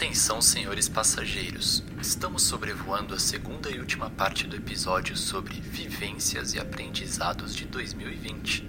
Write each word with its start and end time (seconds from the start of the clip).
Atenção, 0.00 0.40
senhores 0.40 0.88
passageiros. 0.88 1.84
Estamos 2.00 2.44
sobrevoando 2.44 3.12
a 3.12 3.18
segunda 3.18 3.70
e 3.70 3.78
última 3.78 4.08
parte 4.08 4.46
do 4.46 4.56
episódio 4.56 5.14
sobre 5.14 5.60
vivências 5.60 6.54
e 6.54 6.58
aprendizados 6.58 7.54
de 7.54 7.66
2020. 7.66 8.66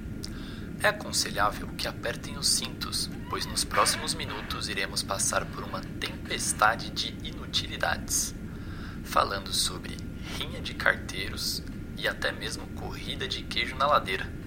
É 0.83 0.89
aconselhável 0.89 1.69
que 1.77 1.87
apertem 1.87 2.37
os 2.37 2.49
cintos, 2.49 3.09
pois 3.29 3.45
nos 3.45 3.63
próximos 3.63 4.13
minutos 4.13 4.67
iremos 4.67 5.01
passar 5.01 5.45
por 5.45 5.63
uma 5.63 5.79
tempestade 6.01 6.89
de 6.89 7.15
inutilidades, 7.25 8.35
falando 9.01 9.53
sobre 9.53 9.95
rinha 10.37 10.59
de 10.59 10.73
carteiros 10.73 11.63
e 11.97 12.09
até 12.09 12.33
mesmo 12.33 12.67
corrida 12.75 13.25
de 13.25 13.41
queijo 13.43 13.77
na 13.77 13.87
ladeira. 13.87 14.40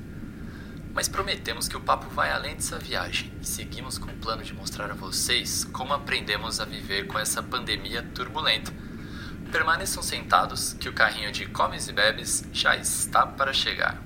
Mas 0.95 1.09
prometemos 1.09 1.67
que 1.67 1.77
o 1.77 1.81
papo 1.81 2.09
vai 2.09 2.31
além 2.31 2.55
dessa 2.55 2.79
viagem 2.79 3.33
e 3.43 3.47
seguimos 3.47 3.99
com 3.99 4.13
o 4.13 4.17
plano 4.17 4.45
de 4.45 4.55
mostrar 4.55 4.93
a 4.93 4.95
vocês 4.95 5.65
como 5.65 5.93
aprendemos 5.93 6.61
a 6.61 6.65
viver 6.65 7.09
com 7.09 7.19
essa 7.19 7.43
pandemia 7.43 8.01
turbulenta. 8.15 8.73
Permaneçam 9.51 10.05
sentados 10.05 10.73
que 10.75 10.89
o 10.89 10.93
carrinho 10.93 11.33
de 11.33 11.47
comes 11.47 11.89
e 11.89 11.93
bebes 11.93 12.45
já 12.53 12.77
está 12.77 13.27
para 13.27 13.53
chegar. 13.53 14.04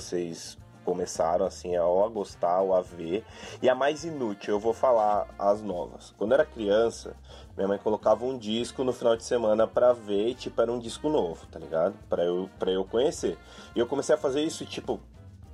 Vocês 0.00 0.58
começaram 0.84 1.44
assim 1.44 1.76
a, 1.76 1.84
ou 1.84 2.04
a 2.04 2.08
gostar 2.08 2.60
ou 2.60 2.74
a 2.74 2.80
ver 2.80 3.24
e 3.62 3.68
a 3.68 3.74
mais 3.74 4.04
inútil? 4.04 4.54
Eu 4.54 4.60
vou 4.60 4.72
falar 4.72 5.28
as 5.38 5.62
novas. 5.62 6.14
Quando 6.16 6.32
era 6.32 6.44
criança, 6.44 7.14
minha 7.56 7.68
mãe 7.68 7.78
colocava 7.78 8.24
um 8.24 8.36
disco 8.36 8.82
no 8.82 8.92
final 8.92 9.16
de 9.16 9.24
semana 9.24 9.66
pra 9.66 9.92
ver, 9.92 10.34
tipo, 10.34 10.60
era 10.60 10.72
um 10.72 10.78
disco 10.78 11.08
novo, 11.08 11.46
tá 11.46 11.58
ligado? 11.58 11.94
Pra 12.08 12.24
eu, 12.24 12.48
pra 12.58 12.70
eu 12.70 12.84
conhecer. 12.84 13.38
E 13.76 13.78
eu 13.78 13.86
comecei 13.86 14.14
a 14.14 14.18
fazer 14.18 14.42
isso, 14.42 14.64
tipo, 14.64 15.00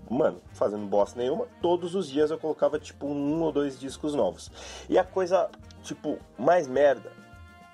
mano, 0.08 0.40
fazendo 0.52 0.86
bosta 0.86 1.18
nenhuma, 1.18 1.46
todos 1.60 1.94
os 1.94 2.08
dias 2.08 2.30
eu 2.30 2.38
colocava, 2.38 2.78
tipo, 2.78 3.06
um 3.06 3.42
ou 3.42 3.52
dois 3.52 3.78
discos 3.78 4.14
novos. 4.14 4.50
E 4.88 4.98
a 4.98 5.04
coisa, 5.04 5.50
tipo, 5.82 6.18
mais 6.38 6.68
merda 6.68 7.12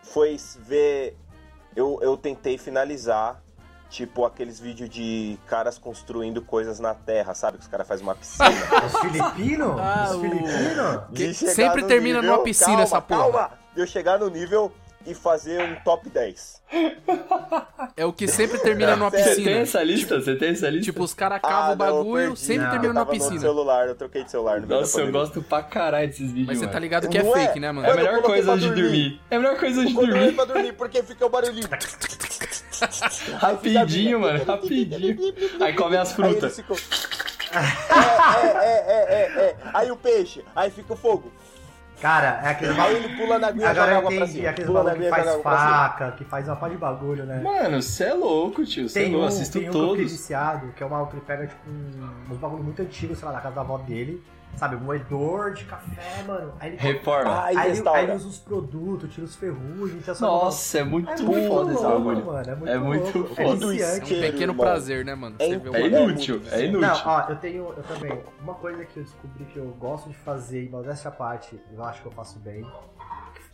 foi 0.02 0.36
ver. 0.58 1.16
Eu, 1.74 1.98
eu 2.02 2.16
tentei 2.16 2.58
finalizar, 2.58 3.42
tipo, 3.92 4.24
aqueles 4.24 4.58
vídeos 4.58 4.88
de 4.88 5.38
caras 5.46 5.76
construindo 5.76 6.40
coisas 6.40 6.80
na 6.80 6.94
terra, 6.94 7.34
sabe? 7.34 7.58
Que 7.58 7.64
os 7.64 7.68
caras 7.68 7.86
fazem 7.86 8.02
uma 8.04 8.14
piscina. 8.14 8.48
Os 8.86 9.00
filipinos? 9.00 9.78
Ah, 9.78 10.08
Os 10.10 10.20
filipinos? 10.20 11.36
Sempre 11.36 11.82
no 11.82 11.88
termina 11.88 12.20
nível- 12.20 12.32
numa 12.36 12.42
piscina 12.44 12.68
calma, 12.70 12.82
essa 12.84 13.00
porra. 13.02 13.20
Calma, 13.20 13.50
de 13.74 13.80
eu 13.82 13.86
chegar 13.86 14.18
no 14.18 14.30
nível 14.30 14.72
e 15.04 15.14
fazer 15.14 15.60
um 15.60 15.74
top 15.84 16.08
10. 16.08 16.62
É 17.96 18.06
o 18.06 18.12
que 18.12 18.26
sempre 18.28 18.58
termina 18.60 18.96
numa 18.96 19.10
Sério, 19.10 19.24
Você 19.28 19.34
tem 19.34 19.44
piscina. 19.44 19.60
essa 19.62 19.82
lista? 19.82 20.20
Você 20.22 20.36
tem 20.36 20.48
essa 20.50 20.70
lista? 20.70 20.84
Tipo, 20.92 21.02
os 21.04 21.12
caras 21.12 21.42
cavam 21.42 21.58
Ah, 21.58 21.68
o 21.68 21.72
eu 21.72 21.77
bagulho, 21.77 22.27
perdi. 22.28 22.40
sempre 22.40 22.62
Não, 22.64 22.70
termina 22.70 22.88
eu 22.90 22.94
numa 22.94 23.04
tava 23.04 23.12
no 23.16 23.20
piscina. 23.20 23.40
celular, 23.40 23.88
eu 23.88 23.94
troquei 23.94 24.24
de 24.24 24.30
celular 24.30 24.60
no 24.60 24.66
Nossa, 24.68 25.00
eu 25.00 25.12
gosto 25.12 25.42
pra 25.42 25.62
caralho 25.62 26.06
desses 26.08 26.28
vídeos, 26.30 26.46
Mas 26.46 26.58
você 26.60 26.66
tá 26.66 26.78
ligado 26.78 27.08
que 27.08 27.18
é 27.18 27.22
Não 27.22 27.36
é? 27.36 27.46
fake, 27.46 27.60
né, 27.60 27.72
mano? 27.72 27.86
É 27.86 27.90
a 27.90 27.92
Eu 27.94 27.96
melhor 27.96 28.22
coisa 28.22 28.56
de 28.56 28.67
dormir. 28.68 28.83
dormir. 28.83 29.20
É 29.30 29.36
a 29.36 29.38
melhor 29.38 29.58
coisa 29.58 29.84
de 29.84 29.94
eu 29.94 30.00
dormir. 30.00 30.22
entro 30.22 30.34
pra 30.36 30.44
dormir, 30.46 30.72
porque 30.72 31.02
fica 31.02 31.27
o 31.27 31.28
barulhinho. 31.28 31.68
Rapidinho, 33.38 34.20
mano, 34.20 34.44
rapidinho. 34.44 35.34
Aí 35.60 35.72
come 35.74 35.96
as 35.96 36.12
frutas. 36.12 36.56
ficam... 36.56 36.76
É, 37.54 37.58
é, 37.58 38.48
é, 38.48 38.82
é, 38.86 39.12
é, 39.14 39.44
é. 39.44 39.56
Aí 39.74 39.90
o 39.90 39.96
peixe, 39.96 40.44
aí 40.56 40.70
fica 40.70 40.92
o 40.94 40.96
fogo. 40.96 41.30
Cara, 42.00 42.40
é 42.42 42.48
aquele 42.50 42.80
Aí 42.80 42.96
ele 42.96 43.16
pula 43.16 43.38
na 43.38 43.46
aguinha 43.48 43.66
e 43.66 43.68
joga 43.68 43.82
Agora 43.82 43.92
eu 43.92 43.98
água 43.98 44.10
pra 44.10 44.16
entendi, 44.16 44.32
cima. 44.38 44.48
aquele 44.50 44.66
Pula 44.66 44.94
que 44.94 45.02
e 45.02 45.08
faz 45.10 45.42
faca, 45.42 46.12
que 46.12 46.24
faz 46.24 46.48
uma 46.48 46.56
pá 46.56 46.68
de 46.68 46.76
bagulho, 46.76 47.24
né? 47.24 47.40
Mano, 47.40 47.80
você 47.80 48.04
é 48.04 48.14
louco, 48.14 48.64
tio. 48.64 48.88
Você 48.88 48.98
é 48.98 49.02
Tem 49.04 49.12
louco, 49.12 49.24
um, 49.26 49.28
assisto 49.28 49.58
tem 49.58 49.68
um 49.68 49.70
que 49.70 49.76
eu 49.76 49.82
fiquei 49.82 49.96
todos. 49.98 50.12
viciado, 50.12 50.72
que 50.72 50.82
é 50.82 50.86
uma 50.86 51.06
que 51.06 51.14
ele 51.14 51.22
pega, 51.24 51.46
tipo, 51.46 51.70
um, 51.70 52.32
uns 52.32 52.38
bagulho 52.38 52.64
muito 52.64 52.82
antigo, 52.82 53.14
sei 53.14 53.24
lá, 53.28 53.34
da 53.34 53.40
casa 53.40 53.54
da 53.54 53.60
avó 53.60 53.78
dele. 53.78 54.20
Sabe, 54.57 54.77
um 54.77 54.80
moedor 54.80 55.55
de 55.55 55.64
café, 55.64 56.23
mano. 56.24 56.52
Aí 56.61 56.70
ele, 56.70 56.77
Reforma. 56.77 57.30
Ai, 57.42 57.57
aí, 57.57 57.70
ele, 57.79 57.89
aí 57.89 58.05
ele 58.05 58.13
usa 58.13 58.29
os 58.29 58.39
produtos, 58.39 59.13
tira 59.13 59.24
os 59.27 59.35
ferrugens, 59.35 60.05
transforma 60.05 60.35
Nossa, 60.45 60.79
é 60.79 60.85
muito 60.85 61.11
É 61.11 61.17
muito 61.20 61.48
foda 61.48 61.73
esse 61.73 61.83
bagulho. 61.83 62.27
mano. 62.27 62.51
É 62.51 62.55
muito, 62.55 62.68
É 62.73 62.79
muito 62.79 63.18
louco. 63.18 63.35
foda. 63.35 63.74
É 63.74 63.98
É 63.98 64.02
um 64.05 64.20
pequeno 64.30 64.55
prazer, 64.55 65.05
né, 65.05 65.14
mano? 65.17 65.36
É 65.41 65.46
Você 65.48 65.57
vê 65.58 65.77
É 65.77 65.86
inútil, 65.86 66.42
é 66.52 66.64
inútil. 66.67 66.80
Não, 66.80 67.02
ó, 67.07 67.20
eu 67.30 67.36
tenho, 67.36 67.74
eu 67.77 67.83
também, 67.83 68.23
uma 68.41 68.55
coisa 68.55 68.85
que 68.85 68.98
eu 68.98 69.02
descobri 69.02 69.45
que 69.46 69.57
eu 69.57 69.67
gosto 69.80 70.08
de 70.11 70.17
fazer, 70.18 70.62
e 70.64 70.68
modéstia 70.68 71.08
à 71.08 71.12
parte, 71.12 71.61
eu 71.73 71.83
acho 71.85 72.01
que 72.01 72.07
eu 72.07 72.12
faço 72.12 72.39
bem, 72.39 72.64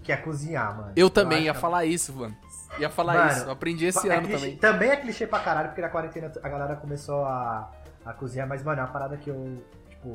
que 0.03 0.13
é 0.13 0.17
cozinhar, 0.17 0.77
mano. 0.77 0.93
Eu 0.95 1.09
também 1.09 1.39
acho 1.39 1.47
ia 1.47 1.55
que- 1.55 1.61
falar 1.61 1.85
isso, 1.87 2.13
mano. 2.13 2.37
Ia 2.79 2.91
falar 2.91 3.15
Mano, 3.15 3.31
isso. 3.33 3.45
Eu 3.47 3.51
aprendi 3.53 3.87
esse 3.87 4.09
é 4.09 4.15
ano 4.15 4.29
clichê- 4.29 4.57
também. 4.57 4.91
é 4.91 4.97
clichê 4.97 5.27
pra 5.27 5.39
caralho, 5.41 5.69
porque 5.69 5.81
na 5.81 5.89
quarentena 5.89 6.31
a 6.43 6.49
galera 6.49 6.77
começou 6.77 7.25
a, 7.25 7.71
a 8.05 8.13
cozinhar, 8.13 8.47
mas, 8.47 8.63
mano, 8.63 8.81
é 8.81 8.85
uma 8.85 8.91
parada 8.93 9.17
que 9.17 9.31
eu, 9.31 9.63
tipo... 9.89 10.13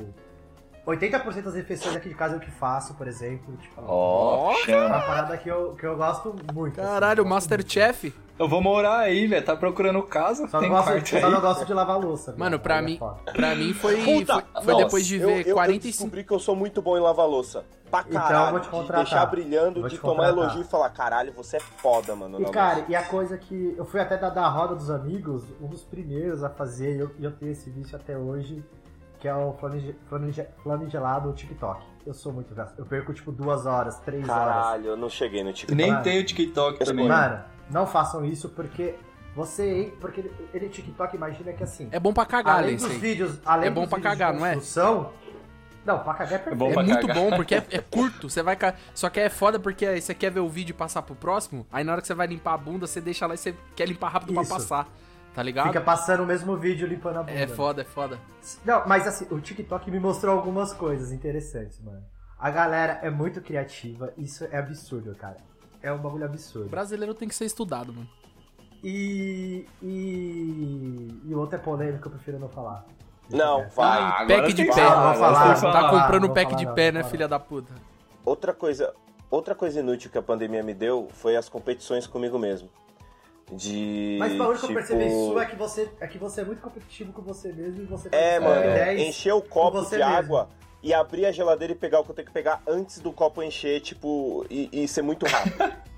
80% 0.86 1.42
das 1.42 1.54
refeições 1.54 1.96
aqui 1.96 2.08
de 2.10 2.14
casa 2.14 2.36
eu 2.36 2.40
que 2.40 2.50
faço, 2.50 2.94
por 2.94 3.06
exemplo. 3.08 3.56
Tipo, 3.56 3.82
Ó, 3.86 4.52
é 4.68 4.76
uma 4.86 5.00
parada 5.00 5.36
que 5.36 5.48
eu, 5.48 5.74
que 5.74 5.86
eu 5.86 5.96
gosto 5.96 6.34
muito. 6.52 6.78
assim, 6.80 6.90
Caralho, 6.90 7.20
eu 7.20 7.24
gosto 7.24 7.30
Masterchef. 7.34 8.12
Eu 8.38 8.48
vou 8.48 8.60
morar 8.60 8.98
aí, 8.98 9.26
velho. 9.28 9.44
Tá 9.44 9.56
procurando 9.56 10.02
casa? 10.02 10.48
Só 10.48 10.58
tem 10.58 10.68
não, 10.68 10.76
gosto, 10.76 11.06
só 11.08 11.16
aí. 11.16 11.22
não 11.32 11.40
gosto 11.40 11.64
de 11.64 11.72
lavar 11.72 11.98
louça. 11.98 12.34
Mano, 12.36 12.58
pra 12.58 12.78
é 12.78 12.82
mim, 12.82 12.98
pra 13.32 13.54
mim 13.54 13.72
foi, 13.72 13.96
Puta, 13.96 14.34
foi, 14.34 14.62
foi 14.64 14.72
nossa, 14.72 14.84
depois 14.84 15.06
de 15.06 15.16
eu- 15.20 15.28
ver 15.28 15.46
eu, 15.46 15.48
eu 15.50 15.54
45. 15.54 15.92
descobri 15.92 16.24
que 16.24 16.32
eu 16.32 16.38
sou 16.40 16.56
muito 16.56 16.82
bom 16.82 16.96
em 16.98 17.00
lavar 17.00 17.28
louça. 17.28 17.64
Pra 17.90 18.00
Então, 18.00 18.20
eu 18.20 18.28
caralho. 18.28 18.50
vou 18.50 18.60
te 18.82 18.86
de 18.88 18.92
deixar 18.92 19.26
brilhando, 19.26 19.80
Vou 19.80 19.88
de 19.88 19.94
te 19.94 20.00
tomar 20.02 20.28
elogio 20.30 20.62
e 20.62 20.64
falar, 20.64 20.90
caralho, 20.90 21.32
você 21.32 21.58
é 21.58 21.60
foda, 21.60 22.16
mano. 22.16 22.42
E 22.42 22.44
cara, 22.50 22.78
louça." 22.78 22.90
e 22.90 22.96
a 22.96 23.04
coisa 23.04 23.38
que 23.38 23.74
eu 23.78 23.84
fui 23.84 24.00
até 24.00 24.16
da, 24.16 24.28
da 24.30 24.48
roda 24.48 24.74
dos 24.74 24.90
amigos, 24.90 25.44
um 25.60 25.68
dos 25.68 25.82
primeiros 25.84 26.42
a 26.42 26.50
fazer, 26.50 26.96
e 26.96 26.98
eu, 26.98 27.10
e 27.20 27.24
eu 27.24 27.30
tenho 27.30 27.52
esse 27.52 27.70
vício 27.70 27.94
até 27.94 28.18
hoje, 28.18 28.64
que 29.24 29.28
é 29.28 29.34
o 29.34 29.54
flanige- 29.54 29.96
flamingelado 30.62 31.32
TikTok. 31.32 31.82
Eu 32.06 32.12
sou 32.12 32.30
muito 32.30 32.54
gasto. 32.54 32.78
Eu 32.78 32.84
perco 32.84 33.14
tipo 33.14 33.32
duas 33.32 33.64
horas, 33.64 33.98
três 34.00 34.28
horas. 34.28 34.54
Caralho, 34.54 34.84
eu 34.88 34.96
não 34.98 35.08
cheguei 35.08 35.42
no 35.42 35.50
TikTok. 35.50 35.74
Nem 35.74 35.90
Mano. 35.92 36.02
tem 36.04 36.20
o 36.20 36.24
TikTok 36.26 36.84
também. 36.84 37.08
Mano, 37.08 37.42
não 37.70 37.86
façam 37.86 38.22
isso 38.22 38.50
porque 38.50 38.94
você. 39.34 39.94
Porque 39.98 40.20
ele, 40.20 40.34
ele 40.52 40.68
TikTok 40.68 41.16
imagina 41.16 41.54
que 41.54 41.64
assim. 41.64 41.88
É 41.90 41.98
bom 41.98 42.12
pra 42.12 42.26
cagar, 42.26 42.58
além 42.58 42.72
né, 42.72 42.76
dos 42.76 42.92
vídeos. 42.98 43.38
Além 43.46 43.68
É 43.68 43.70
bom 43.70 43.80
dos 43.80 43.88
pra 43.88 43.96
vídeos 43.96 44.12
cagar, 44.18 44.34
não 44.34 44.44
é? 44.44 44.56
Não, 45.86 45.98
pra 46.00 46.12
cagar 46.12 46.34
é 46.34 46.38
perfeito. 46.38 46.58
bom 46.58 46.68
É 46.68 46.72
pra 46.74 46.82
muito 46.82 47.06
cagar. 47.06 47.16
bom, 47.16 47.30
porque 47.34 47.54
é, 47.54 47.64
é 47.72 47.78
curto. 47.78 48.28
Você 48.28 48.42
vai. 48.42 48.58
Só 48.94 49.08
que 49.08 49.20
é 49.20 49.30
foda 49.30 49.58
porque 49.58 49.86
aí 49.86 50.02
você 50.02 50.14
quer 50.14 50.30
ver 50.30 50.40
o 50.40 50.48
vídeo 50.50 50.72
e 50.72 50.76
passar 50.76 51.00
pro 51.00 51.14
próximo. 51.14 51.66
Aí 51.72 51.82
na 51.82 51.92
hora 51.92 52.02
que 52.02 52.06
você 52.06 52.14
vai 52.14 52.26
limpar 52.26 52.52
a 52.52 52.58
bunda, 52.58 52.86
você 52.86 53.00
deixa 53.00 53.26
lá 53.26 53.32
e 53.32 53.38
você 53.38 53.54
quer 53.74 53.88
limpar 53.88 54.08
rápido 54.10 54.34
Isso. 54.34 54.42
pra 54.46 54.58
passar. 54.58 54.88
Tá 55.34 55.42
ligado? 55.42 55.66
Fica 55.66 55.80
passando 55.80 56.22
o 56.22 56.26
mesmo 56.26 56.56
vídeo 56.56 56.86
limpando 56.86 57.18
a 57.18 57.22
bunda. 57.24 57.32
É 57.32 57.46
foda, 57.48 57.82
é 57.82 57.84
foda. 57.84 58.20
Não, 58.64 58.86
mas 58.86 59.06
assim, 59.06 59.26
o 59.30 59.40
TikTok 59.40 59.90
me 59.90 59.98
mostrou 59.98 60.36
algumas 60.36 60.72
coisas 60.72 61.10
interessantes, 61.10 61.80
mano. 61.80 62.02
A 62.38 62.50
galera 62.50 63.00
é 63.02 63.10
muito 63.10 63.40
criativa, 63.40 64.12
isso 64.16 64.44
é 64.44 64.58
absurdo, 64.58 65.14
cara. 65.16 65.38
É 65.82 65.92
um 65.92 65.98
bagulho 65.98 66.24
absurdo. 66.24 66.66
O 66.66 66.70
brasileiro 66.70 67.14
tem 67.14 67.26
que 67.26 67.34
ser 67.34 67.46
estudado, 67.46 67.92
mano. 67.92 68.08
E. 68.82 69.66
E. 69.82 71.20
E 71.24 71.34
o 71.34 71.38
outro 71.38 71.56
é 71.56 71.58
polêmico, 71.58 72.06
eu 72.06 72.12
prefiro 72.12 72.38
não 72.38 72.48
falar. 72.48 72.84
Não, 73.28 73.66
vai. 73.70 74.02
Ah, 74.02 74.24
pack 74.28 74.52
de 74.52 74.64
que 74.64 74.72
pé. 74.72 74.82
falar, 74.82 75.12
agora 75.12 75.34
falar, 75.34 75.54
que 75.54 75.60
Tá 75.60 75.90
comprando 75.90 76.28
pack 76.28 76.50
falar, 76.50 76.58
de 76.58 76.66
não, 76.66 76.74
pé, 76.74 76.92
vou 76.92 77.02
né, 77.02 77.08
filha 77.08 77.26
da 77.26 77.40
puta? 77.40 77.72
Outra 78.24 78.52
coisa, 78.52 78.94
outra 79.30 79.54
coisa 79.54 79.80
inútil 79.80 80.10
que 80.10 80.18
a 80.18 80.22
pandemia 80.22 80.62
me 80.62 80.74
deu 80.74 81.08
foi 81.12 81.34
as 81.34 81.48
competições 81.48 82.06
comigo 82.06 82.38
mesmo. 82.38 82.68
De. 83.52 84.16
Mas 84.18 84.32
o 84.32 84.38
bagulho 84.38 84.58
que 84.58 84.64
eu 84.64 84.68
tipo, 84.68 84.80
percebi 84.80 85.10
sua 85.10 85.42
é 85.42 85.46
que, 85.46 85.56
você, 85.56 85.90
é 86.00 86.06
que 86.06 86.18
você 86.18 86.40
é 86.40 86.44
muito 86.44 86.62
competitivo 86.62 87.12
com 87.12 87.22
você 87.22 87.52
mesmo 87.52 87.82
e 87.82 87.84
você 87.86 88.08
É, 88.10 88.40
mano, 88.40 88.54
top 88.62 88.66
10 88.74 89.00
encher 89.02 89.32
o 89.34 89.42
copo 89.42 89.82
de 89.82 89.90
mesmo. 89.96 90.04
água 90.04 90.48
e 90.82 90.92
abrir 90.94 91.26
a 91.26 91.32
geladeira 91.32 91.72
e 91.72 91.76
pegar 91.76 92.00
o 92.00 92.04
que 92.04 92.10
eu 92.10 92.14
tenho 92.14 92.26
que 92.26 92.32
pegar 92.34 92.62
antes 92.66 92.98
do 93.00 93.12
copo 93.12 93.42
encher, 93.42 93.80
tipo, 93.80 94.44
e, 94.50 94.68
e 94.72 94.88
ser 94.88 95.02
muito 95.02 95.26
rápido. 95.26 95.56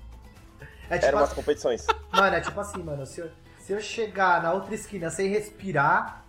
É 0.89 0.95
tipo, 0.95 1.07
Eram 1.07 1.17
umas 1.19 1.33
competições. 1.33 1.85
Mano, 2.13 2.33
é 2.37 2.39
tipo 2.39 2.57
assim, 2.61 2.81
mano. 2.81 3.05
Se 3.05 3.19
eu, 3.19 3.29
se 3.59 3.73
eu 3.73 3.81
chegar 3.81 4.41
na 4.41 4.53
outra 4.53 4.73
esquina 4.73 5.09
sem 5.09 5.27
respirar, 5.27 6.23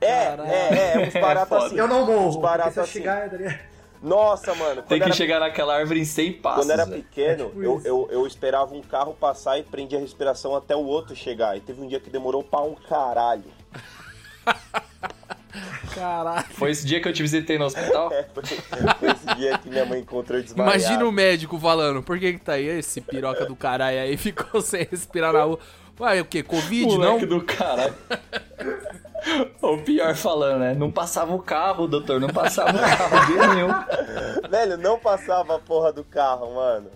É, 0.00 0.24
Caralho. 0.30 0.50
é, 0.50 0.92
é, 1.04 1.06
uns 1.06 1.12
baratos 1.12 1.48
foda. 1.48 1.66
assim. 1.66 1.76
eu 1.78 1.86
não 1.86 2.04
morro. 2.04 2.26
Uns 2.26 2.36
baratos 2.36 2.72
se 2.74 2.80
eu 2.80 2.82
assim. 2.82 2.92
chegar. 2.92 3.24
eu 3.26 3.30
daria- 3.30 3.60
Nossa, 4.02 4.54
mano. 4.54 4.82
Tem 4.82 4.98
que 4.98 5.04
era 5.04 5.12
chegar 5.12 5.40
naquela 5.40 5.76
árvore 5.76 6.00
em 6.00 6.04
100 6.04 6.32
passos. 6.34 6.64
Quando 6.64 6.70
era 6.70 6.86
velho. 6.86 7.02
pequeno, 7.02 7.44
É 7.44 7.46
tipo 7.48 7.62
eu, 7.62 7.82
eu, 7.84 8.08
eu 8.10 8.26
esperava 8.26 8.74
um 8.74 8.80
carro 8.80 9.14
passar 9.14 9.58
e 9.58 9.62
prendia 9.62 9.98
a 9.98 10.00
respiração 10.00 10.56
até 10.56 10.74
o 10.74 10.84
outro 10.84 11.14
chegar. 11.14 11.56
E 11.56 11.60
teve 11.60 11.82
um 11.82 11.86
dia 11.86 12.00
que 12.00 12.08
demorou 12.08 12.42
pra 12.42 12.60
um 12.60 12.74
caralho. 12.74 13.44
Caralho. 15.94 16.46
Foi 16.52 16.70
esse 16.70 16.86
dia 16.86 17.00
que 17.00 17.08
eu 17.08 17.12
te 17.12 17.22
visitei 17.22 17.58
no 17.58 17.64
hospital? 17.64 18.10
É, 18.14 18.24
foi, 18.34 18.42
foi 18.44 19.10
esse 19.10 19.34
dia 19.36 19.58
que 19.58 19.68
minha 19.68 19.84
mãe 19.84 20.00
encontrou 20.00 20.40
desmaiado. 20.40 20.76
Imagina 20.76 21.04
o 21.04 21.12
médico 21.12 21.58
falando, 21.58 22.02
por 22.02 22.18
que 22.18 22.32
que 22.34 22.38
tá 22.38 22.54
aí 22.54 22.66
esse 22.66 23.00
piroca 23.00 23.44
do 23.46 23.56
caralho 23.56 24.00
aí 24.00 24.16
ficou 24.18 24.60
sem 24.60 24.86
respirar 24.90 25.32
na 25.32 25.42
rua? 25.42 25.58
Ué, 26.00 26.20
o 26.20 26.24
que? 26.24 26.42
Covid, 26.42 26.86
Moleque 26.86 27.26
não? 27.26 27.38
do 27.38 27.44
caralho. 27.44 27.94
O 29.62 29.78
pior 29.78 30.14
falando, 30.14 30.60
né? 30.60 30.74
Não 30.74 30.90
passava 30.90 31.34
o 31.34 31.42
carro, 31.42 31.86
doutor. 31.86 32.20
Não 32.20 32.28
passava 32.28 32.70
o 32.76 32.80
carro 32.80 33.26
de 33.26 33.34
nenhum. 33.54 33.68
Velho, 34.50 34.76
não 34.78 34.98
passava 34.98 35.56
a 35.56 35.58
porra 35.58 35.92
do 35.92 36.02
carro, 36.04 36.54
mano. 36.54 36.90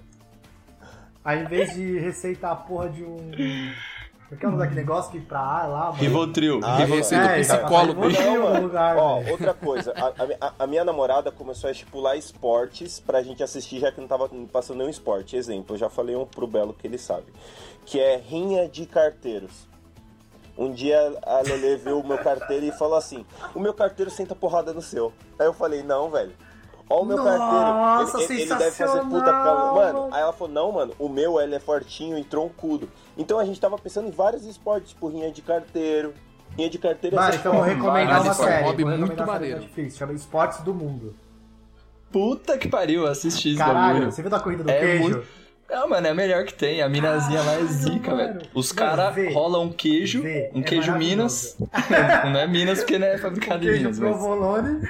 Aí, 1.24 1.42
em 1.42 1.46
vez 1.46 1.74
de 1.74 1.98
receitar 1.98 2.52
a 2.52 2.56
porra 2.56 2.88
de 2.88 3.02
um. 3.02 3.16
Como 3.18 4.32
é 4.32 4.36
que 4.36 4.44
é 4.44 4.48
o 4.48 4.50
nome 4.52 4.62
daquele 4.62 4.80
negócio 4.80 5.12
que 5.12 5.20
pra 5.20 5.38
ar 5.38 5.68
lá, 5.68 5.84
mano? 5.86 5.94
Rivotril. 5.98 6.60
Ah, 6.62 6.76
Rivotril. 6.76 6.96
Receita 6.96 7.24
É, 7.26 7.40
psicólogo. 7.40 8.00
Não, 8.08 8.62
lugar, 8.62 8.96
Ó, 8.96 9.18
velho. 9.20 9.32
outra 9.32 9.54
coisa, 9.54 9.92
a, 9.96 10.46
a- 10.46 10.52
a 10.60 10.66
minha 10.66 10.84
namorada 10.84 11.30
começou 11.30 11.68
a 11.68 11.70
estipular 11.70 12.16
esportes 12.16 12.98
pra 13.00 13.22
gente 13.22 13.42
assistir, 13.42 13.78
já 13.80 13.92
que 13.92 14.00
não 14.00 14.08
tava 14.08 14.28
passando 14.52 14.78
nenhum 14.78 14.90
esporte. 14.90 15.36
Exemplo, 15.36 15.74
eu 15.76 15.78
já 15.78 15.88
falei 15.90 16.16
um 16.16 16.24
pro 16.26 16.46
Belo 16.46 16.72
que 16.74 16.86
ele 16.86 16.98
sabe. 16.98 17.26
Que 17.86 18.00
é 18.00 18.16
rinha 18.16 18.66
de 18.68 18.86
carteiros. 18.86 19.68
Um 20.56 20.72
dia 20.72 21.18
a 21.26 21.40
Lele 21.40 21.76
viu 21.76 21.98
o 22.00 22.06
meu 22.06 22.18
carteiro 22.18 22.64
e 22.66 22.72
falou 22.72 22.96
assim: 22.96 23.24
O 23.54 23.58
meu 23.60 23.74
carteiro 23.74 24.10
senta 24.10 24.34
porrada 24.34 24.72
no 24.72 24.80
seu. 24.80 25.12
Aí 25.38 25.46
eu 25.46 25.52
falei: 25.52 25.82
Não, 25.82 26.10
velho. 26.10 26.32
Ó 26.88 27.00
o 27.02 27.04
meu 27.04 27.16
Nossa, 27.16 28.12
carteiro. 28.12 28.32
Ele, 28.32 28.42
ele- 28.42 28.42
ele 28.52 28.58
deve 28.58 28.70
fazer 28.70 29.00
puta 29.00 29.24
cama. 29.24 29.32
sensacional, 29.32 29.74
Mano, 29.74 30.08
aí 30.14 30.20
ela 30.22 30.32
falou: 30.32 30.52
Não, 30.54 30.72
mano, 30.72 30.94
o 30.98 31.08
meu 31.08 31.40
ele 31.40 31.54
é 31.54 31.58
fortinho 31.58 32.16
e 32.18 32.22
troncudo. 32.24 32.88
Então 33.16 33.38
a 33.38 33.44
gente 33.44 33.60
tava 33.60 33.76
pensando 33.78 34.06
em 34.08 34.12
vários 34.12 34.44
esportes, 34.46 34.90
tipo 34.90 35.08
rinha 35.08 35.30
de 35.32 35.42
carteiro. 35.42 36.14
Rinha 36.56 36.70
de 36.70 36.78
carteiro 36.78 37.18
é 37.18 37.34
então 37.34 37.52
eu 37.52 37.58
vou 37.58 37.66
recomendar 37.68 38.22
uma 38.22 38.34
série. 38.34 38.64
Hobby 38.64 38.82
vou 38.84 38.92
muito 38.92 39.00
recomendar 39.10 39.26
uma 39.26 39.32
série 39.32 39.40
maneiro. 39.40 39.60
Netflix, 39.60 39.96
chama 39.96 40.12
Esportes 40.12 40.60
do 40.60 40.72
Mundo. 40.72 41.14
Puta 42.12 42.56
que 42.56 42.68
pariu, 42.68 43.06
eu 43.06 43.10
assisti 43.10 43.48
esse 43.50 43.58
Caralho, 43.58 44.12
você 44.12 44.22
viu 44.22 44.30
da 44.30 44.38
corrida 44.38 44.62
do 44.62 44.70
É 44.70 44.78
queijo? 44.78 45.02
muito- 45.02 45.26
Não, 45.68 45.88
mano, 45.88 46.06
é 46.06 46.10
a 46.10 46.14
melhor 46.14 46.44
que 46.44 46.54
tem. 46.54 46.82
A 46.82 46.88
minazinha 46.88 47.42
mais 47.42 47.70
zica, 47.70 48.14
velho. 48.14 48.42
Os 48.54 48.70
caras 48.72 49.14
rolam 49.32 49.64
um 49.64 49.72
queijo, 49.72 50.22
Vê, 50.22 50.50
um 50.54 50.60
é 50.60 50.62
queijo 50.62 50.92
Minas. 50.96 51.56
não 52.32 52.38
é 52.40 52.46
Minas 52.46 52.80
porque 52.80 52.98
não 52.98 53.06
é 53.06 53.18
fabricado 53.18 53.68
em 53.68 53.72
Minas, 53.78 53.98
mas... 53.98 54.10
provolone. 54.10 54.88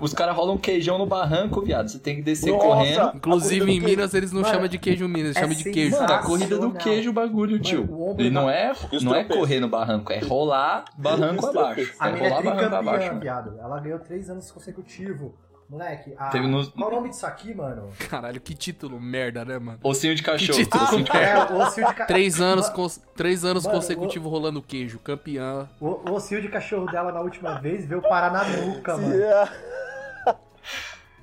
Os 0.00 0.12
caras 0.12 0.36
rolam 0.36 0.56
um 0.56 0.58
queijão 0.58 0.98
no 0.98 1.06
barranco, 1.06 1.62
viado. 1.62 1.88
Você 1.88 1.98
tem 1.98 2.16
que 2.16 2.22
descer 2.22 2.50
Nossa! 2.50 2.66
correndo. 2.66 3.12
Inclusive 3.14 3.72
em 3.72 3.80
Minas 3.80 4.12
eles 4.12 4.32
não 4.32 4.42
Mano, 4.42 4.52
chamam 4.52 4.68
de 4.68 4.78
queijo 4.78 5.08
Minas, 5.08 5.24
eles 5.24 5.36
é 5.36 5.40
chamam 5.40 5.56
de 5.56 5.64
queijo. 5.64 5.96
Mano, 5.96 6.12
a 6.12 6.18
corrida 6.18 6.58
do 6.58 6.72
queijo, 6.72 7.10
o 7.10 7.12
bagulho, 7.12 7.58
tio. 7.58 7.86
Mano, 7.86 8.20
E 8.20 8.28
não 8.28 8.50
é, 8.50 8.72
não 9.02 9.14
é 9.14 9.24
correr 9.24 9.60
no 9.60 9.68
barranco, 9.68 10.12
é 10.12 10.18
rolar 10.18 10.84
barranco 10.98 11.46
abaixo. 11.46 11.94
A 11.98 12.10
É 12.10 12.12
é 12.12 12.28
rolar 12.28 12.42
barranco 12.42 12.74
abaixo. 12.74 13.18
viado. 13.18 13.58
Ela 13.58 13.80
ganhou 13.80 13.98
três 14.00 14.28
anos 14.28 14.50
consecutivos. 14.50 15.30
Moleque, 15.68 16.14
a... 16.16 16.28
Teve 16.28 16.46
no- 16.46 16.70
qual 16.70 16.90
o 16.90 16.94
nome 16.94 17.08
disso 17.08 17.26
aqui, 17.26 17.52
mano? 17.52 17.90
Caralho, 18.08 18.40
que 18.40 18.54
título 18.54 19.00
merda, 19.00 19.44
né, 19.44 19.58
mano? 19.58 19.78
Ossinho 19.82 20.14
de 20.14 20.22
cachorro. 20.22 20.56
Que 20.58 20.64
título, 20.64 20.84
ossinho 20.84 21.04
de 21.04 21.10
velho. 21.12 21.24
cachorro. 21.36 21.54
É, 21.60 21.64
o 21.64 21.66
ossinho 21.66 21.86
de 21.88 21.94
ca... 21.94 22.04
Três 22.06 22.40
anos, 22.40 22.68
cons- 22.68 23.00
três 23.16 23.44
anos 23.44 23.64
Mano, 23.64 23.76
consecutivos 23.76 24.30
rolando 24.30 24.62
queijo, 24.62 24.98
campeã. 25.00 25.68
O, 25.80 26.08
o 26.08 26.12
ossinho 26.14 26.40
de 26.40 26.48
cachorro 26.48 26.86
dela 26.86 27.10
na 27.10 27.20
última 27.20 27.58
vez 27.60 27.84
veio 27.84 28.00
parar 28.02 28.30
na 28.32 28.44
nuca, 28.44 28.94
mano. 28.98 29.14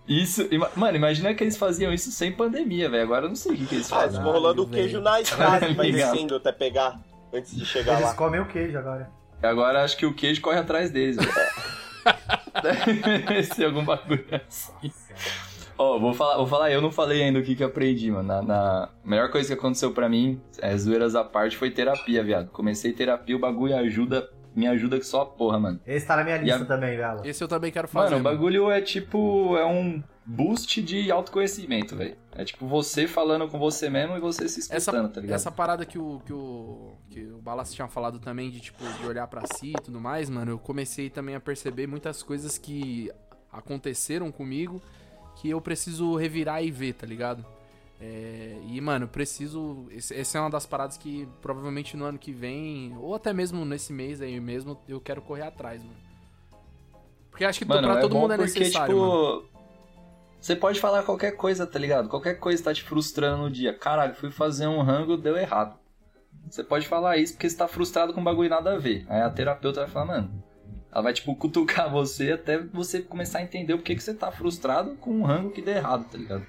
Isso, 0.06 0.46
ima- 0.52 0.70
mano, 0.76 0.98
imagina 0.98 1.34
que 1.34 1.42
eles 1.44 1.56
faziam 1.56 1.94
isso 1.94 2.12
sem 2.12 2.30
pandemia, 2.34 2.90
velho. 2.90 3.04
Agora 3.04 3.26
eu 3.26 3.30
não 3.30 3.36
sei 3.38 3.54
o 3.54 3.56
que, 3.58 3.66
que 3.66 3.76
eles 3.76 3.92
Ah, 3.94 4.02
eles 4.02 4.06
fazem. 4.16 4.22
vão 4.24 4.34
rolando 4.34 4.64
o 4.64 4.66
velho. 4.66 4.84
queijo 4.84 5.00
na 5.00 5.22
estrada 5.22 5.74
vai 5.74 5.92
descendo 5.94 6.36
até 6.36 6.52
pegar 6.52 7.00
antes 7.34 7.56
de 7.56 7.66
chegar 7.66 7.94
Eles 7.94 8.08
lá. 8.08 8.14
comem 8.14 8.42
o 8.42 8.46
queijo 8.46 8.78
agora. 8.78 9.10
Agora 9.42 9.82
acho 9.84 9.96
que 9.96 10.06
o 10.06 10.14
queijo 10.14 10.42
corre 10.42 10.60
atrás 10.60 10.92
deles, 10.92 11.16
velho. 11.16 11.32
Deve 12.62 13.44
ser 13.44 13.66
algum 13.66 13.84
bagulho 13.84 14.26
assim. 14.48 14.92
Ó, 15.78 15.98
vou 15.98 16.14
falar, 16.14 16.38
vou 16.38 16.46
falar, 16.48 16.72
eu 16.72 16.82
não 16.82 16.92
falei 16.92 17.24
ainda 17.24 17.40
o 17.40 17.44
que 17.44 17.56
que 17.56 17.64
aprendi, 17.64 18.12
mano. 18.12 18.28
Na, 18.28 18.42
na- 18.42 18.84
a 19.04 19.08
melhor 19.10 19.30
coisa 19.32 19.48
que 19.48 19.54
aconteceu 19.60 19.92
pra 19.92 20.08
mim, 20.08 20.40
é, 20.62 20.78
zoeiras 20.78 21.16
à 21.16 21.24
parte, 21.24 21.58
foi 21.58 21.72
terapia, 21.72 22.24
viado. 22.24 22.50
Comecei 22.52 22.94
terapia, 22.94 23.36
o 23.36 23.40
bagulho 23.40 23.76
ajuda, 23.78 24.30
me 24.56 24.68
ajuda 24.68 25.00
que 25.00 25.06
só 25.06 25.22
a 25.22 25.26
porra, 25.26 25.60
mano. 25.60 25.80
Esse 25.86 26.06
tá 26.06 26.16
na 26.16 26.24
minha 26.24 26.38
lista 26.38 26.62
a- 26.64 26.66
também, 26.66 26.96
velho. 26.96 27.22
Esse 27.26 27.44
eu 27.44 27.48
também 27.48 27.72
quero 27.72 27.88
fazer. 27.88 28.06
Mano, 28.12 28.18
o 28.22 28.24
mano. 28.24 28.36
bagulho 28.38 28.70
é 28.72 28.82
tipo, 28.82 29.58
é 29.58 29.66
um 29.66 30.02
boost 30.26 30.82
de 30.82 31.12
autoconhecimento, 31.12 31.96
velho. 31.96 32.16
É 32.32 32.44
tipo 32.46 32.68
você 32.68 33.08
falando 33.08 33.48
com 33.48 33.60
você 33.60 33.90
mesmo 33.90 34.16
e 34.16 34.20
você 34.20 34.48
se 34.48 34.62
Essa, 34.62 34.78
escutando, 34.78 35.12
tá 35.12 35.22
ligado? 35.22 35.36
essa 35.36 35.52
parada 35.52 35.86
que 35.86 35.98
o, 36.00 36.22
que 36.26 36.34
o, 36.34 36.94
que 37.10 37.24
o 37.26 37.38
Balas 37.40 37.74
tinha 37.74 37.88
falado 37.88 38.20
também, 38.20 38.50
de 38.50 38.60
tipo, 38.60 38.84
de 38.84 39.06
olhar 39.06 39.28
pra 39.28 39.44
si 39.46 39.72
e 39.72 39.82
tudo 39.82 40.00
mais, 40.00 40.30
mano, 40.30 40.52
eu 40.52 40.60
comecei 40.60 41.10
também 41.10 41.36
a 41.36 41.40
perceber 41.40 41.88
muitas 41.88 42.24
coisas 42.24 42.58
que 42.58 43.12
aconteceram 43.52 44.32
comigo 44.32 44.82
que 45.36 45.50
eu 45.50 45.60
preciso 45.60 46.16
revirar 46.16 46.64
e 46.64 46.72
ver, 46.72 46.94
tá 46.94 47.06
ligado? 47.06 47.46
É, 48.00 48.58
e, 48.68 48.82
mano, 48.82 49.06
eu 49.06 49.10
preciso. 49.10 49.88
Essa 49.92 50.38
é 50.38 50.42
uma 50.42 50.50
das 50.50 50.66
paradas 50.66 50.98
que 50.98 51.28
provavelmente 51.42 51.96
no 51.96 52.04
ano 52.04 52.20
que 52.20 52.34
vem, 52.34 52.94
ou 52.98 53.16
até 53.16 53.32
mesmo 53.32 53.64
nesse 53.64 53.94
mês 53.94 54.22
aí 54.22 54.40
mesmo, 54.40 54.78
eu 54.88 55.00
quero 55.00 55.22
correr 55.22 55.44
atrás, 55.44 55.82
mano. 55.82 55.96
Porque 57.32 57.46
acho 57.46 57.60
que 57.60 57.66
Mano, 57.66 57.88
pra 57.88 57.98
é 57.98 58.02
todo 58.02 58.16
mundo 58.16 58.34
é 58.34 58.38
porque, 58.38 58.60
necessário, 58.60 58.96
mano. 58.98 59.44
Você 60.44 60.58
pode 60.58 60.78
falar 60.78 61.04
qualquer 61.04 61.32
coisa, 61.38 61.66
tá 61.66 61.80
ligado? 61.80 62.10
Qualquer 62.10 62.34
coisa 62.34 62.62
tá 62.62 62.74
te 62.74 62.84
frustrando 62.84 63.44
no 63.44 63.50
dia. 63.50 63.74
Caralho, 63.74 64.14
fui 64.14 64.30
fazer 64.30 64.68
um 64.68 64.82
rango, 64.82 65.16
deu 65.16 65.38
errado. 65.38 65.80
Você 66.50 66.62
pode 66.62 66.86
falar 66.86 67.16
isso 67.16 67.32
porque 67.32 67.50
você 67.50 67.56
tá 67.56 67.66
frustrado 67.66 68.14
com 68.14 68.20
um 68.20 68.24
bagulho 68.26 68.50
nada 68.50 68.74
a 68.74 68.78
ver. 68.78 69.06
Aí 69.08 69.22
a 69.22 69.30
terapeuta 69.30 69.80
vai 69.80 69.90
falar, 69.90 70.06
mano. 70.06 70.44
Ela 70.92 71.02
vai, 71.02 71.14
tipo, 71.14 71.34
cutucar 71.40 71.90
você 71.90 72.34
até 72.34 72.58
você 72.58 73.02
começar 73.02 73.40
a 73.40 73.44
entender 73.44 73.74
o 73.74 73.82
que, 73.82 73.96
que 73.96 74.04
você 74.04 74.14
tá 74.14 74.34
frustrado 74.34 74.96
com 74.96 75.12
um 75.12 75.24
rango 75.24 75.50
que 75.50 75.62
deu 75.62 75.76
errado, 75.76 76.04
tá 76.12 76.18
ligado? 76.18 76.46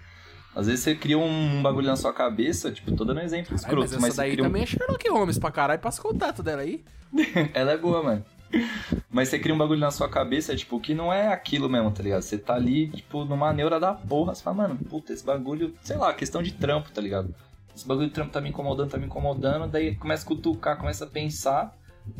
Às 0.57 0.67
vezes 0.67 0.83
você 0.83 0.97
cria 0.97 1.17
um 1.17 1.63
bagulho 1.63 1.87
na 1.87 1.95
sua 1.95 2.13
cabeça, 2.13 2.73
tipo, 2.73 2.91
tô 2.97 3.05
dando 3.05 3.21
um 3.21 3.25
exemplo 3.25 3.55
escroto, 3.55 3.83
mas 3.83 3.93
essa 3.93 4.01
mas, 4.01 4.15
você 4.15 4.23
daí 4.23 4.33
cria 4.33 4.43
um 4.43 4.47
também 4.49 4.63
é 4.65 4.67
Sherlock 4.67 5.09
Holmes 5.09 5.39
pra 5.39 5.53
caralho, 5.53 5.81
passa 5.81 6.03
contato 6.03 6.43
dela 6.43 6.63
aí. 6.63 6.85
ela 7.55 7.71
é 7.71 7.77
boa, 7.77 8.03
mano. 8.03 8.25
Mas 9.11 9.29
você 9.29 9.39
cria 9.39 9.55
um 9.55 9.59
bagulho 9.59 9.81
na 9.81 9.91
sua 9.91 10.09
cabeça, 10.09 10.57
tipo, 10.57 10.81
que 10.81 10.95
não 10.95 11.13
é 11.13 11.29
aquilo 11.29 11.69
mesmo, 11.69 11.91
tá 11.91 12.03
ligado? 12.03 12.23
Você 12.23 12.37
tá 12.39 12.55
ali, 12.55 12.89
tipo, 12.89 13.25
numa 13.25 13.53
neura 13.53 13.79
da 13.79 13.93
porra. 13.93 14.35
Você 14.35 14.43
fala, 14.43 14.57
mano, 14.57 14.77
puta, 14.77 15.13
esse 15.13 15.25
bagulho, 15.25 15.75
sei 15.83 15.97
lá, 15.97 16.13
questão 16.13 16.43
de 16.43 16.53
trampo, 16.53 16.91
tá 16.91 17.01
ligado? 17.01 17.35
Esse 17.75 17.87
bagulho 17.87 18.09
de 18.09 18.15
trampo 18.15 18.33
tá 18.33 18.41
me 18.41 18.49
incomodando, 18.49 18.91
tá 18.91 18.99
me 18.99 19.07
incomodando. 19.07 19.71
Daí 19.71 19.97
começa 19.97 20.25
a 20.25 20.29
cutucar, 20.29 20.77
começa 20.79 21.05
a 21.05 21.09
pensar. 21.09 21.77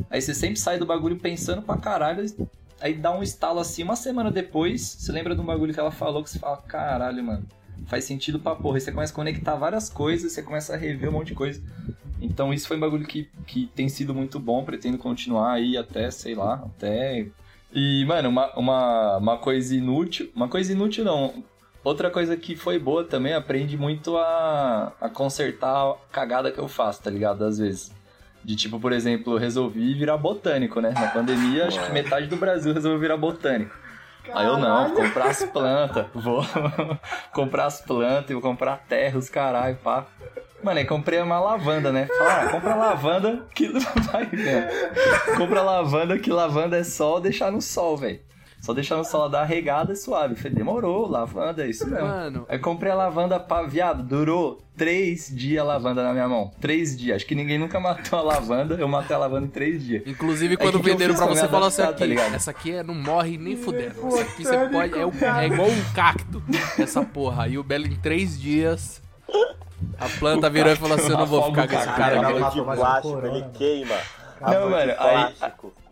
Aí 0.09 0.21
você 0.21 0.33
sempre 0.33 0.57
sai 0.57 0.77
do 0.77 0.85
bagulho 0.85 1.17
pensando 1.17 1.61
pra 1.61 1.77
caralho. 1.77 2.25
Aí 2.79 2.93
dá 2.93 3.11
um 3.11 3.23
estalo 3.23 3.59
assim, 3.59 3.83
uma 3.83 3.95
semana 3.95 4.29
depois, 4.29 4.81
você 4.81 5.11
lembra 5.11 5.33
de 5.33 5.41
um 5.41 5.45
bagulho 5.45 5.73
que 5.73 5.79
ela 5.79 5.91
falou 5.91 6.21
que 6.23 6.29
você 6.29 6.37
fala, 6.37 6.57
caralho, 6.57 7.23
mano, 7.23 7.45
faz 7.87 8.03
sentido 8.03 8.39
pra 8.39 8.55
porra. 8.55 8.77
Aí 8.77 8.81
você 8.81 8.91
começa 8.91 9.13
a 9.13 9.15
conectar 9.15 9.55
várias 9.55 9.89
coisas, 9.89 10.33
você 10.33 10.43
começa 10.43 10.73
a 10.73 10.77
rever 10.77 11.09
um 11.09 11.13
monte 11.13 11.27
de 11.27 11.35
coisa. 11.35 11.61
Então 12.21 12.53
isso 12.53 12.67
foi 12.67 12.77
um 12.77 12.79
bagulho 12.79 13.05
que, 13.05 13.29
que 13.45 13.69
tem 13.75 13.89
sido 13.89 14.13
muito 14.13 14.39
bom, 14.39 14.63
pretendo 14.63 14.97
continuar 14.97 15.53
aí 15.53 15.77
até, 15.77 16.09
sei 16.11 16.35
lá, 16.35 16.63
até. 16.65 17.27
E, 17.73 18.05
mano, 18.05 18.29
uma, 18.29 18.53
uma, 18.55 19.17
uma 19.17 19.37
coisa 19.37 19.75
inútil. 19.75 20.29
Uma 20.35 20.47
coisa 20.47 20.71
inútil 20.71 21.03
não. 21.03 21.43
Outra 21.83 22.09
coisa 22.09 22.35
que 22.35 22.55
foi 22.55 22.79
boa 22.79 23.03
também, 23.03 23.33
aprendi 23.33 23.77
muito 23.77 24.17
a, 24.17 24.93
a 24.99 25.09
consertar 25.09 25.91
a 25.91 25.95
cagada 26.11 26.51
que 26.51 26.57
eu 26.57 26.67
faço, 26.67 27.03
tá 27.03 27.09
ligado? 27.09 27.43
Às 27.43 27.59
vezes. 27.59 27.93
De 28.43 28.55
tipo, 28.55 28.79
por 28.79 28.91
exemplo, 28.93 29.37
resolvi 29.37 29.93
virar 29.93 30.17
botânico, 30.17 30.79
né? 30.79 30.91
Na 30.91 31.07
pandemia, 31.07 31.65
acho 31.65 31.83
que 31.83 31.91
metade 31.91 32.27
do 32.27 32.37
Brasil 32.37 32.73
resolveu 32.73 32.99
virar 32.99 33.17
botânico. 33.17 33.75
Aí 34.33 34.45
eu 34.45 34.57
não, 34.57 34.89
vou 34.89 35.03
comprar 35.03 35.27
as 35.27 35.43
plantas, 35.43 36.05
vou 36.13 36.43
comprar 37.33 37.65
as 37.65 37.81
plantas, 37.81 38.31
vou 38.31 38.41
comprar 38.41 38.83
terra, 38.87 39.17
os 39.17 39.29
caralho, 39.29 39.77
pá. 39.77 40.05
Mano, 40.63 40.79
aí 40.79 40.85
comprei 40.85 41.21
uma 41.21 41.39
lavanda, 41.39 41.91
né? 41.91 42.07
Fala, 42.07 42.41
ah, 42.41 42.49
compra 42.49 42.75
lavanda 42.75 43.45
que 43.53 43.67
não 43.69 43.81
vai, 43.81 44.25
velho. 44.25 44.67
Compra 45.37 45.61
lavanda 45.61 46.17
que 46.17 46.31
lavanda 46.31 46.77
é 46.77 46.83
só 46.83 47.19
deixar 47.19 47.51
no 47.51 47.61
sol, 47.61 47.97
velho. 47.97 48.19
Só 48.65 48.73
deixar 48.73 48.95
no 48.95 49.05
sol, 49.05 49.21
ela 49.21 49.29
dá 49.29 49.37
uma 49.41 49.45
regada 49.45 49.93
e 49.93 49.95
suave. 49.95 50.35
Falei, 50.35 50.53
demorou, 50.53 51.07
lavanda, 51.07 51.63
é 51.63 51.69
isso 51.69 51.87
mesmo. 51.87 52.07
Mano, 52.07 52.45
Aí 52.49 52.57
comprei 52.57 52.91
a 52.91 52.95
lavanda 52.95 53.39
pra 53.39 53.61
viado, 53.61 54.01
durou 54.01 54.59
três 54.75 55.27
dias 55.31 55.61
a 55.61 55.63
lavanda 55.67 56.01
na 56.03 56.11
minha 56.11 56.27
mão. 56.27 56.51
Três 56.59 56.97
dias. 56.97 57.17
Acho 57.17 57.27
que 57.27 57.35
ninguém 57.35 57.59
nunca 57.59 57.79
matou 57.79 58.17
a 58.17 58.23
lavanda, 58.23 58.73
eu 58.73 58.87
matei 58.87 59.15
a 59.15 59.19
lavanda 59.19 59.45
em 59.45 59.49
três 59.49 59.83
dias. 59.85 60.01
Inclusive, 60.07 60.55
É 60.55 60.57
quando 60.57 60.79
que 60.81 60.89
eu 60.89 60.93
venderam 60.93 61.13
pra 61.13 61.27
você, 61.27 61.47
falou 61.47 61.67
assim 61.67 61.83
adaptar, 61.83 62.03
aqui, 62.05 62.15
tá 62.15 62.21
ligado? 62.23 62.33
essa 62.35 62.49
aqui 62.49 62.71
é, 62.73 62.81
não 62.81 62.95
morre 62.95 63.37
nem 63.37 63.55
fudendo. 63.55 63.93
Essa 64.07 64.21
aqui 64.23 64.43
você 64.43 64.57
pode, 64.69 64.97
é, 64.99 65.05
o- 65.05 65.11
é 65.41 65.45
igual 65.45 65.67
um 65.69 65.93
cacto, 65.93 66.41
essa 66.79 67.03
porra. 67.03 67.43
Aí 67.43 67.59
o 67.59 67.63
Belo, 67.63 67.85
em 67.85 67.95
três 67.97 68.41
dias, 68.41 68.99
a 69.99 70.09
planta 70.19 70.49
virou 70.49 70.73
e 70.73 70.75
falou 70.75 70.95
assim, 70.97 71.11
eu 71.11 71.17
não 71.19 71.27
vou 71.27 71.43
ficar 71.43 71.65
o 71.65 71.67
com 71.69 71.75
esse 71.75 71.85
cara 71.85 72.19
aqui. 72.19 72.33
de 72.55 72.63
plástico, 72.63 73.13
corona, 73.13 73.37
ele 73.37 73.45
queima. 73.53 73.95
Não, 74.41 74.69
mano, 74.71 74.93
aí-. 74.97 75.33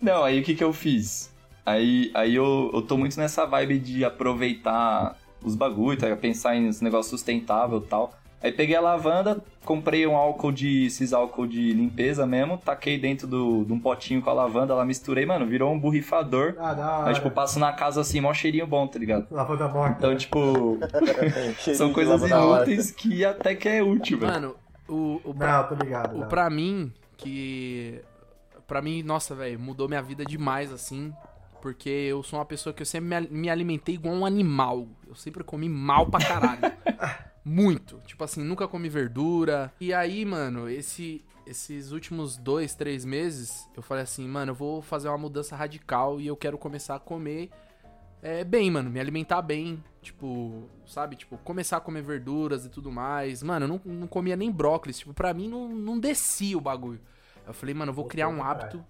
Não, 0.01 0.23
aí 0.23 0.39
o 0.41 0.43
que 0.43 0.55
que 0.55 0.63
eu 0.63 0.73
fiz? 0.73 1.31
Aí, 1.65 2.11
aí 2.13 2.35
eu, 2.35 2.71
eu 2.73 2.81
tô 2.81 2.97
muito 2.97 3.17
nessa 3.19 3.45
vibe 3.45 3.79
de 3.79 4.03
aproveitar 4.03 5.17
os 5.43 5.55
bagulho, 5.55 5.97
tá? 5.97 6.13
Pensar 6.15 6.55
em 6.55 6.67
uns 6.67 6.81
negócios 6.81 7.09
sustentável 7.09 7.79
e 7.79 7.87
tal. 7.87 8.13
Aí 8.43 8.51
peguei 8.51 8.75
a 8.75 8.81
lavanda, 8.81 9.41
comprei 9.63 10.05
um 10.05 10.17
álcool 10.17 10.51
de. 10.51 10.87
esses 10.87 11.13
álcool 11.13 11.47
de 11.47 11.71
limpeza 11.71 12.27
mesmo, 12.27 12.57
taquei 12.57 12.99
dentro 12.99 13.25
do, 13.25 13.63
de 13.63 13.71
um 13.71 13.79
potinho 13.79 14.21
com 14.21 14.29
a 14.29 14.33
lavanda, 14.33 14.75
lá 14.75 14.83
misturei, 14.83 15.25
mano, 15.25 15.45
virou 15.45 15.71
um 15.71 15.79
borrifador. 15.79 16.53
Ah, 16.59 16.73
da 16.73 16.97
hora. 16.97 17.07
Aí, 17.07 17.15
tipo, 17.15 17.31
passo 17.31 17.57
na 17.57 17.71
casa 17.71 18.01
assim, 18.01 18.19
mó 18.19 18.33
cheirinho 18.33 18.67
bom, 18.67 18.85
tá 18.85 18.99
ligado? 18.99 19.27
Lavanda 19.31 19.69
morta. 19.69 19.95
Então, 19.97 20.17
tipo, 20.17 20.77
são 21.73 21.87
de 21.87 21.93
coisas 21.93 22.21
inúteis 22.21 22.91
que 22.91 23.23
até 23.23 23.55
que 23.55 23.69
é 23.69 23.81
útil, 23.81 24.19
velho. 24.19 24.33
Mano, 24.33 24.55
o, 24.89 25.21
o, 25.23 25.33
pra, 25.33 25.61
Não, 25.61 25.69
tô 25.69 25.75
ligado. 25.75 26.13
o 26.13 26.19
não. 26.19 26.27
pra 26.27 26.49
mim, 26.49 26.91
que. 27.15 28.01
Pra 28.67 28.81
mim, 28.81 29.03
nossa, 29.03 29.33
velho, 29.33 29.57
mudou 29.57 29.87
minha 29.87 30.01
vida 30.01 30.25
demais, 30.25 30.69
assim. 30.69 31.13
Porque 31.63 31.87
eu 31.89 32.21
sou 32.23 32.37
uma 32.39 32.43
pessoa 32.45 32.73
que 32.73 32.81
eu 32.81 32.85
sempre 32.85 33.07
me 33.07 33.15
al- 33.15 33.31
me 33.31 33.49
alimentei 33.49 33.95
igual 33.95 34.13
um 34.13 34.25
animal. 34.25 34.85
Eu 35.07 35.15
sempre 35.15 35.45
comi 35.45 35.69
mal 35.69 36.05
pra 36.07 36.19
caralho. 36.19 36.59
Muito. 37.45 38.01
Tipo 38.05 38.25
assim, 38.25 38.43
nunca 38.43 38.67
comi 38.67 38.89
verdura. 38.89 39.73
E 39.79 39.93
aí, 39.93 40.25
mano, 40.25 40.67
esse, 40.69 41.23
esses 41.47 41.93
últimos 41.93 42.35
dois, 42.35 42.75
três 42.75 43.05
meses, 43.05 43.65
eu 43.77 43.81
falei 43.81 44.03
assim, 44.03 44.27
mano, 44.27 44.51
eu 44.51 44.55
vou 44.55 44.81
fazer 44.81 45.07
uma 45.07 45.17
mudança 45.17 45.55
radical 45.55 46.19
e 46.19 46.27
eu 46.27 46.35
quero 46.35 46.57
começar 46.57 46.95
a 46.95 46.99
comer 46.99 47.49
é, 48.21 48.43
bem, 48.43 48.69
mano. 48.69 48.89
Me 48.89 48.99
alimentar 48.99 49.41
bem. 49.41 49.81
Tipo, 50.01 50.63
sabe? 50.85 51.15
Tipo, 51.15 51.37
começar 51.37 51.77
a 51.77 51.79
comer 51.79 52.01
verduras 52.03 52.65
e 52.65 52.69
tudo 52.69 52.91
mais. 52.91 53.41
Mano, 53.41 53.63
eu 53.63 53.69
não, 53.69 53.81
não 53.85 54.07
comia 54.07 54.35
nem 54.35 54.51
brócolis. 54.51 54.99
Tipo, 54.99 55.13
pra 55.13 55.33
mim 55.33 55.47
não, 55.47 55.69
não 55.69 55.97
descia 55.97 56.57
o 56.57 56.61
bagulho. 56.61 56.99
Eu 57.47 57.53
falei, 57.53 57.73
mano, 57.73 57.91
eu 57.91 57.95
vou 57.95 58.03
criar 58.03 58.27
um 58.27 58.43
hábito 58.43 58.83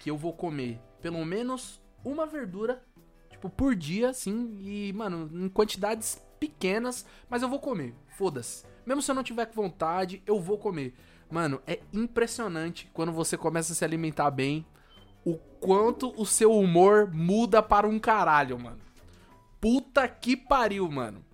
que 0.00 0.10
eu 0.10 0.16
vou 0.16 0.32
comer 0.32 0.80
pelo 1.02 1.22
menos 1.22 1.83
uma 2.04 2.26
verdura, 2.26 2.82
tipo, 3.30 3.48
por 3.48 3.74
dia, 3.74 4.10
assim, 4.10 4.58
e, 4.62 4.92
mano, 4.92 5.30
em 5.32 5.48
quantidades 5.48 6.22
pequenas, 6.38 7.06
mas 7.28 7.42
eu 7.42 7.48
vou 7.48 7.58
comer. 7.58 7.94
Foda-se. 8.16 8.64
Mesmo 8.86 9.02
se 9.02 9.10
eu 9.10 9.14
não 9.14 9.22
tiver 9.22 9.46
com 9.46 9.54
vontade, 9.54 10.22
eu 10.26 10.38
vou 10.38 10.58
comer. 10.58 10.94
Mano, 11.30 11.60
é 11.66 11.80
impressionante 11.92 12.90
quando 12.92 13.10
você 13.12 13.36
começa 13.36 13.72
a 13.72 13.76
se 13.76 13.84
alimentar 13.84 14.30
bem, 14.30 14.64
o 15.24 15.36
quanto 15.58 16.12
o 16.20 16.26
seu 16.26 16.52
humor 16.52 17.10
muda 17.12 17.62
para 17.62 17.88
um 17.88 17.98
caralho, 17.98 18.58
mano. 18.58 18.80
Puta 19.60 20.06
que 20.06 20.36
pariu, 20.36 20.88
mano. 20.90 21.24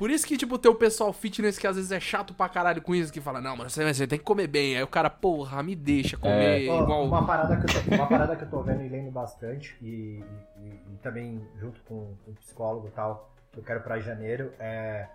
Por 0.00 0.10
isso 0.10 0.26
que, 0.26 0.34
tipo, 0.38 0.56
tem 0.58 0.70
o 0.70 0.74
pessoal 0.74 1.12
fitness 1.12 1.58
que 1.58 1.66
às 1.66 1.76
vezes 1.76 1.92
é 1.92 2.00
chato 2.00 2.32
pra 2.32 2.48
caralho 2.48 2.80
com 2.80 2.94
isso, 2.94 3.12
que 3.12 3.20
fala, 3.20 3.38
não, 3.38 3.54
mano, 3.54 3.68
você, 3.68 3.84
você 3.92 4.06
tem 4.06 4.18
que 4.18 4.24
comer 4.24 4.46
bem. 4.46 4.74
Aí 4.74 4.82
o 4.82 4.86
cara, 4.88 5.10
porra, 5.10 5.62
me 5.62 5.76
deixa 5.76 6.16
comer 6.16 6.70
Ó, 6.70 6.82
igual. 6.84 7.04
uma, 7.04 7.26
parada 7.26 7.54
que 7.58 7.64
eu 7.76 7.82
tô, 7.84 7.94
uma 7.94 8.06
parada 8.06 8.34
que 8.34 8.44
eu 8.44 8.48
tô 8.48 8.62
vendo 8.62 8.82
e 8.82 8.88
lendo 8.88 9.10
bastante, 9.10 9.76
e, 9.82 10.24
e- 10.56 10.80
e 10.94 10.98
também 11.02 11.46
junto 11.58 11.82
com, 11.82 12.14
com 12.24 12.30
o 12.30 12.34
psicólogo 12.36 12.88
e 12.88 12.90
tal, 12.92 13.30
que 13.52 13.58
eu 13.58 13.62
quero 13.62 13.82
pra 13.82 13.98
janeiro, 14.00 14.54
é. 14.58 15.06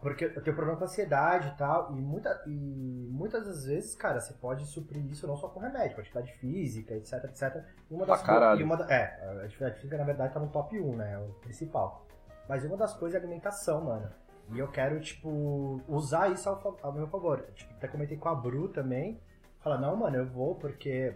Porque 0.00 0.24
eu 0.24 0.42
tenho 0.42 0.56
problema 0.56 0.78
com 0.78 0.84
ansiedade 0.84 1.48
e 1.48 1.58
tal, 1.58 1.92
e, 1.94 2.00
muita, 2.00 2.42
e 2.46 3.08
muitas 3.10 3.44
das 3.46 3.66
vezes, 3.66 3.94
cara, 3.94 4.20
você 4.20 4.32
pode 4.32 4.64
suprir 4.64 5.04
isso 5.10 5.26
não 5.26 5.36
só 5.36 5.48
com 5.48 5.60
remédio, 5.60 5.96
com 5.96 6.00
atividade 6.00 6.32
física, 6.38 6.94
etc, 6.94 7.24
etc. 7.24 7.62
E 7.90 7.94
uma 7.94 8.06
Pra 8.06 8.14
das 8.14 8.22
caralho. 8.24 8.58
e 8.60 8.64
uma 8.64 8.76
da- 8.78 8.90
é, 8.90 9.38
a 9.42 9.44
atividade 9.44 9.76
física 9.76 9.98
na 9.98 10.04
verdade 10.04 10.32
tá 10.32 10.40
no 10.40 10.48
top 10.48 10.80
1, 10.80 10.96
né? 10.96 11.12
É 11.12 11.18
o 11.18 11.28
principal. 11.42 12.06
Mas 12.48 12.64
uma 12.64 12.76
das 12.76 12.94
coisas 12.94 13.14
é 13.14 13.18
a 13.18 13.26
alimentação, 13.26 13.84
mano. 13.84 14.08
E 14.52 14.58
eu 14.58 14.68
quero, 14.68 15.00
tipo, 15.00 15.80
usar 15.88 16.30
isso 16.30 16.48
ao, 16.48 16.76
ao 16.82 16.92
meu 16.92 17.06
favor. 17.06 17.42
Tipo, 17.54 17.72
até 17.74 17.88
comentei 17.88 18.16
com 18.18 18.28
a 18.28 18.34
Bru 18.34 18.68
também. 18.68 19.18
Fala, 19.60 19.78
não, 19.78 19.96
mano, 19.96 20.16
eu 20.16 20.26
vou 20.26 20.54
porque. 20.54 21.14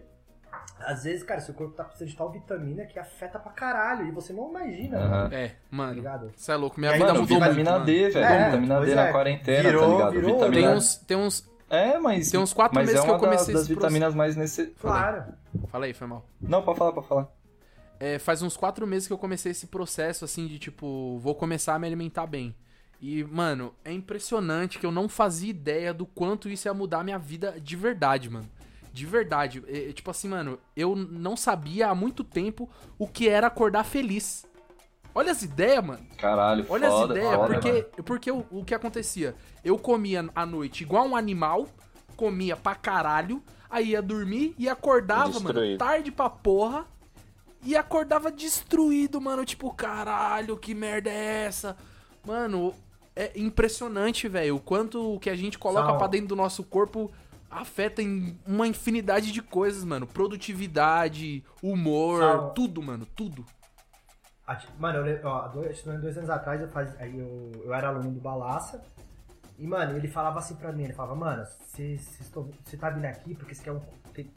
Às 0.81 1.05
vezes, 1.05 1.23
cara, 1.23 1.41
seu 1.41 1.53
corpo 1.53 1.75
tá 1.75 1.85
precisando 1.85 2.09
de 2.09 2.17
tal 2.17 2.31
vitamina 2.33 2.87
que 2.87 2.99
afeta 2.99 3.39
pra 3.39 3.53
caralho. 3.53 4.07
E 4.07 4.11
você 4.11 4.33
não 4.33 4.49
imagina, 4.49 4.97
Aham. 4.99 5.09
mano, 5.11 5.35
É, 5.35 5.49
tá 5.49 5.55
mano, 5.71 5.93
ligado? 5.93 6.33
você 6.35 6.53
é 6.53 6.57
louco, 6.57 6.81
minha 6.81 6.93
É, 6.93 6.95
vida 6.95 7.07
Mano, 7.09 7.21
mudou 7.21 7.37
muito. 7.39 7.49
vitamina 7.51 7.73
mano. 7.73 7.85
D, 7.85 8.11
velho. 8.11 8.25
É, 8.25 8.45
vitamina 8.47 8.81
D 8.81 8.91
é. 8.91 8.95
na 8.95 9.13
quarentena, 9.13 9.63
Virou- 9.63 9.83
tá 9.83 9.89
ligado? 9.93 10.13
virou- 10.13 10.35
vitamina... 10.39 10.63
Tem 10.69 10.77
uns, 10.77 10.97
tem 10.97 11.17
uns. 11.19 11.51
É, 11.69 11.99
mas. 11.99 12.31
Tem 12.31 12.41
uns 12.41 12.55
quatro 12.55 12.75
mas 12.77 12.87
meses 12.87 13.03
é 13.03 13.05
que 13.05 13.11
eu 13.11 13.15
das- 13.15 13.21
comecei 13.23 13.53
das 13.55 13.63
esse 13.65 13.75
vitaminas 13.75 14.15
mais 14.15 14.37
necessárias. 14.37 14.81
Claro. 14.81 15.25
Fala 15.69 15.85
aí, 15.85 15.93
foi 15.93 16.07
mal. 16.07 16.25
Não, 16.41 16.63
pode 16.63 16.79
falar, 16.79 16.93
pode 16.93 17.07
falar. 17.07 17.29
É, 18.01 18.19
faz 18.19 18.43
uns 18.43 18.57
quatro 18.57 18.87
meses 18.87 19.07
que 19.09 19.13
eu 19.13 19.19
comecei 19.19 19.53
esse 19.53 19.67
processo, 19.67 20.25
assim, 20.25 20.47
de 20.47 20.59
tipo, 20.59 21.19
vou 21.19 21.35
começar 21.35 21.75
a 21.75 21.79
me 21.79 21.87
alimentar 21.87 22.27
bem. 22.27 22.55
E, 23.01 23.23
mano, 23.25 23.75
é 23.85 23.93
impressionante 23.93 24.79
que 24.79 24.87
eu 24.87 24.91
não 24.93 25.09
fazia 25.09 25.51
ideia 25.51 25.95
do 25.95 26.05
quanto 26.07 26.49
isso 26.49 26.67
ia 26.69 26.75
mudar 26.75 27.01
a 27.01 27.05
minha 27.05 27.19
vida 27.19 27.59
de 27.61 27.77
verdade, 27.77 28.29
mano. 28.29 28.49
De 28.93 29.07
verdade. 29.07 29.63
É, 29.69 29.91
é, 29.91 29.93
tipo 29.93 30.11
assim, 30.11 30.29
mano, 30.29 30.59
eu 30.77 30.97
não 30.97 31.37
sabia 31.37 31.89
há 31.89 31.95
muito 31.95 32.25
tempo 32.25 32.69
o 32.99 33.07
que 33.07 33.29
era 33.29 33.47
acordar 33.47 33.85
feliz. 33.85 34.45
Olha 35.15 35.33
as 35.33 35.43
ideias, 35.43 35.85
mano. 35.85 36.05
Caralho, 36.17 36.67
Olha 36.69 36.89
foda, 36.89 37.15
as 37.15 37.19
ideias, 37.19 37.37
foda, 37.37 37.55
porque, 37.55 37.73
mano. 37.73 38.05
porque 38.05 38.31
o, 38.31 38.47
o 38.51 38.65
que 38.65 38.75
acontecia? 38.75 39.35
Eu 39.65 39.79
comia 39.79 40.29
à 40.35 40.45
noite 40.47 40.83
igual 40.83 41.07
um 41.07 41.17
animal, 41.17 41.67
comia 42.17 42.57
pra 42.57 42.75
caralho, 42.75 43.43
aí 43.71 43.91
ia 43.91 44.03
dormir 44.03 44.55
e 44.59 44.69
acordava, 44.69 45.27
mano, 45.35 45.45
Destruído. 45.47 45.79
tarde 45.79 46.11
pra 46.11 46.29
porra, 46.31 46.85
e 47.63 47.77
acordava 47.77 48.31
destruído, 48.31 49.21
mano, 49.21 49.45
tipo, 49.45 49.73
caralho, 49.73 50.57
que 50.57 50.75
merda 50.75 51.11
é 51.11 51.45
essa? 51.47 51.77
Mano, 52.25 52.75
é 53.17 53.33
impressionante, 53.37 54.29
velho, 54.29 54.57
o 54.57 54.61
quanto 54.61 55.15
o 55.15 55.19
que 55.19 55.31
a 55.31 55.37
gente 55.37 55.59
coloca 55.59 55.89
Sal. 55.89 55.99
pra 55.99 56.07
dentro 56.07 56.29
do 56.29 56.37
nosso 56.37 56.63
corpo 56.63 57.11
afeta 57.51 58.03
em 58.03 58.39
uma 58.47 58.67
infinidade 58.67 59.33
de 59.33 59.43
coisas, 59.43 59.85
mano, 59.85 60.07
produtividade, 60.07 61.45
humor, 61.63 62.21
Sal. 62.21 62.51
tudo, 62.51 62.83
mano, 62.83 63.07
tudo. 63.07 63.45
Mano, 64.79 65.07
eu, 65.07 65.27
ó, 65.27 65.49
dois, 65.49 65.83
dois 65.83 66.17
anos 66.17 66.31
atrás 66.31 66.61
eu, 66.61 66.69
faz, 66.69 66.95
eu, 67.01 67.53
eu 67.65 67.75
era 67.75 67.89
aluno 67.89 68.11
do 68.11 68.21
Balaça. 68.21 68.83
E, 69.59 69.67
mano, 69.67 69.97
ele 69.97 70.07
falava 70.09 70.39
assim 70.39 70.55
pra 70.55 70.73
mim, 70.73 70.85
ele 70.85 70.93
falava, 70.93 71.17
mano, 71.17 71.45
você 71.75 72.77
tá 72.79 72.91
vindo 72.91 73.05
aqui 73.07 73.35
porque 73.35 73.55
você 73.55 73.63
quer 73.65 73.73
um, 73.73 73.81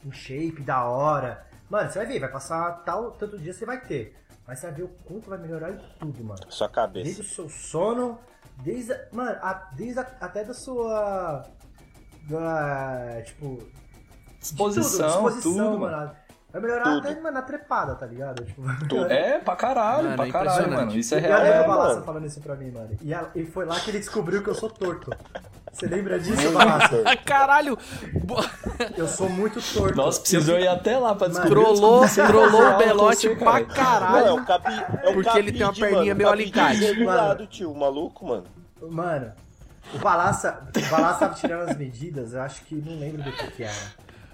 um 0.05 0.11
shape 0.11 0.61
da 0.63 0.83
hora. 0.85 1.45
Mano, 1.69 1.89
você 1.89 1.99
vai 1.99 2.07
ver, 2.07 2.19
vai 2.19 2.31
passar 2.31 2.83
tal, 2.83 3.11
tanto 3.11 3.37
dia 3.37 3.53
você 3.53 3.65
vai 3.65 3.79
ter. 3.81 4.15
Mas 4.47 4.59
você 4.59 4.65
vai 4.67 4.75
ver 4.77 4.83
o 4.83 4.89
quanto 5.05 5.29
vai 5.29 5.37
melhorar 5.37 5.71
em 5.71 5.79
tudo, 5.99 6.23
mano. 6.23 6.41
Sua 6.49 6.67
Desde 6.67 6.73
cabeça. 6.75 7.21
o 7.21 7.23
seu 7.23 7.49
sono, 7.49 8.19
desde. 8.63 8.91
a- 8.93 9.07
mano, 9.11 9.37
a- 9.43 9.69
desde 9.75 9.99
a- 9.99 10.11
até 10.19 10.43
da 10.43 10.53
sua. 10.55 11.45
Da. 12.27 13.21
Tipo. 13.25 13.57
de 13.57 14.39
Disposição, 14.39 15.39
tudo, 15.41 15.79
mano. 15.79 16.15
Vai 16.51 16.61
melhorar 16.61 16.83
Tudo. 16.83 17.07
até 17.07 17.15
mano, 17.21 17.31
na 17.35 17.41
trepada, 17.41 17.95
tá 17.95 18.05
ligado? 18.05 18.43
Tipo, 18.43 18.61
É, 19.09 19.39
pra 19.39 19.55
caralho, 19.55 20.03
Mano, 20.03 20.15
pra 20.17 20.27
é 20.27 20.31
caralho, 20.31 20.71
mano. 20.71 20.91
Isso 20.95 21.15
é 21.15 21.17
Eu 21.17 21.21
real, 21.21 21.39
lembro 21.41 21.53
É, 21.55 21.61
do 21.63 21.67
Balassa 21.69 21.93
mano. 21.93 22.05
falando 22.05 22.25
isso 22.25 22.41
pra 22.41 22.55
mim, 22.55 22.71
mano. 22.71 22.89
E, 23.01 23.13
ela- 23.13 23.31
e 23.33 23.45
foi 23.45 23.65
lá 23.65 23.79
que 23.79 23.89
ele 23.91 23.99
descobriu 23.99 24.43
que 24.43 24.49
eu 24.49 24.55
sou 24.55 24.69
torto. 24.69 25.09
Você 25.71 25.85
lembra 25.85 26.19
disso, 26.19 26.51
Balassa? 26.51 27.01
Caralho! 27.25 27.77
Eu 28.97 29.07
sou 29.07 29.29
muito 29.29 29.61
torto. 29.73 29.95
Nossa, 29.95 30.19
precisou 30.19 30.59
ir 30.59 30.67
até 30.67 30.97
lá 30.97 31.15
pra 31.15 31.27
descobrir. 31.29 31.51
Trollou, 31.51 32.03
o 32.03 32.77
Belote 32.77 33.29
você, 33.29 33.35
pra 33.37 33.63
cara. 33.63 34.09
Não, 34.11 34.17
é 34.17 34.21
caralho. 34.21 34.35
o 34.35 34.45
cabi, 34.45 34.85
é 35.03 35.09
o 35.09 35.13
Porque 35.13 35.37
ele 35.37 35.51
tem 35.53 35.63
uma 35.63 35.73
perninha 35.73 35.99
mano, 36.03 36.15
meio 36.15 36.29
alicate. 36.29 36.79
regulado, 36.79 37.47
tio. 37.47 37.71
O 37.71 37.79
maluco, 37.79 38.27
mano. 38.27 38.43
Mano, 38.81 39.31
o 39.93 39.97
Balassa, 39.99 40.61
o 40.75 40.89
Balassa 40.91 41.19
tava 41.19 41.35
tirando 41.35 41.69
as 41.69 41.77
medidas, 41.77 42.33
eu 42.33 42.41
acho 42.41 42.63
que 42.65 42.75
não 42.75 42.99
lembro 42.99 43.23
do 43.23 43.31
que 43.31 43.47
que 43.51 43.63
era. 43.63 43.73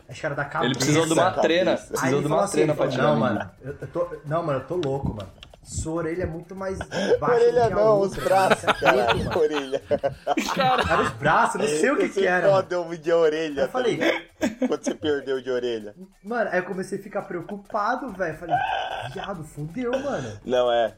Acho 0.09 0.19
que 0.19 0.25
era 0.25 0.35
da 0.35 0.45
cabeça. 0.45 0.65
Ele 0.71 0.75
precisou 0.75 1.05
de 1.05 1.13
uma 1.13 1.31
treina. 1.31 1.75
Precisou 1.77 2.21
de 2.21 2.27
uma 2.27 2.43
assim, 2.43 2.51
treina 2.53 2.73
pra 2.73 2.87
tirar 2.87 3.03
não, 3.03 3.15
mano, 3.17 3.51
eu, 3.61 3.75
eu 3.81 3.87
tô, 3.87 4.07
não, 4.25 4.43
mano, 4.43 4.59
eu 4.59 4.65
tô 4.65 4.75
louco, 4.75 5.13
mano. 5.13 5.29
Sua 5.63 5.95
orelha 5.95 6.23
é 6.23 6.25
muito 6.25 6.55
mais 6.55 6.79
baixa 7.19 7.19
do 7.19 7.25
orelha 7.25 7.67
que 7.67 7.73
a 7.73 7.75
não, 7.75 7.99
os 7.99 8.11
outra, 8.13 8.23
braços, 8.23 8.63
é 8.63 8.67
preto, 8.73 8.79
caralho. 8.79 9.25
mano. 9.25 9.39
Orelha. 9.39 9.81
Era 10.89 11.01
os 11.01 11.09
braços, 11.11 11.61
não 11.61 11.67
sei 11.67 11.91
o 11.91 11.97
que 11.97 12.07
Você 12.07 12.21
que 12.21 12.27
era. 12.27 12.57
um 12.79 12.95
de 12.95 13.11
orelha. 13.11 13.61
Eu 13.63 13.67
falei, 13.69 13.97
tá 13.97 14.05
ligado? 14.05 14.67
Quando 14.67 14.83
você 14.85 14.95
perdeu 14.95 15.41
de 15.41 15.51
orelha. 15.51 15.93
mano, 16.23 16.49
aí 16.53 16.59
eu 16.59 16.63
comecei 16.63 16.97
a 16.97 17.03
ficar 17.03 17.23
preocupado, 17.23 18.13
velho. 18.13 18.37
Falei, 18.37 18.55
viado, 19.13 19.43
fudeu, 19.43 19.91
mano. 19.91 20.39
Não, 20.45 20.71
é. 20.71 20.95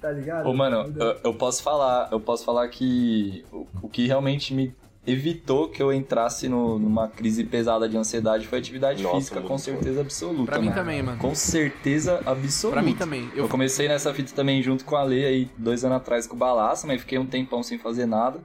Tá 0.00 0.10
ligado? 0.10 0.48
Ô, 0.48 0.54
mano, 0.54 0.94
eu, 0.96 1.20
eu 1.24 1.34
posso 1.34 1.62
falar, 1.62 2.08
eu 2.10 2.20
posso 2.20 2.44
falar 2.44 2.66
que 2.68 3.44
o, 3.52 3.66
o 3.82 3.88
que 3.90 4.06
realmente 4.06 4.54
me 4.54 4.74
evitou 5.10 5.68
que 5.68 5.82
eu 5.82 5.92
entrasse 5.92 6.48
no- 6.48 6.78
numa 6.78 7.08
crise 7.08 7.42
pesada 7.44 7.88
de 7.88 7.96
ansiedade 7.96 8.46
foi 8.46 8.58
atividade 8.58 9.02
Nossa, 9.02 9.16
física, 9.16 9.40
com 9.40 9.56
certeza 9.58 10.00
absoluta. 10.00 10.44
Pra 10.52 10.58
mim 10.58 10.66
mano. 10.66 10.76
também, 10.78 11.02
mano. 11.02 11.18
Com 11.18 11.34
certeza 11.34 12.20
absoluta. 12.26 12.80
Pra 12.80 12.82
mim 12.82 12.94
também. 12.94 13.28
Eu 13.34 13.44
Eu, 13.44 13.48
comecei 13.48 13.88
nessa 13.88 14.12
fita 14.12 14.32
também 14.34 14.62
junto 14.62 14.84
com 14.84 14.96
a 14.96 15.02
Lê 15.02 15.24
aí 15.24 15.50
dois 15.56 15.84
anos 15.84 15.96
atrás 15.98 16.26
com 16.26 16.34
o 16.36 16.38
Balaço, 16.38 16.86
mas 16.86 17.00
fiquei 17.00 17.18
um 17.18 17.26
tempão 17.26 17.62
sem 17.62 17.78
fazer 17.78 18.06
nada. 18.06 18.40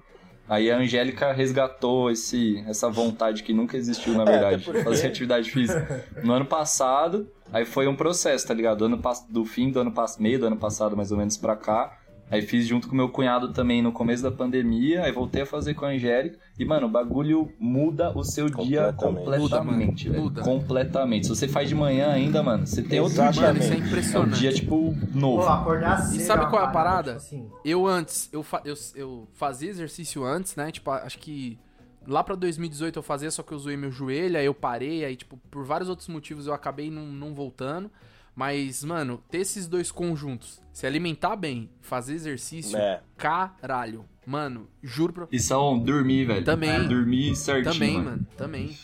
Aí 0.47 0.69
a 0.69 0.77
Angélica 0.77 1.31
resgatou 1.31 2.11
esse, 2.11 2.61
essa 2.67 2.89
vontade 2.89 3.43
que 3.43 3.53
nunca 3.53 3.77
existiu, 3.77 4.13
na 4.13 4.23
É, 4.29 4.31
verdade, 4.31 4.63
de 4.71 4.83
fazer 4.83 5.07
atividade 5.07 5.49
física. 5.49 6.05
No 6.21 6.33
ano 6.33 6.45
passado, 6.45 7.27
aí 7.51 7.65
foi 7.65 7.87
um 7.87 7.95
processo, 7.95 8.45
tá 8.47 8.53
ligado? 8.53 8.79
Do, 8.79 8.85
ano, 8.85 9.01
do 9.29 9.45
fim 9.45 9.71
do 9.71 9.79
ano 9.79 9.91
passado, 9.91 10.21
meio 10.21 10.37
do 10.39 10.45
ano 10.47 10.57
passado, 10.57 10.97
mais 10.97 11.11
ou 11.11 11.17
menos, 11.17 11.37
pra 11.37 11.55
cá. 11.55 11.97
Aí 12.31 12.41
fiz 12.41 12.65
junto 12.65 12.87
com 12.89 12.95
meu 12.95 13.09
cunhado 13.09 13.53
também 13.53 13.79
no 13.81 13.91
começo 13.91 14.23
da 14.23 14.31
pandemia, 14.31 15.03
aí 15.03 15.11
voltei 15.11 15.43
a 15.43 15.45
fazer 15.45 15.75
com 15.75 15.85
a 15.85 15.89
Angélica. 15.89 16.39
E, 16.57 16.65
mano, 16.65 16.87
o 16.87 16.89
bagulho 16.89 17.51
muda 17.59 18.11
o 18.17 18.23
seu 18.23 18.49
dia 18.49 18.91
Completamente. 18.93 18.97
completamente, 19.29 20.07
Muda. 20.09 20.19
Muda. 20.21 20.41
Completamente. 20.41 21.27
Se 21.27 21.35
você 21.35 21.47
faz 21.47 21.69
de 21.69 21.75
manhã 21.75 22.09
ainda, 22.11 22.41
mano, 22.41 22.65
você 22.65 22.81
tem 22.81 22.99
outro 22.99 23.13
Exatamente. 23.21 23.37
dia. 23.39 23.47
Mano, 23.47 23.59
isso 23.59 23.71
é 23.71 23.75
É 23.75 23.79
um 23.79 23.87
impressionante. 23.87 24.39
dia, 24.39 24.51
tipo, 24.51 24.95
novo. 25.13 25.43
Pô, 25.43 25.49
acordar 25.49 25.97
cedo. 26.01 26.21
E 26.21 26.23
sabe 26.23 26.45
é 26.45 26.49
qual 26.49 26.61
é 26.63 26.65
a 26.65 26.69
parada? 26.69 27.11
tipo 27.13 27.17
assim, 27.17 27.49
Eu 27.63 27.85
antes, 27.85 28.29
eu, 28.33 28.41
fa- 28.41 28.61
eu, 28.65 28.73
eu 28.95 29.27
fazia 29.33 29.69
exercício 29.69 30.23
antes, 30.23 30.55
né? 30.55 30.71
Tipo, 30.71 30.89
acho 30.89 31.19
que 31.19 31.59
lá 32.07 32.23
pra 32.23 32.33
2018 32.33 32.97
eu 32.97 33.03
fazia, 33.03 33.29
só 33.29 33.43
que 33.43 33.51
eu 33.53 33.59
zoei 33.59 33.77
meu 33.77 33.91
joelho, 33.91 34.37
aí 34.39 34.45
eu 34.45 34.53
parei, 34.55 35.05
aí, 35.05 35.15
tipo, 35.15 35.37
por 35.51 35.63
vários 35.65 35.87
outros 35.87 36.07
motivos 36.07 36.47
eu 36.47 36.53
acabei 36.53 36.89
não, 36.89 37.05
não 37.05 37.35
voltando. 37.35 37.91
Mas, 38.35 38.83
mano, 38.83 39.21
ter 39.29 39.39
esses 39.39 39.67
dois 39.67 39.91
conjuntos, 39.91 40.61
se 40.71 40.87
alimentar 40.87 41.35
bem, 41.35 41.69
fazer 41.81 42.13
exercício, 42.15 42.77
É. 42.77 43.01
caralho. 43.17 44.05
Mano, 44.25 44.67
juro 44.81 45.11
pra. 45.13 45.27
E 45.31 45.37
são 45.39 45.77
dormir, 45.77 46.25
velho. 46.25 46.45
Também. 46.45 46.87
Dormir 46.87 47.35
certinho. 47.35 47.73
Também, 47.73 47.93
mano. 47.97 48.09
mano, 48.11 48.27
também. 48.37 48.75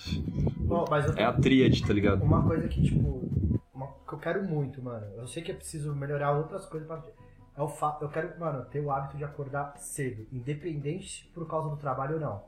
mas 0.89 1.06
eu 1.08 1.13
É 1.18 1.24
a 1.24 1.34
tríade, 1.34 1.82
tá 1.86 1.94
ligado? 1.94 2.22
Uma 2.24 2.44
coisa 2.46 2.68
que, 2.68 2.82
tipo, 2.84 3.24
uma- 3.74 3.88
que 4.08 4.13
eu 4.13 4.20
quero 4.20 4.44
muito, 4.44 4.82
mano. 4.84 5.06
Eu 5.18 5.27
sei 5.27 5.41
que 5.41 5.51
eu 5.51 5.56
preciso 5.56 5.96
melhorar 5.96 6.34
outras 6.38 6.65
coisas 6.65 6.88
pra. 6.88 7.01
É 7.56 7.62
o 7.62 7.68
fato. 7.70 8.03
Eu 8.03 8.10
quero, 8.10 8.38
mano, 8.39 8.65
ter 8.65 8.82
o 8.82 8.91
hábito 8.91 9.18
de 9.18 9.24
acordar 9.24 9.74
cedo, 9.77 10.27
independente 10.32 11.29
por 11.34 11.48
causa 11.48 11.70
do 11.70 11.77
trabalho 11.77 12.15
ou 12.15 12.20
não. 12.22 12.44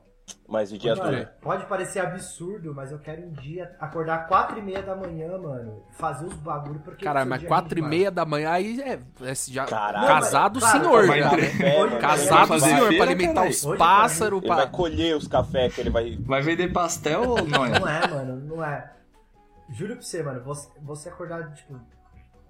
Mas 0.48 0.70
o 0.70 0.78
dia 0.78 0.94
Mano, 0.94 1.16
todo. 1.16 1.28
pode 1.40 1.66
parecer 1.66 2.00
absurdo, 2.00 2.74
mas 2.74 2.92
eu 2.92 2.98
quero 2.98 3.22
um 3.22 3.30
dia 3.32 3.74
acordar 3.80 4.26
4 4.28 4.58
e 4.58 4.62
meia 4.62 4.82
da 4.82 4.94
manhã, 4.94 5.38
mano, 5.38 5.82
fazer 5.92 6.26
os 6.26 6.34
bagulho, 6.34 6.80
porque. 6.80 7.04
Caralho, 7.04 7.28
mas 7.28 7.40
dia 7.40 7.48
quatro 7.48 7.78
e 7.78 7.80
rende 7.80 7.96
meia 7.96 8.10
da 8.10 8.24
manhã 8.24 8.50
aí 8.50 8.80
é, 8.80 8.98
é 9.22 9.34
já 9.34 9.64
Caralho. 9.64 10.06
casado 10.06 10.60
mas, 10.60 10.70
senhor, 10.70 11.06
vai 11.06 11.20
né? 11.20 11.78
Mano. 11.78 11.98
Casado 11.98 12.60
senhor, 12.60 12.88
feira, 12.88 13.04
pra 13.04 13.12
alimentar 13.12 13.48
os 13.48 13.64
pássaros, 13.76 14.40
Ele 14.40 14.48
vai 14.48 14.62
pra... 14.62 14.66
colher 14.66 15.16
os 15.16 15.26
cafés 15.26 15.74
que 15.74 15.80
ele 15.80 15.90
vai. 15.90 16.16
Vai 16.20 16.42
vender 16.42 16.72
pastel 16.72 17.22
ou 17.22 17.46
não 17.46 17.64
é? 17.64 17.78
Não 17.78 17.88
é, 17.88 18.06
mano, 18.08 18.36
não 18.56 18.64
é. 18.64 18.92
Juro 19.70 19.94
pra 19.94 20.02
você, 20.02 20.22
mano, 20.22 20.42
você, 20.44 20.68
você 20.82 21.08
acordar, 21.08 21.54
tipo, 21.54 21.80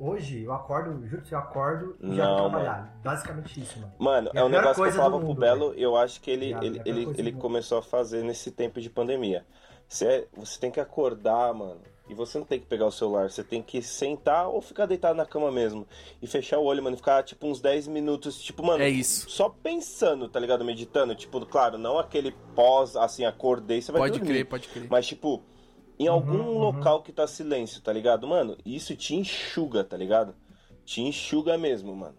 hoje 0.02 0.42
eu 0.44 0.52
acordo, 0.52 1.06
juro 1.06 1.24
você, 1.24 1.34
eu 1.34 1.38
acordo 1.38 1.96
e 2.02 2.14
já 2.16 2.26
vou 2.26 2.36
trabalhar. 2.50 3.00
Basicamente 3.02 3.60
isso, 3.60 3.78
mano. 3.78 3.92
Mano, 3.98 4.30
É 4.34 4.38
é 4.40 4.44
um 4.44 4.48
negócio 4.48 4.82
que 4.82 4.88
eu 4.88 4.92
falava 4.92 5.14
do 5.14 5.18
pro 5.18 5.28
mundo, 5.28 5.40
Belo, 5.40 5.74
eu 5.74 5.96
acho 5.96 6.20
que 6.20 6.30
ele, 6.30 6.52
ele, 6.62 6.78
é 6.78 6.82
ele, 6.84 7.08
ele 7.16 7.32
mundo. 7.32 7.40
começou 7.40 7.78
a 7.78 7.82
fazer 7.82 8.22
nesse 8.24 8.50
tempo 8.50 8.80
de 8.80 8.90
pandemia. 8.90 9.44
Você, 9.88 10.26
você 10.34 10.58
tem 10.58 10.70
que 10.70 10.80
acordar, 10.80 11.52
mano. 11.54 11.80
E 12.08 12.14
você 12.14 12.36
não 12.36 12.44
tem 12.44 12.58
que 12.58 12.66
pegar 12.66 12.86
o 12.86 12.90
celular, 12.90 13.30
você 13.30 13.44
tem 13.44 13.62
que 13.62 13.80
sentar 13.80 14.48
ou 14.48 14.60
ficar 14.60 14.86
deitado 14.86 15.16
na 15.16 15.24
cama 15.24 15.50
mesmo. 15.52 15.86
E 16.20 16.26
fechar 16.26 16.58
o 16.58 16.64
olho, 16.64 16.82
mano, 16.82 16.94
e 16.94 16.98
ficar 16.98 17.22
tipo 17.22 17.46
uns 17.46 17.60
10 17.60 17.86
minutos, 17.88 18.42
tipo, 18.42 18.62
mano, 18.64 18.82
É 18.82 18.88
isso. 18.88 19.30
só 19.30 19.48
pensando, 19.48 20.28
tá 20.28 20.38
ligado? 20.40 20.64
Meditando. 20.64 21.14
Tipo, 21.14 21.44
claro, 21.46 21.78
não 21.78 21.98
aquele 21.98 22.32
pós, 22.54 22.96
assim, 22.96 23.24
acordei, 23.24 23.80
você 23.80 23.92
vai 23.92 24.00
Pode 24.02 24.18
dormir. 24.18 24.28
crer, 24.34 24.44
pode 24.46 24.68
crer. 24.68 24.88
Mas, 24.90 25.06
tipo, 25.06 25.42
em 25.98 26.08
Uhum, 26.08 26.14
algum 26.14 26.38
uhum. 26.38 26.58
local 26.58 27.02
que 27.02 27.12
tá 27.12 27.26
silêncio, 27.26 27.80
tá 27.80 27.92
ligado? 27.92 28.26
Mano, 28.26 28.56
isso 28.64 28.94
te 28.96 29.14
enxuga, 29.14 29.84
tá 29.84 29.96
ligado? 29.96 30.34
Te 30.84 31.00
enxuga 31.00 31.56
mesmo, 31.58 31.94
mano. 31.94 32.16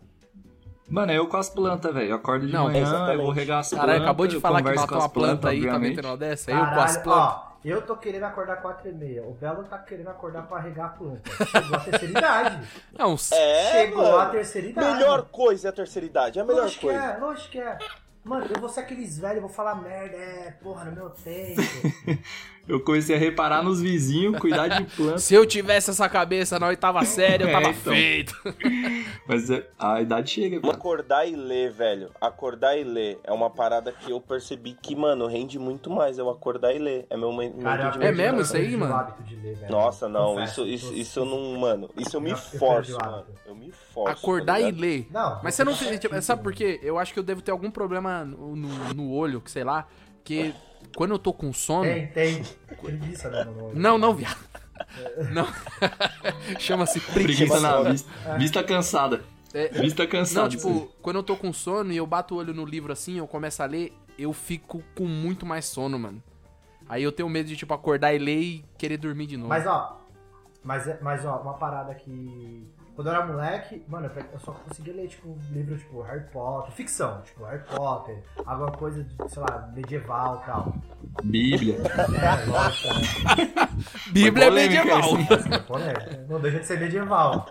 Mano, 0.90 1.12
é 1.12 1.18
eu 1.18 1.28
com 1.28 1.38
as 1.38 1.50
plantas, 1.50 1.94
velho. 1.94 2.10
Eu 2.12 2.16
acordo 2.18 2.46
de 2.46 2.54
Não, 2.54 2.66
manhã, 2.66 2.82
exatamente. 2.82 3.18
eu 3.20 3.24
vou 3.26 3.32
regar 3.32 3.60
as 3.60 3.70
plantas. 3.70 3.86
Caralho, 3.86 4.04
acabou 4.04 4.28
de 4.28 4.40
falar 4.40 4.62
que 4.62 4.70
matou 4.70 4.88
com 4.88 4.96
uma 4.96 5.06
as 5.06 5.12
plantas, 5.12 5.32
planta 5.32 5.50
aí, 5.50 5.62
tá 5.62 5.68
obviamente. 5.68 5.90
metendo 5.96 6.08
uma 6.10 6.18
dessa? 6.18 6.52
Eu 6.52 6.58
com 6.58 6.64
as 6.64 6.70
Caralho, 6.98 7.04
plantas. 7.04 7.34
ó, 7.36 7.54
eu 7.66 7.82
tô 7.82 7.96
querendo 7.98 8.24
acordar 8.24 8.58
4 8.62 8.90
e 8.90 8.92
meia. 8.94 9.24
O 9.24 9.34
Belo 9.34 9.64
tá 9.64 9.78
querendo 9.80 10.10
acordar 10.10 10.44
pra 10.48 10.60
regar 10.60 10.86
a 10.88 10.90
planta. 10.90 11.30
Chegou 11.46 11.76
a 11.78 11.80
terceira 11.80 12.20
idade. 12.20 12.68
Não, 13.00 13.16
É, 13.32 13.72
Chegou 13.72 14.04
mano. 14.04 14.18
a 14.20 14.26
terceira 14.28 14.68
idade. 14.68 14.94
Melhor 14.98 15.24
coisa 15.32 15.68
é 15.68 15.70
a 15.70 15.74
terceira 15.74 16.06
idade, 16.06 16.38
é 16.40 16.42
a 16.42 16.46
melhor 16.46 16.64
lógico 16.64 16.82
coisa. 16.82 17.00
que 17.00 17.06
é, 17.06 17.18
lógico 17.18 17.50
que 17.50 17.60
é. 17.60 17.78
Mano, 18.26 18.46
eu 18.54 18.60
vou 18.62 18.70
ser 18.70 18.82
aqueles 18.82 19.18
velhos, 19.18 19.42
vou 19.42 19.50
falar 19.50 19.76
merda, 19.76 20.16
é, 20.16 20.52
porra, 20.62 20.86
no 20.86 20.92
meu 20.94 21.10
tempo. 21.24 21.62
Eu 22.66 22.80
comecei 22.80 23.14
a 23.16 23.20
reparar 23.20 23.62
nos 23.62 23.82
vizinhos, 23.82 24.40
cuidar 24.40 24.70
de 24.70 24.84
plantas. 24.96 25.24
se 25.24 25.34
eu 25.36 25.46
tivesse 25.46 25.90
essa 25.90 26.08
cabeça 26.08 26.58
na 26.58 26.68
oitava 26.68 27.04
série, 27.04 27.44
eu 27.44 27.48
É, 27.50 27.52
tava 27.52 27.70
então. 27.70 27.94
feito. 27.94 28.34
Mas 29.28 29.50
é- 29.50 29.68
a 29.78 30.02
idade 30.02 30.32
chega, 30.32 30.62
cara. 30.62 30.74
Acordar 30.74 31.28
e 31.28 31.36
ler, 31.36 31.72
velho. 31.72 32.10
Acordar 32.22 32.78
e 32.78 32.84
ler 32.86 33.20
é 33.24 33.34
uma 33.34 33.50
parada 33.50 33.92
que 33.92 34.10
eu 34.12 34.22
percebi 34.22 34.78
que, 34.82 34.96
mano, 34.96 35.28
rende 35.28 35.60
muito 35.60 35.90
mais 35.90 36.18
eu 36.18 36.30
acordar 36.30 36.74
e 36.74 36.80
ler. 36.80 37.06
É 37.10 37.18
meu 37.18 37.32
momento 37.32 37.58
Cara, 37.62 37.98
É 38.02 38.12
mesmo 38.14 38.40
isso 38.42 38.56
aí, 38.56 38.78
mano? 38.78 38.96
hábito 38.96 39.24
de 39.24 39.36
ler, 39.36 39.56
velho. 39.56 39.72
Nossa, 39.72 40.08
não, 40.08 40.36
Confesso, 40.36 40.66
isso, 40.66 40.86
isso, 40.88 40.94
isso 40.94 41.20
eu 41.20 41.26
não, 41.26 41.60
mano, 41.60 41.90
isso 41.98 42.16
eu 42.16 42.22
me 42.22 42.32
Eu- 42.32 42.38
forço, 42.38 42.98
mano. 42.98 43.26
Eu 43.46 43.56
me 43.56 43.72
forço. 43.94 44.12
Acordar 44.18 44.54
tá 44.54 44.62
e 44.62 44.72
ler. 44.72 45.08
Não, 45.12 45.42
Mas 45.44 45.56
você 45.56 45.66
não. 45.66 45.74
tá 45.76 45.98
tipo, 45.98 46.22
sabe 46.22 46.42
por 46.42 46.54
quê? 46.54 46.80
Eu 46.82 46.98
acho 46.98 47.14
que 47.14 47.20
eu 47.20 47.24
devo 47.24 47.42
ter 47.42 47.52
algum 47.52 47.70
problema 47.70 48.24
no, 48.24 48.56
no, 48.56 48.94
no 48.94 49.12
olho, 49.14 49.42
que 49.42 49.52
sei 49.52 49.66
lá. 49.66 49.86
Que 50.24 50.54
quando 50.96 51.12
eu 51.12 51.20
tô 51.20 51.34
com 51.34 51.52
sono. 51.54 51.84
Tem, 51.84 52.08
tem. 52.08 52.44
Preguiça, 52.82 53.30
né. 53.30 53.46
Não, 53.74 53.98
não, 53.98 54.14
viado. 54.14 54.38
Não. 55.32 55.48
Chama-se 56.60 57.00
Preguiça 57.00 57.46
preguiça. 57.46 57.60
na 57.60 57.90
vista. 57.92 58.12
Vista 58.38 58.64
cansada. 58.64 59.24
É, 59.54 59.68
Vista 59.70 60.06
cansada. 60.08 60.42
Não, 60.42 60.50
tipo, 60.50 60.92
quando 61.02 61.18
eu 61.18 61.24
tô 61.24 61.36
com 61.38 61.54
sono 61.54 61.92
e 61.92 61.98
eu 61.98 62.06
bato 62.08 62.36
o 62.36 62.38
olho 62.40 62.54
no 62.54 62.66
livro 62.66 62.92
assim, 62.92 63.18
eu 63.18 63.28
começo 63.28 63.62
a 63.62 63.66
ler, 63.66 63.94
eu 64.18 64.34
fico 64.34 64.84
com 64.96 65.06
muito 65.06 65.46
mais 65.46 65.66
sono, 65.66 65.98
mano. 65.98 66.22
Aí 66.90 67.02
eu 67.04 67.12
tenho 67.12 67.30
medo 67.30 67.48
de, 67.48 67.56
tipo, 67.56 67.74
acordar 67.74 68.14
e 68.14 68.18
ler 68.20 68.40
e 68.42 68.66
querer 68.78 68.98
dormir 68.98 69.28
de 69.28 69.38
novo. 69.38 69.50
Mas 69.50 69.66
ó, 69.66 70.02
mas, 70.64 70.88
é- 70.88 71.00
mas 71.02 71.24
ó, 71.24 71.38
uma 71.38 71.54
parada 71.54 71.94
que. 71.96 72.68
Quando 72.96 73.08
eu 73.08 73.14
era 73.16 73.26
moleque, 73.26 73.84
mano, 73.88 74.10
eu 74.32 74.40
só 74.40 74.52
conseguia 74.52 74.94
ler, 74.94 75.08
tipo, 75.08 75.36
livro 75.52 75.76
tipo 75.78 76.02
Harry 76.04 76.26
Potter, 76.32 76.72
ficção, 76.74 77.22
tipo 77.24 77.44
Harry 77.44 77.64
Potter, 77.64 78.22
alguma 78.46 78.72
coisa 78.72 79.04
de, 79.04 79.16
sei 79.30 79.42
lá, 79.42 79.68
medieval 79.74 80.40
e 80.42 80.46
tal. 80.46 80.76
Bíblia. 81.24 81.78
É, 82.22 82.46
lógico, 82.46 82.88
né? 82.94 83.70
Bíblia 84.14 84.46
é 84.46 84.52
medieval. 84.52 85.18
né? 85.18 86.26
Não 86.30 86.40
deixa 86.40 86.60
de 86.60 86.66
ser 86.68 86.80
medieval. 86.80 87.48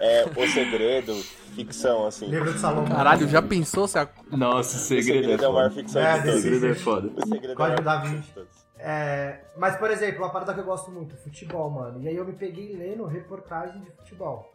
É, 0.00 0.24
o 0.24 0.46
segredo, 0.48 1.14
ficção, 1.56 2.06
assim. 2.06 2.26
Livro 2.26 2.52
de 2.52 2.58
Salomão. 2.60 2.86
Caralho, 2.96 3.28
já 3.28 3.42
pensou 3.42 3.88
se 3.88 3.98
a... 3.98 4.08
Nossa, 4.30 4.76
o 4.76 4.80
O 4.80 4.82
segredo, 4.84 5.22
segredo 5.22 5.32
é 5.32 5.34
é 5.34 5.48
foda. 5.48 5.70
ficção 5.70 6.02
É, 6.02 6.18
de 6.20 6.28
O 6.28 6.40
segredo 6.40 6.66
é 6.66 6.74
foda. 6.74 7.08
O 7.08 7.26
segredo 7.26 7.48
é 7.48 7.52
a 7.52 7.56
Código 7.56 7.82
maior 7.82 7.82
da 7.82 8.00
ficção 8.02 8.44
Vinci. 8.44 8.55
É, 8.78 9.40
mas, 9.56 9.76
por 9.76 9.90
exemplo, 9.90 10.22
uma 10.22 10.30
parada 10.30 10.52
que 10.52 10.60
eu 10.60 10.64
gosto 10.64 10.90
muito, 10.90 11.16
futebol, 11.16 11.70
mano. 11.70 12.00
E 12.02 12.08
aí 12.08 12.16
eu 12.16 12.24
me 12.24 12.32
peguei 12.34 12.76
lendo 12.76 13.04
reportagem 13.06 13.80
de 13.80 13.90
futebol. 13.92 14.52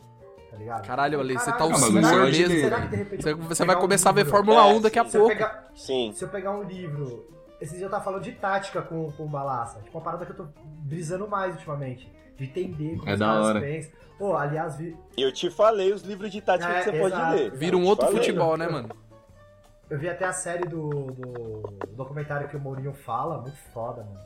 Tá 0.50 0.58
ligado? 0.58 0.86
Caralho, 0.86 1.20
Ale, 1.20 1.34
você 1.34 1.52
tá 1.52 1.64
o 1.66 1.70
mas 1.72 1.80
senhor 1.80 2.26
mesmo. 2.26 2.60
será 2.60 2.82
que 2.82 2.88
de 2.90 2.96
repente. 2.98 3.24
Você, 3.24 3.34
você 3.34 3.66
vai 3.66 3.76
um 3.76 3.80
começar 3.80 4.10
a 4.10 4.14
ver 4.14 4.26
Fórmula 4.26 4.68
É, 4.70 4.74
1 4.74 4.82
daqui 4.82 5.00
a 5.00 5.06
pouco. 5.06 5.28
pegar, 5.30 5.70
Sim. 5.74 6.12
se 6.14 6.24
eu 6.24 6.30
pegar 6.30 6.52
um 6.52 6.64
livro. 6.64 7.26
Esse 7.62 7.78
dia 7.78 7.86
eu 7.86 7.90
tava 7.90 8.04
falando 8.04 8.24
de 8.24 8.32
tática 8.34 8.82
com, 8.82 9.12
com 9.12 9.24
o 9.26 9.30
Balaça. 9.30 9.80
Tipo, 9.82 9.98
uma 9.98 10.04
parada 10.04 10.26
que 10.26 10.32
eu 10.32 10.36
tô 10.36 10.48
brisando 10.84 11.28
mais 11.28 11.54
ultimamente. 11.54 12.12
De 12.36 12.46
entender 12.46 12.98
como 12.98 13.10
É 13.10 13.14
os 13.14 13.20
da 13.20 13.34
hora. 13.42 13.62
pensam. 13.62 13.92
Pô, 14.18 14.36
aliás, 14.36 14.76
vi, 14.76 14.96
Eu 15.18 15.32
te 15.32 15.50
falei 15.50 15.94
os 15.94 16.02
livros 16.02 16.32
de 16.32 16.42
tática 16.42 16.70
É, 16.72 16.80
que 16.80 16.92
você 16.92 16.98
exato. 16.98 17.16
pode 17.26 17.36
ler. 17.36 17.52
Vira 17.52 17.78
um 17.78 17.86
outro 17.86 18.08
falei. 18.08 18.20
futebol, 18.22 18.58
né, 18.58 18.68
mano? 18.68 18.90
Eu 19.92 20.00
vi 20.00 20.10
até 20.10 20.26
a 20.26 20.34
série 20.34 20.68
do, 20.68 20.90
do 20.90 21.64
documentário 21.96 22.48
que 22.48 22.56
o 22.58 22.60
Mourinho 22.60 22.94
fala, 22.94 23.40
muito 23.42 23.58
foda, 23.74 24.04
mano. 24.04 24.20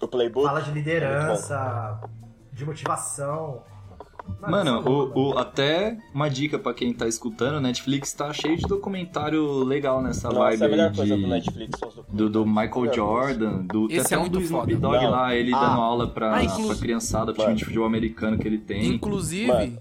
O 0.00 0.08
Playbook. 0.08 0.46
Fala 0.46 0.62
de 0.62 0.70
liderança, 0.72 2.00
de 2.52 2.64
motivação. 2.64 3.62
Mano, 4.40 4.70
é 4.70 4.88
o, 4.88 5.12
o- 5.32 5.38
até 5.38 5.98
uma 6.14 6.28
dica 6.30 6.58
pra 6.58 6.72
quem 6.72 6.92
tá 6.94 7.06
escutando, 7.06 7.56
o 7.56 7.60
Netflix 7.60 8.12
tá 8.12 8.32
cheio 8.32 8.56
de 8.56 8.62
documentário 8.66 9.64
legal 9.64 10.00
nessa 10.00 10.28
Nossa, 10.28 10.40
vibe 10.40 10.62
é 10.62 10.64
a 10.64 10.68
melhor 10.68 10.90
aí 10.90 10.96
coisa 10.96 11.16
de- 11.16 11.22
do 11.22 11.28
Netflix 11.28 11.80
do, 12.08 12.30
do 12.30 12.46
Michael 12.46 12.80
Melhor 12.82 12.94
Jordan, 12.94 13.66
do, 13.66 13.86
Esse 13.90 14.06
até 14.06 14.14
é 14.14 14.18
um 14.18 14.28
do 14.28 14.40
Snoop. 14.40 14.74
Dogg 14.76 15.06
lá, 15.06 15.34
ele 15.34 15.52
Ah. 15.54 15.60
dando 15.60 15.80
aula 15.80 16.06
pra, 16.08 16.36
Ah, 16.36 16.44
inclu- 16.44 16.68
pra 16.68 16.76
criançada, 16.76 17.32
pro 17.34 17.42
time 17.44 17.56
de 17.56 17.64
futebol 17.64 17.86
americano 17.86 18.38
que 18.38 18.46
ele 18.46 18.58
tem. 18.58 18.86
Inclusive, 18.94 19.48
Mano. 19.48 19.78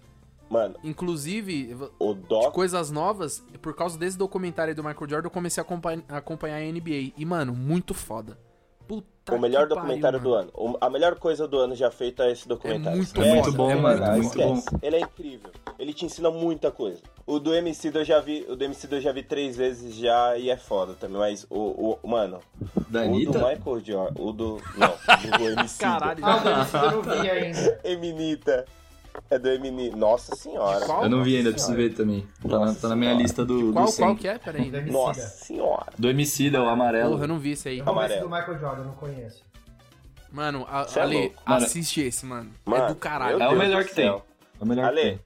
Mano, 0.50 0.76
inclusive, 0.84 1.76
o 2.00 2.14
de 2.14 2.22
Doc. 2.22 2.54
coisas 2.54 2.90
novas, 2.90 3.44
por 3.62 3.76
causa 3.76 3.98
desse 4.00 4.18
documentário 4.18 4.72
aí 4.72 4.76
do 4.76 4.84
Michael 4.84 5.10
Jordan, 5.10 5.28
eu 5.28 5.32
comecei 5.32 5.62
a 5.62 5.64
acompanhar, 5.64 6.04
a 6.10 6.18
acompanhar 6.18 6.58
a 6.58 6.62
NBA. 6.72 7.14
E, 7.18 7.26
mano, 7.26 7.54
muito 7.54 7.94
foda. 7.94 8.38
Puta 8.88 9.36
O 9.36 9.40
melhor 9.40 9.68
que 9.68 9.76
documentário 9.76 10.18
pariu, 10.20 10.34
do 10.34 10.36
ano. 10.36 10.50
O- 10.56 10.76
A 10.82 10.90
melhor 10.90 11.14
coisa 11.20 11.48
do 11.48 11.60
ano 11.60 11.76
já 11.76 11.92
feita 11.92 12.24
é 12.24 12.32
esse 12.32 12.48
documentário. 12.48 12.98
muito 12.98 13.08
Esquece, 13.10 13.32
muito 13.36 13.52
bom, 13.52 13.70
é, 13.70 13.76
mano, 13.76 14.00
cara, 14.00 14.14
muito 14.14 14.26
esquece. 14.40 14.66
Ele 14.82 14.96
é 14.96 15.00
incrível. 15.02 15.52
Ele 15.78 15.94
te 15.94 16.06
ensina 16.06 16.32
muita 16.32 16.72
coisa. 16.72 17.00
O 17.28 17.38
do 17.40 17.54
MC 17.54 17.92
eu 17.94 18.04
já 18.04 18.20
vi, 18.20 18.44
o 18.50 18.56
do 18.56 18.64
MC 18.64 18.88
eu 18.90 19.00
já 19.00 19.12
vi 19.12 19.22
três 19.22 19.56
vezes 19.56 19.94
já 19.94 20.36
e 20.36 20.50
é 20.50 20.58
foda 20.58 20.96
também. 20.96 21.20
Mas 21.20 21.46
o, 21.52 22.00
o 22.02 22.08
mano, 22.08 22.40
Da 22.90 23.04
o 23.06 23.20
do? 23.20 23.34
Michael 23.34 23.80
Jordan, 23.86 24.14
o 24.20 24.32
do 24.34 24.62
não, 24.76 24.90
o 24.90 25.38
do 25.38 25.44
MC. 25.62 25.78
Caralho. 25.78 26.26
Ah, 26.26 26.72
eu 26.86 26.92
não 26.92 27.02
vi 27.22 27.30
ainda. 27.30 27.80
Eminita. 27.84 28.66
É 29.30 29.38
do 29.40 29.50
Eminita. 29.50 29.96
Nossa 29.96 30.36
senhora. 30.36 30.86
Qual? 30.86 31.04
Eu 31.04 31.10
não 31.10 31.24
vi 31.24 31.38
ainda, 31.38 31.52
preciso 31.52 31.76
ver 31.76 31.94
também. 31.94 32.28
Tá 32.48 32.60
na, 32.60 32.74
tá 32.76 32.88
na 32.90 32.96
minha 32.96 33.14
lista 33.14 33.46
do, 33.46 33.72
Qual, 33.74 33.86
do 33.86 33.92
qual 33.94 34.10
100. 34.10 34.16
que 34.16 34.28
é? 34.28 34.38
Pera 34.38 34.58
aí. 34.58 34.70
Do 34.72 34.78
Emicida. 34.78 34.98
Nossa 34.98 35.22
senhora. 35.22 35.86
Do 35.98 36.10
MC, 36.10 36.56
é 36.56 36.60
o 36.60 36.68
amarelo. 36.68 37.12
Porra, 37.12 37.24
eu 37.24 37.28
não 37.28 37.40
vi 37.40 37.52
esse 37.52 37.70
aí. 37.70 37.80
Eu 37.80 37.86
não 37.86 37.94
conheço 37.94 38.14
Amarelo. 38.16 38.30
do 38.30 38.36
Michael 38.36 38.60
Jordan, 38.60 38.82
eu 38.82 38.86
não 38.86 38.94
conheço. 38.96 39.44
Mano, 40.32 40.66
a, 40.70 40.86
é 40.96 41.00
Ale, 41.02 41.16
louco. 41.22 41.36
Mano. 41.46 41.66
assiste 41.66 42.02
esse, 42.02 42.26
mano. 42.26 42.52
é 42.66 42.70
Mano, 42.70 42.88
do 42.90 42.96
caralho. 42.96 43.38
meu 43.40 43.48
É 43.48 43.52
o 43.52 43.58
melhor 43.58 43.84
que 43.84 43.96
tem. 43.96 44.08
É 44.08 44.22
o 44.60 44.66
melhor 44.66 44.94
que 44.94 45.00
Ale, 45.00 45.22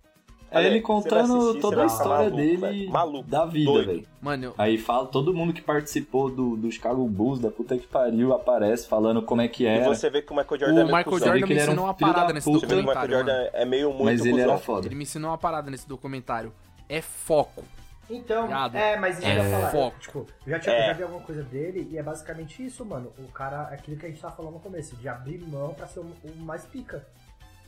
É 0.61 0.65
ele 0.67 0.81
contando 0.81 1.37
assistir, 1.37 1.61
toda 1.61 1.83
a 1.83 1.85
história 1.85 2.15
maluco, 2.29 2.35
dele 2.37 2.57
velho. 2.57 2.89
Maluco, 2.91 3.29
da 3.29 3.45
vida, 3.45 3.83
velho. 3.85 4.07
Mano, 4.21 4.43
eu- 4.45 4.53
Aí 4.57 4.77
fala, 4.77 5.07
todo 5.07 5.33
mundo 5.33 5.51
que 5.53 5.61
participou 5.61 6.29
do, 6.29 6.55
do 6.55 6.71
Chicago 6.71 7.07
Bulls, 7.07 7.39
da 7.39 7.49
puta 7.51 7.77
que 7.77 7.87
pariu, 7.87 8.33
aparece 8.33 8.87
falando 8.87 9.21
como 9.21 9.41
é 9.41 9.47
que 9.47 9.63
E 9.63 9.67
era. 9.67 9.85
você 9.85 10.09
vê 10.09 10.21
que 10.21 10.31
o 10.31 10.35
Michael 10.35 10.55
o 10.55 10.59
Jordan 10.59 10.71
é 10.81 10.83
meio 10.83 10.95
Michael 10.97 11.19
Jordan 11.19 11.33
me 11.47 11.53
era 11.53 11.61
um 11.61 11.63
ensinou 11.73 11.85
uma 11.85 11.93
parada 11.93 12.33
nesse 12.33 12.45
puta. 12.45 12.59
Você 12.59 12.65
vê 12.67 12.73
que 12.75 12.79
o 12.79 12.87
Michael 12.87 13.07
documentário. 13.07 13.15
Jordan 13.33 13.43
mano. 13.43 13.49
é 13.53 13.65
meio 13.65 13.89
muito 13.89 14.03
Mas 14.05 14.21
ele 14.21 14.31
cuzão. 14.31 14.49
era 14.49 14.57
foda. 14.57 14.87
Ele 14.87 14.95
me 14.95 15.03
ensinou 15.03 15.31
uma 15.31 15.37
parada 15.37 15.71
nesse 15.71 15.87
documentário. 15.87 16.53
É 16.87 17.01
foco. 17.01 17.63
Então, 18.09 18.43
Ligado? 18.43 18.75
é, 18.75 18.97
mas 18.99 19.17
isso 19.17 19.25
É 19.27 19.39
eu 19.39 19.43
ia 19.43 19.49
falar. 19.49 19.71
foco. 19.71 19.99
Tipo, 19.99 20.27
eu 20.45 20.51
já, 20.51 20.59
tinha, 20.59 20.75
É. 20.75 20.81
eu 20.83 20.87
já 20.87 20.93
vi 20.93 21.03
alguma 21.03 21.21
coisa 21.21 21.41
dele 21.43 21.87
e 21.89 21.97
é 21.97 22.03
basicamente 22.03 22.63
isso, 22.63 22.85
mano. 22.85 23.11
O 23.17 23.31
cara, 23.31 23.61
aquilo 23.63 23.95
que 23.97 24.05
a 24.05 24.09
gente 24.09 24.21
tava 24.21 24.35
falando 24.35 24.53
no 24.55 24.59
começo, 24.59 24.95
de 24.97 25.07
abrir 25.07 25.39
mão 25.39 25.73
pra 25.73 25.87
ser 25.87 26.01
o, 26.01 26.03
o 26.03 26.35
mais 26.43 26.65
pica. 26.65 27.07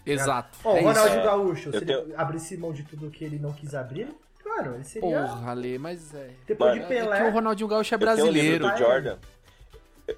Exato. 0.06 0.58
Ó, 0.63 0.76
é 0.78 0.82
o 0.82 0.84
Ronaldinho 0.86 1.15
isso. 1.20 1.24
Gaúcho, 1.24 1.72
se 1.72 1.78
Eu 1.78 1.82
ele 2.04 2.13
abrisse 2.15 2.58
mão 2.58 2.72
de 2.74 2.84
tudo 2.84 3.10
que 3.10 3.24
ele 3.24 3.39
não 3.39 3.52
quis 3.54 3.74
abrir, 3.74 4.08
mano, 4.46 4.76
ele 4.76 4.84
seria. 4.84 5.02
Porra, 5.22 5.52
Ale, 5.52 5.78
mas 5.80 6.13
é. 6.13 6.30
Depois 6.48 6.72
Mano, 6.76 6.88
de 6.88 6.94
É 6.94 6.98
que 6.98 7.04
o 7.04 7.10
Pelé. 7.12 7.30
Ronaldinho 7.30 7.68
Gaúcho 7.68 7.94
é 7.94 7.96
Eu 7.96 8.00
tenho 8.00 8.12
um 8.12 8.15
brasileiro. 8.15 8.63
livro 8.65 8.72
do 8.72 8.78
Jordan. 8.78 9.18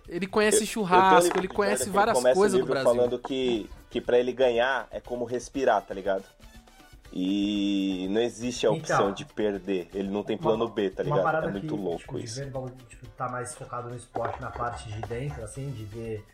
Ele 0.09 0.27
conhece 0.27 0.57
Eu- 0.57 0.61
eu 0.61 0.63
um 0.63 0.67
churrasco, 0.67 1.23
livro 1.23 1.39
ele 1.39 1.47
conhece 1.47 1.85
Jordan 1.85 1.95
várias 2.13 2.17
o 2.17 2.21
coisas 2.37 2.51
do 2.51 2.57
livro 2.57 2.73
Brasil. 2.73 2.89
falando 2.95 3.19
que, 3.19 3.69
que 3.89 4.01
pra 4.01 4.19
ele 4.19 4.33
ganhar 4.33 4.87
é 4.91 4.99
como 4.99 5.23
respirar, 5.23 5.81
tá 5.81 5.93
ligado? 5.93 6.23
E 7.13 8.07
não 8.11 8.19
existe 8.21 8.67
a 8.67 8.71
opção 8.71 8.97
Então. 9.03 9.11
de 9.13 9.23
perder. 9.25 9.87
Ele 9.93 10.09
não 10.09 10.23
tem 10.23 10.37
plano 10.37 10.65
Uma- 10.65 10.73
B, 10.73 10.89
tá 10.89 11.03
ligado? 11.03 11.45
É 11.47 11.51
muito 11.51 11.67
que, 11.67 11.81
louco 11.81 11.99
tipo, 11.99 12.19
de 12.19 12.25
isso. 12.25 12.35
ver, 12.39 12.49
bagulho, 12.51 12.75
tipo, 12.89 13.07
tá 13.15 13.29
mais 13.29 13.55
focado 13.55 13.89
no 13.89 13.95
esporte, 13.95 14.41
na 14.41 14.51
parte 14.51 14.91
de 14.91 15.01
dentro, 15.03 15.41
assim, 15.41 15.71
de 15.71 15.85
ver 15.85 16.25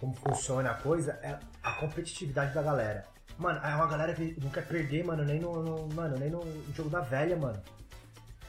como 0.00 0.12
funciona 0.14 0.70
a 0.72 0.74
coisa, 0.74 1.12
é 1.22 1.38
a 1.64 1.72
competitividade 1.72 2.54
da 2.54 2.62
galera. 2.62 3.04
Mano, 3.38 3.58
é 3.64 3.74
uma 3.74 3.86
galera 3.86 4.14
que 4.14 4.36
não 4.40 4.50
quer 4.50 4.66
perder, 4.68 5.04
mano, 5.04 5.24
nem 5.24 5.40
no, 5.40 5.62
no- 5.62 5.88
mano, 5.94 6.16
nem 6.18 6.30
no 6.30 6.40
jogo 6.74 6.90
da 6.90 7.00
velha, 7.00 7.36
mano. 7.36 7.60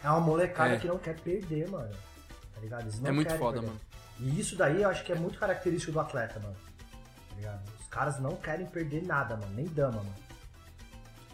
É 0.03 0.09
uma 0.09 0.19
molecada 0.19 0.75
É. 0.75 0.77
que 0.77 0.87
não 0.87 0.99
quer 0.99 1.19
perder, 1.19 1.67
mano. 1.69 1.89
Tá 2.53 2.61
ligado? 2.61 2.81
Eles 2.83 2.99
não 2.99 3.09
É 3.09 3.11
muito 3.11 3.27
querem 3.27 3.39
foda, 3.41 3.53
perder. 3.61 3.67
mano. 3.67 3.81
E 4.19 4.39
isso 4.39 4.55
daí 4.55 4.83
eu 4.83 4.89
acho 4.89 5.03
que 5.03 5.11
é 5.11 5.15
muito 5.15 5.39
característico 5.39 5.91
do 5.93 5.99
atleta, 5.99 6.39
mano. 6.39 6.55
Tá 7.29 7.35
ligado? 7.35 7.61
Os 7.81 7.87
caras 7.87 8.19
não 8.19 8.35
querem 8.35 8.65
perder 8.67 9.03
nada, 9.05 9.35
mano. 9.35 9.51
Nem 9.55 9.65
dama, 9.65 9.97
mano. 9.97 10.13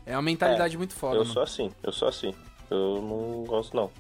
É 0.06 0.15
uma 0.15 0.22
mentalidade 0.22 0.78
muito 0.78 0.94
foda, 0.94 1.15
Eu 1.15 1.22
mano. 1.22 1.34
sou 1.34 1.44
assim, 1.44 1.72
eu 1.84 1.91
sou 1.91 2.08
assim. 2.08 2.34
Eu 2.70 3.02
não 3.02 3.44
gosto, 3.44 3.76
não. 3.76 3.91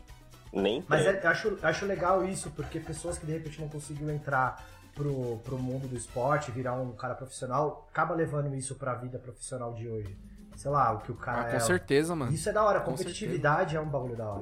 Nem 0.53 0.83
Mas 0.87 1.01
treino. 1.01 1.19
é- 1.19 1.25
eu 1.25 1.29
acho, 1.29 1.47
eu 1.49 1.59
acho 1.61 1.85
legal 1.85 2.25
isso, 2.25 2.49
porque 2.51 2.79
pessoas 2.79 3.17
que 3.17 3.25
de 3.25 3.33
repente 3.33 3.59
não 3.61 3.67
conseguiram 3.69 4.13
entrar 4.13 4.65
pro, 5.01 5.37
pro 5.43 5.57
mundo 5.57 5.87
do 5.87 5.95
esporte, 5.97 6.51
virar 6.51 6.73
um 6.73 6.91
cara 6.91 7.15
profissional, 7.15 7.87
acaba 7.91 8.13
levando 8.13 8.53
isso 8.55 8.75
pra 8.75 8.93
vida 8.93 9.17
profissional 9.17 9.73
de 9.73 9.87
hoje. 9.87 10.15
Sei 10.55 10.69
lá, 10.69 10.91
o 10.93 10.99
que 10.99 11.11
o 11.11 11.15
cara 11.15 11.41
Ah, 11.41 11.45
com 11.51 11.57
é. 11.57 11.59
certeza, 11.59 12.15
mano. 12.15 12.31
Isso 12.31 12.47
é 12.49 12.51
da 12.53 12.63
hora, 12.63 12.79
a 12.79 12.81
Com 12.81 12.91
competitividade 12.91 13.75
é 13.75 13.79
um 13.79 13.87
bagulho 13.89 14.15
da 14.15 14.25
hora. 14.29 14.41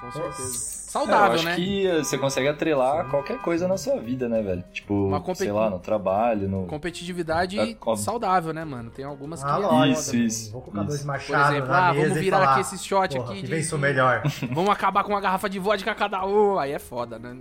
Com 0.00 0.10
certeza. 0.12 0.42
É, 0.42 0.44
eu 0.46 0.54
Saudável, 0.90 1.34
acho 1.34 1.44
né? 1.44 1.56
que 1.56 1.86
você 1.98 2.16
consegue 2.16 2.48
atrelar 2.48 3.08
qualquer 3.10 3.40
coisa 3.42 3.68
na 3.68 3.76
sua 3.76 3.98
vida, 4.00 4.28
né, 4.28 4.40
velho? 4.42 4.64
Tipo, 4.72 5.10
competi- 5.10 5.38
sei 5.38 5.52
lá, 5.52 5.68
no 5.68 5.78
trabalho, 5.78 6.48
no... 6.48 6.66
Competitividade 6.66 7.74
Tá 7.76 7.96
saudável, 7.96 8.52
né, 8.54 8.64
mano? 8.64 8.90
Tem 8.90 9.04
algumas 9.04 9.44
que 9.44 9.50
Ah, 9.50 9.54
é 9.56 9.58
lógico, 9.58 10.00
Isso, 10.00 10.16
isso, 10.16 10.52
Vou 10.52 10.62
colocar 10.62 10.80
isso. 10.80 10.88
dois 10.88 11.00
Por 11.02 11.06
machados 11.06 11.50
exemplo, 11.50 11.68
na 11.68 11.88
ah, 11.88 11.92
mesa 11.92 12.08
vamos 12.08 12.20
virar 12.20 12.38
falar, 12.38 12.52
aqui 12.52 12.60
esse 12.62 12.78
shot 12.78 13.14
porra, 13.16 13.30
aqui 13.30 13.40
que 13.42 13.46
de- 13.46 13.54
vença 13.54 13.74
o 13.74 13.78
de- 13.78 13.82
melhor. 13.82 14.22
Vamos 14.54 14.70
acabar 14.70 15.04
com 15.04 15.10
uma 15.12 15.20
garrafa 15.20 15.50
de 15.50 15.58
vodka 15.58 15.94
cada 15.94 16.24
um. 16.26 16.58
Aí 16.58 16.72
é 16.72 16.78
foda, 16.78 17.18
né? 17.18 17.36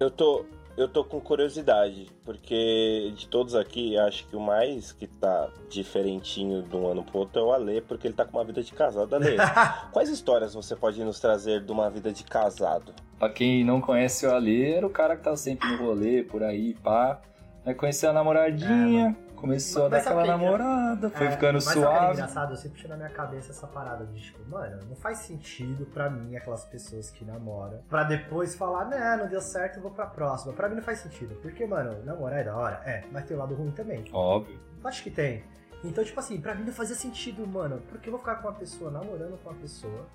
Eu 0.00 0.10
tô, 0.10 0.44
eu 0.76 0.88
tô 0.88 1.04
com 1.04 1.20
curiosidade, 1.20 2.08
porque 2.24 3.12
de 3.14 3.28
todos 3.28 3.54
aqui, 3.54 3.96
acho 3.98 4.26
que 4.26 4.36
o 4.36 4.40
mais 4.40 4.92
que 4.92 5.06
tá 5.06 5.48
diferentinho 5.68 6.62
de 6.62 6.74
um 6.74 6.86
ano 6.86 7.02
pro 7.02 7.20
outro 7.20 7.40
é 7.40 7.44
o 7.44 7.52
Ale, 7.52 7.80
porque 7.82 8.06
ele 8.06 8.14
tá 8.14 8.24
com 8.24 8.38
uma 8.38 8.44
vida 8.44 8.62
de 8.62 8.72
casado. 8.72 9.14
Ale, 9.14 9.36
quais 9.92 10.08
histórias 10.08 10.54
você 10.54 10.74
pode 10.74 11.02
nos 11.04 11.20
trazer 11.20 11.62
de 11.62 11.70
uma 11.70 11.90
vida 11.90 12.12
de 12.12 12.24
casado? 12.24 12.94
Pra 13.18 13.28
quem 13.28 13.62
não 13.64 13.80
conhece 13.80 14.26
o 14.26 14.34
Ale, 14.34 14.72
era 14.72 14.86
o 14.86 14.90
cara 14.90 15.16
que 15.16 15.22
tava 15.22 15.36
sempre 15.36 15.68
no 15.68 15.76
rolê, 15.76 16.22
por 16.22 16.42
aí, 16.42 16.74
pá. 16.74 17.20
Aí 17.64 17.74
conheceu 17.74 18.10
a 18.10 18.12
namoradinha, 18.12 19.16
começou 19.42 19.86
a 19.86 19.88
dar 19.88 19.96
Mas 19.98 20.06
aquela 20.06 20.22
que 20.22 20.28
é- 20.28 20.32
namorada, 20.32 21.10
foi 21.10 21.26
É, 21.26 21.30
ficando 21.32 21.52
mas 21.54 21.68
é 21.68 21.72
suave. 21.72 22.12
engraçado? 22.14 22.52
Eu 22.52 22.56
sempre 22.56 22.78
tinha 22.78 22.88
na 22.90 22.96
minha 22.96 23.10
cabeça 23.10 23.50
essa 23.50 23.66
parada 23.66 24.06
de 24.06 24.20
tipo, 24.22 24.48
mano, 24.50 24.78
não 24.88 24.96
faz 24.96 25.18
sentido 25.18 25.84
pra 25.86 26.08
mim 26.08 26.34
aquelas 26.36 26.64
pessoas 26.64 27.10
que 27.10 27.24
namoram 27.24 27.82
pra 27.88 28.04
depois 28.04 28.54
falar, 28.54 28.86
né, 28.86 29.16
não 29.20 29.28
deu 29.28 29.40
certo, 29.40 29.76
eu 29.76 29.82
vou 29.82 29.90
pra 29.90 30.06
próxima. 30.06 30.52
Pra 30.54 30.68
mim 30.68 30.76
não 30.76 30.82
faz 30.82 31.00
sentido. 31.00 31.34
Porque, 31.42 31.66
mano, 31.66 32.02
namorar 32.04 32.38
é 32.40 32.44
da 32.44 32.56
hora? 32.56 32.80
É, 32.86 33.04
mas 33.12 33.24
tem 33.26 33.36
o 33.36 33.40
lado 33.40 33.54
ruim 33.54 33.70
também. 33.72 34.04
Óbvio. 34.12 34.58
Acho 34.84 35.02
que 35.02 35.10
tem. 35.10 35.44
Então, 35.84 36.02
tipo 36.04 36.18
assim, 36.20 36.40
pra 36.40 36.54
mim 36.54 36.64
não 36.64 36.72
fazia 36.72 36.94
sentido, 36.96 37.46
mano. 37.46 37.82
Porque 37.88 38.08
eu 38.08 38.12
vou 38.12 38.20
ficar 38.20 38.36
com 38.36 38.48
uma 38.48 38.54
pessoa, 38.54 38.90
namorando 38.90 39.36
com 39.42 39.50
uma 39.50 39.58
pessoa. 39.58 40.06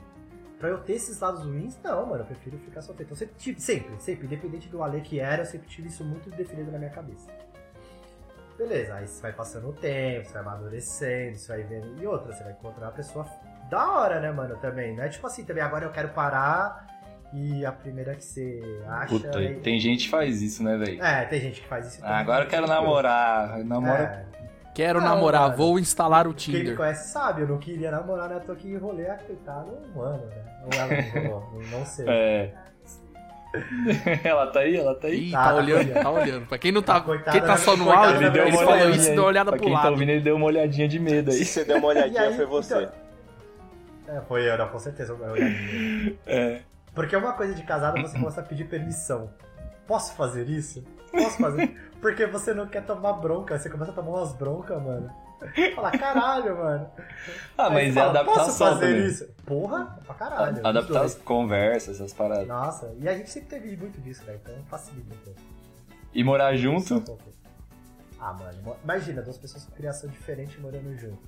Pra 0.60 0.70
eu 0.70 0.80
ter 0.80 0.94
esses 0.94 1.20
lados 1.20 1.44
ruins, 1.44 1.78
não, 1.84 2.06
mano. 2.08 2.22
Eu 2.24 2.26
prefiro 2.26 2.58
ficar 2.58 2.82
solteiro. 2.82 3.08
Então, 3.10 3.18
sempre, 3.18 3.36
tive- 3.38 3.60
sempre, 3.62 4.02
sempre, 4.02 4.26
independente 4.26 4.68
do 4.70 4.82
Ale 4.82 5.02
que 5.02 5.20
era, 5.20 5.44
eu 5.44 5.46
sempre 5.46 5.68
tive 5.68 5.90
isso 5.90 6.04
muito 6.04 6.30
definido 6.32 6.72
na 6.72 6.80
minha 6.80 6.90
cabeça. 6.90 7.30
Beleza, 8.58 8.96
aí 8.96 9.08
você 9.08 9.22
vai 9.22 9.34
passando 9.34 9.70
o 9.70 9.74
tempo, 9.74 10.26
você 10.28 10.34
vai 10.34 10.41
amadurecendo, 10.41 11.38
você 11.38 11.48
vai 11.48 11.63
vendo. 11.63 12.02
E 12.02 12.08
outra, 12.08 12.34
você 12.34 12.43
vai 12.43 12.54
encontrar 12.54 12.88
uma 12.88 12.91
pessoa 12.93 13.26
da 13.70 13.91
hora, 13.91 14.20
né, 14.20 14.32
mano, 14.32 14.56
também. 14.58 14.96
Não 14.96 15.04
é 15.04 15.10
tipo 15.10 15.28
assim, 15.28 15.43
também 15.46 15.62
agora 15.63 15.86
eu 15.86 15.91
quero 15.91 16.10
parar 16.10 16.88
e 17.34 17.65
a 17.65 17.72
primeira 17.72 18.15
que 18.15 18.24
você 18.24 18.60
acha. 18.88 19.08
Puta, 19.10 19.38
aí- 19.38 19.60
tem 19.60 19.80
gente 19.80 20.06
que 20.06 20.10
faz 20.10 20.41
isso, 20.41 20.63
né, 20.63 20.76
velho? 20.78 21.04
É, 21.04 21.26
tem 21.26 21.39
gente 21.39 21.62
que 21.62 21.67
faz 21.67 21.86
isso 21.93 22.04
Ah, 22.04 22.17
agora 22.20 22.46
eu 22.46 22.50
quero 22.50 22.65
namorar. 22.67 23.63
Namora. 23.63 24.26
É, 24.34 24.38
Quero 24.74 25.02
Não, 25.02 25.08
namorar, 25.08 25.41
mano. 25.41 25.58
vou 25.58 25.80
instalar 25.80 26.28
o 26.28 26.34
Quem 26.36 26.54
me 26.54 26.60
Tinder. 26.60 26.78
conhece 26.78 27.12
sabe, 27.12 27.41
eu 27.41 27.48
não 27.48 27.58
queria 27.58 27.89
namorar, 27.89 28.30
né? 28.30 28.36
Eu 28.36 28.41
tô 28.41 28.52
aqui 28.52 28.72
enrolei 28.72 29.10
a 29.10 29.15
coitada 29.17 29.72
um 29.96 30.00
ano, 30.02 30.24
né? 30.28 30.43
Ou 30.65 30.70
ela 30.80 30.88
me 30.93 31.02
enrolou, 31.02 31.62
não 31.72 31.84
sei. 31.84 32.06
É. 32.08 32.54
ela 34.24 34.48
tá 34.48 34.60
aí, 34.60 34.76
ela 34.78 34.96
tá 34.96 35.08
aí. 35.08 35.28
Ih, 35.28 35.32
Tá, 35.32 35.38
tá, 35.44 35.50
tá 35.50 35.56
olhando, 35.56 35.94
tá 35.94 36.10
olhando. 36.10 36.46
Pra 36.48 36.58
quem 36.58 36.72
não 36.72 36.82
tá. 36.82 37.02
Coitada 37.02 37.32
Quem 37.32 37.42
tá 37.42 37.48
da- 37.48 37.58
só 37.58 37.76
no 37.78 37.92
áudio, 37.92 38.28
ele 38.28 38.30
minha 38.30 38.52
falou 38.54 38.74
olhadinha 38.74 38.96
isso, 38.96 39.10
aí. 39.10 39.14
deu 39.16 39.24
uma 39.24 39.28
olhada 39.30 39.52
Pra 39.52 39.58
pro 39.58 39.66
quem 39.66 39.76
tá 39.76 39.82
lado. 39.84 39.92
ouvindo, 39.94 40.10
ele 40.10 40.22
deu 40.22 40.36
uma 40.36 40.46
olhadinha 40.46 40.88
de 40.88 41.00
medo 41.00 41.32
aí. 41.32 41.38
Se 41.38 41.46
você 41.46 41.64
der 41.66 41.78
uma 41.78 41.88
olhadinha, 41.88 42.22
aí, 42.28 42.36
foi 42.36 42.46
você. 42.46 42.76
então- 42.76 42.92
É, 44.08 44.22
foi 44.28 44.50
eu, 44.50 44.58
não, 44.58 44.68
com 44.70 44.80
certeza. 44.80 45.14
Eu 45.20 45.32
olhei. 45.32 46.18
É. 46.26 46.60
Porque 46.94 47.16
uma 47.16 47.34
coisa 47.34 47.54
de 47.54 47.62
casado 47.64 48.02
você 48.02 48.18
começa 48.18 48.42
a 48.42 48.44
pedir 48.44 48.66
permissão. 48.66 49.30
Posso 49.86 50.14
fazer 50.16 50.48
isso? 50.50 50.84
Posso 51.12 51.38
fazer? 51.38 51.91
Porque 52.02 52.26
você 52.28 52.54
não 52.54 52.67
quer 52.67 52.86
tomar 52.86 53.13
bronca, 53.13 53.58
você 53.58 53.70
começa 53.70 53.91
a 53.91 53.93
tomar 53.93 54.10
umas 54.20 54.34
broncas, 54.34 54.82
mano. 54.82 55.10
Fala, 55.76 55.91
caralho, 55.91 56.58
mano. 56.58 56.89
Ah, 57.58 57.67
Aí 57.67 57.74
mas 57.74 57.98
é 57.98 58.00
fala, 58.00 58.24
Posso 58.26 58.39
adaptação 58.39 58.67
fazer 58.74 58.88
também. 58.93 59.06
isso? 59.08 59.28
Porra, 59.46 60.00
pra 60.06 60.15
caralho. 60.15 60.65
Adaptar 60.67 61.04
as 61.04 61.15
conversas, 61.15 61.96
essas 61.96 62.13
paradas. 62.13 62.48
Nossa, 62.48 62.93
e 63.00 63.08
a 63.08 63.13
gente 63.15 63.30
sempre 63.30 63.50
teve 63.50 63.78
muito 63.78 64.02
disso, 64.02 64.24
né? 64.26 64.38
Então 64.41 64.56
facilita 64.67 65.13
um 65.13 65.17
pouco. 65.26 65.39
E 66.13 66.24
morar 66.24 66.56
junto? 66.56 67.04
Ah, 68.20 68.34
mano, 68.34 68.76
imagina, 68.84 69.22
duas 69.22 69.38
pessoas 69.38 69.65
com 69.65 69.72
criação 69.76 70.10
diferente 70.10 70.60
morando 70.60 70.96
junto. 70.98 71.20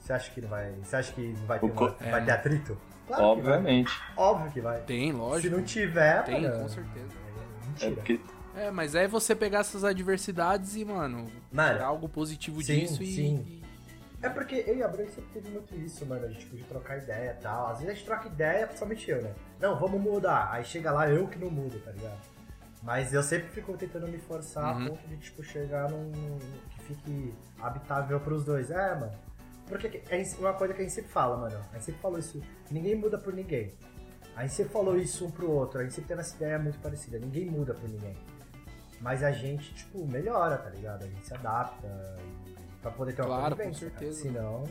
Você 0.00 0.12
acha 0.12 0.30
que 0.30 0.40
não 0.40 0.48
vai. 0.48 0.70
Você 0.82 0.94
acha 0.96 1.12
que 1.12 1.20
não 1.20 1.46
vai 1.46 1.58
ter, 1.58 1.70
co- 1.72 1.86
uma- 1.86 2.10
vai 2.10 2.24
ter 2.24 2.30
atrito? 2.30 2.78
Claro 3.08 3.22
que 3.22 3.28
Obviamente. 3.30 3.90
vai. 4.16 4.24
Óbvio 4.26 4.52
que 4.52 4.60
vai. 4.60 4.80
Tem, 4.82 5.10
Se 5.10 5.16
lógico. 5.16 5.56
não 5.56 5.64
tiver, 5.64 6.22
Tem, 6.24 6.42
mano, 6.42 6.62
com 6.62 6.68
certeza. 6.68 7.06
é 7.06 7.26
É 7.56 7.66
Mentira. 7.66 7.94
porque 7.96 8.20
É, 8.56 8.70
mas 8.70 8.94
é 8.94 9.06
você 9.06 9.34
pegar 9.36 9.60
essas 9.60 9.84
adversidades 9.84 10.74
e, 10.76 10.84
mano, 10.84 11.30
Mano, 11.52 11.72
tirar 11.74 11.86
algo 11.86 12.08
positivo 12.08 12.62
sim, 12.62 12.80
disso 12.80 13.02
e. 13.02 13.14
sim. 13.14 13.36
e- 13.46 13.66
É 14.22 14.30
porque 14.30 14.64
eu 14.66 14.76
e 14.78 14.82
a 14.82 14.88
Branca 14.88 15.10
sempre 15.10 15.30
teve 15.34 15.50
muito 15.50 15.74
isso, 15.76 16.06
mano, 16.06 16.26
de, 16.28 16.38
tipo, 16.38 16.56
de 16.56 16.64
trocar 16.64 16.96
ideia 16.96 17.36
e 17.38 17.42
tal. 17.42 17.66
Às 17.68 17.78
vezes 17.80 17.92
a 17.92 17.94
gente 17.94 18.06
troca 18.06 18.28
ideia, 18.28 18.66
principalmente 18.66 19.10
eu, 19.10 19.22
né? 19.22 19.34
Não, 19.60 19.78
vamos 19.78 20.00
mudar. 20.00 20.50
Aí 20.50 20.64
chega 20.64 20.90
lá, 20.90 21.08
eu 21.10 21.28
que 21.28 21.38
não 21.38 21.50
mudo, 21.50 21.78
tá 21.84 21.90
ligado? 21.92 22.18
Mas 22.82 23.12
eu 23.12 23.22
sempre 23.22 23.48
fico 23.50 23.76
tentando 23.76 24.08
me 24.08 24.18
forçar 24.18 24.74
Uhum. 24.76 24.86
a 24.86 24.88
ponto 24.90 25.06
de, 25.08 25.16
tipo, 25.18 25.42
chegar 25.42 25.90
num. 25.90 26.10
que 26.70 26.80
fique 26.84 27.34
habitável 27.60 28.18
pros 28.20 28.44
dois. 28.44 28.70
É, 28.70 28.94
mano. 28.94 29.12
Porque 29.68 30.02
é 30.08 30.22
uma 30.38 30.54
coisa 30.54 30.72
que 30.72 30.80
a 30.80 30.84
gente 30.84 30.94
sempre 30.94 31.10
fala, 31.10 31.36
mano. 31.36 31.58
A 31.70 31.74
gente 31.74 31.84
sempre 31.84 32.00
falou 32.00 32.18
isso. 32.18 32.40
Ninguém 32.70 32.94
muda 32.94 33.18
por 33.18 33.34
ninguém. 33.34 33.74
A 34.34 34.42
gente 34.42 34.54
sempre 34.54 34.72
falou 34.72 34.96
isso 34.96 35.26
um 35.26 35.30
pro 35.30 35.50
outro. 35.50 35.80
A 35.80 35.82
gente 35.82 35.94
sempre 35.94 36.08
tem 36.08 36.18
essa 36.18 36.34
ideia 36.36 36.58
muito 36.58 36.78
parecida. 36.78 37.18
Ninguém 37.18 37.50
muda 37.50 37.74
por 37.74 37.88
ninguém. 37.88 38.16
Mas 39.06 39.22
a 39.22 39.30
gente, 39.30 39.72
tipo, 39.72 40.04
melhora, 40.04 40.58
tá 40.58 40.68
ligado? 40.68 41.04
A 41.04 41.06
gente 41.06 41.24
se 41.24 41.32
adapta 41.32 41.86
e- 42.44 42.80
pra 42.82 42.90
poder 42.90 43.12
ter 43.14 43.22
uma 43.22 43.36
Claro, 43.36 43.54
com 43.54 43.62
convivência, 43.62 43.88
cara. 43.88 44.00
certeza. 44.00 44.22
Senão, 44.22 44.64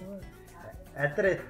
é, 0.93 1.05
é 1.05 1.07
treta. 1.07 1.45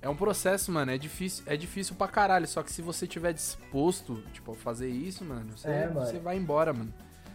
É 0.00 0.08
um 0.08 0.14
processo, 0.14 0.70
mano. 0.70 0.92
É 0.92 0.96
difícil, 0.96 1.42
é 1.44 1.56
difícil 1.56 1.96
pra 1.96 2.06
caralho. 2.06 2.46
Só 2.46 2.62
que 2.62 2.70
se 2.70 2.80
você 2.82 3.04
tiver 3.04 3.32
disposto, 3.32 4.22
tipo, 4.32 4.52
a 4.52 4.54
fazer 4.54 4.88
isso, 4.90 5.24
mano, 5.24 5.58
você, 5.58 5.66
É, 5.68 5.88
mano. 5.88 6.06
você 6.06 6.20
vai 6.20 6.36
embora, 6.36 6.72
mano. 6.72 6.94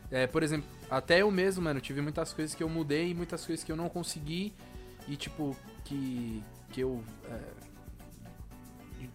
É, 0.10 0.26
por 0.28 0.44
exemplo, 0.44 0.70
até 0.89 1.22
eu 1.24 1.30
mesmo, 1.30 1.62
mano, 1.62 1.82
tive 1.82 2.00
muitas 2.00 2.32
coisas 2.32 2.56
que 2.56 2.63
eu 2.63 2.70
mudei 2.70 3.10
e 3.10 3.13
muitas 3.13 3.46
coisas 3.46 3.65
que 3.65 3.72
eu 3.74 3.76
não 3.76 3.89
consegui. 3.89 4.54
E, 5.10 5.18
tipo, 5.18 5.58
que, 5.84 6.42
que 6.72 6.80
eu. 6.80 7.04
é, 7.30 7.42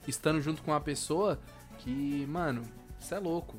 estando 0.07 0.43
junto 0.43 0.63
com 0.63 0.73
uma 0.73 0.81
pessoa 0.81 1.39
que, 1.79 2.27
mano, 2.29 2.61
isso 3.01 3.15
é 3.15 3.19
louco. 3.19 3.57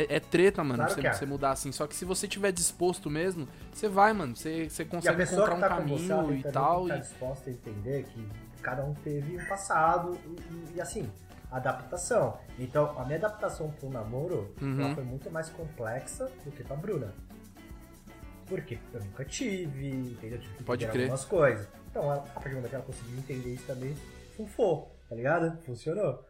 É 0.00 0.16
É, 0.16 0.20
treta, 0.20 0.62
mano, 0.64 0.78
Claro 0.84 0.94
você, 1.00 1.06
é. 1.06 1.12
você 1.12 1.26
mudar 1.26 1.50
assim. 1.52 1.70
Só 1.72 1.86
que 1.86 1.94
se 1.94 2.04
você 2.04 2.26
tiver 2.26 2.50
disposto 2.52 3.08
mesmo, 3.08 3.48
você 3.72 3.88
vai, 3.88 4.12
mano. 4.12 4.34
Você, 4.34 4.68
você 4.68 4.84
consegue 4.84 5.22
encontrar 5.22 5.54
um 5.56 5.60
tá 5.60 5.68
você, 5.68 6.08
caminho 6.08 6.26
tem 6.28 6.38
e 6.40 6.52
tal. 6.52 6.88
tá 6.88 6.96
e- 6.96 7.00
disposta 7.00 7.50
a 7.50 7.52
entender 7.52 8.04
que 8.04 8.28
cada 8.62 8.84
um 8.84 8.94
teve 8.94 9.36
um 9.36 9.46
passado 9.46 10.18
e, 10.26 10.28
e- 10.28 10.76
e, 10.76 10.80
assim, 10.80 11.08
adaptação. 11.50 12.36
Então, 12.58 12.98
a 12.98 13.04
minha 13.04 13.18
adaptação 13.18 13.70
pro 13.70 13.88
namoro 13.90 14.52
Uhum. 14.60 14.94
foi 14.94 15.04
muito 15.04 15.30
mais 15.30 15.48
complexa 15.50 16.30
do 16.44 16.50
que 16.50 16.64
pra 16.64 16.74
Bruna. 16.76 17.14
Porque 18.46 18.78
eu 18.92 19.00
nunca 19.00 19.24
tive, 19.24 19.88
entendeu? 19.90 20.38
Tive 20.38 20.54
que 20.56 20.64
Pode 20.64 20.86
crer. 20.86 21.02
algumas 21.02 21.24
coisas. 21.24 21.66
Então, 21.90 22.10
a 22.10 22.16
partir 22.18 22.48
do 22.50 22.54
momento 22.56 22.68
que 22.70 22.74
ela 22.74 22.84
conseguiu 22.84 23.16
entender 23.18 23.54
isso 23.54 23.64
também, 23.66 23.96
funfou, 24.36 24.94
tá 25.08 25.14
ligado? 25.14 25.56
Funcionou. 25.64 26.22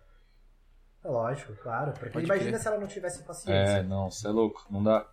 É 1.05 1.09
lógico, 1.09 1.55
claro. 1.57 1.93
Porque 1.93 2.11
Pode 2.11 2.25
imagina 2.25 2.51
crer. 2.53 2.61
se 2.61 2.69
ela 2.69 2.79
não 2.79 2.87
tivesse 2.87 3.23
paciência. 3.23 3.79
É, 3.79 3.83
não, 3.83 4.11
você 4.11 4.27
é 4.27 4.31
louco, 4.31 4.65
não 4.71 4.83
dá. 4.83 5.07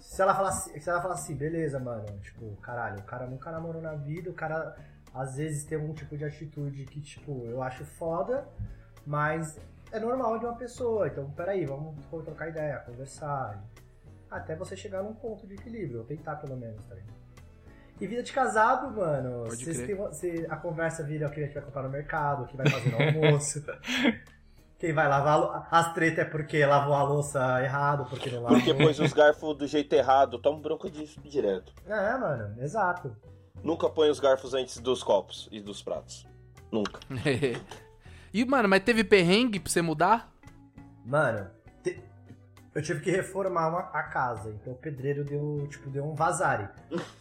Se 0.00 0.20
ela 0.20 0.34
falasse, 0.34 0.78
se 0.80 0.90
ela 0.90 1.00
falasse 1.00 1.22
assim, 1.24 1.34
beleza, 1.36 1.78
mano, 1.78 2.04
tipo, 2.20 2.54
caralho, 2.56 2.98
o 2.98 3.02
cara 3.04 3.26
nunca 3.26 3.50
namorou 3.50 3.80
na 3.80 3.94
vida, 3.94 4.28
o 4.28 4.34
cara 4.34 4.76
às 5.14 5.36
vezes 5.36 5.64
tem 5.64 5.78
algum 5.78 5.94
tipo 5.94 6.16
de 6.18 6.24
atitude 6.24 6.84
que, 6.84 7.00
tipo, 7.00 7.46
eu 7.46 7.62
acho 7.62 7.84
foda, 7.84 8.46
mas 9.06 9.58
é 9.90 9.98
normal 9.98 10.38
de 10.38 10.44
uma 10.44 10.56
pessoa. 10.56 11.06
Então, 11.08 11.30
peraí, 11.30 11.64
vamos 11.64 11.94
trocar 12.24 12.48
ideia, 12.48 12.78
conversar. 12.80 13.62
Até 14.30 14.54
você 14.56 14.76
chegar 14.76 15.02
num 15.02 15.14
ponto 15.14 15.46
de 15.46 15.54
equilíbrio, 15.54 16.00
ou 16.00 16.04
tentar 16.04 16.36
pelo 16.36 16.56
menos, 16.56 16.84
tá 16.84 16.94
ligado? 16.94 17.16
E 17.98 18.06
vida 18.06 18.22
de 18.22 18.32
casado, 18.32 18.94
mano, 18.94 19.44
têm 19.48 19.72
cê- 20.12 20.46
a 20.50 20.56
conversa 20.56 21.02
vira 21.02 21.28
o 21.28 21.30
que 21.30 21.40
a 21.40 21.44
gente 21.46 21.54
vai 21.54 21.62
comprar 21.62 21.82
no 21.84 21.88
mercado, 21.88 22.42
o 22.42 22.46
que 22.46 22.54
vai 22.56 22.68
fazer 22.68 22.90
no 22.90 22.98
almoço. 23.24 23.64
Quem 24.78 24.92
vai 24.92 25.08
lavar 25.08 25.66
as 25.70 25.92
tretas 25.94 26.18
é 26.18 26.24
porque 26.28 26.64
lavou 26.66 26.94
a 26.94 27.02
louça 27.02 27.62
errado, 27.62 28.06
porque 28.10 28.30
não 28.30 28.42
lavou. 28.42 28.58
Porque 28.58 28.74
pôs 28.74 29.00
os 29.00 29.12
garfos 29.12 29.56
do 29.56 29.66
jeito 29.66 29.92
errado. 29.94 30.38
Toma 30.38 30.58
bronca 30.60 30.90
disso 30.90 31.18
direto. 31.22 31.72
É, 31.86 32.16
mano, 32.18 32.62
exato. 32.62 33.16
Nunca 33.62 33.88
põe 33.88 34.10
os 34.10 34.20
garfos 34.20 34.52
antes 34.52 34.78
dos 34.78 35.02
copos 35.02 35.48
e 35.50 35.60
dos 35.62 35.82
pratos. 35.82 36.26
Nunca. 36.70 37.00
e, 38.34 38.44
mano, 38.44 38.68
mas 38.68 38.82
teve 38.84 39.02
perrengue 39.02 39.58
pra 39.58 39.72
você 39.72 39.80
mudar? 39.80 40.30
Mano, 41.06 41.48
te- 41.82 42.02
eu 42.74 42.82
tive 42.82 43.00
que 43.00 43.10
reformar 43.10 43.68
uma- 43.68 43.90
a 43.94 44.02
casa, 44.02 44.50
então 44.50 44.74
o 44.74 44.76
pedreiro 44.76 45.24
deu, 45.24 45.66
tipo, 45.70 45.88
deu 45.88 46.04
um 46.04 46.14
vazare. 46.14 46.68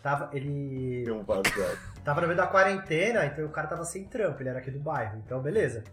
Tava, 0.04 0.30
ele 0.34 1.10
um 1.10 1.24
bagulho. 1.24 1.78
tava 2.04 2.20
no 2.20 2.28
meio 2.28 2.38
da 2.38 2.48
quarentena, 2.48 3.26
então 3.26 3.46
o 3.46 3.50
cara 3.50 3.68
tava 3.68 3.86
sem 3.86 4.04
trampo, 4.06 4.42
ele 4.42 4.50
era 4.50 4.60
aqui 4.60 4.72
do 4.72 4.80
bairro, 4.80 5.22
então 5.26 5.40
beleza. 5.42 5.84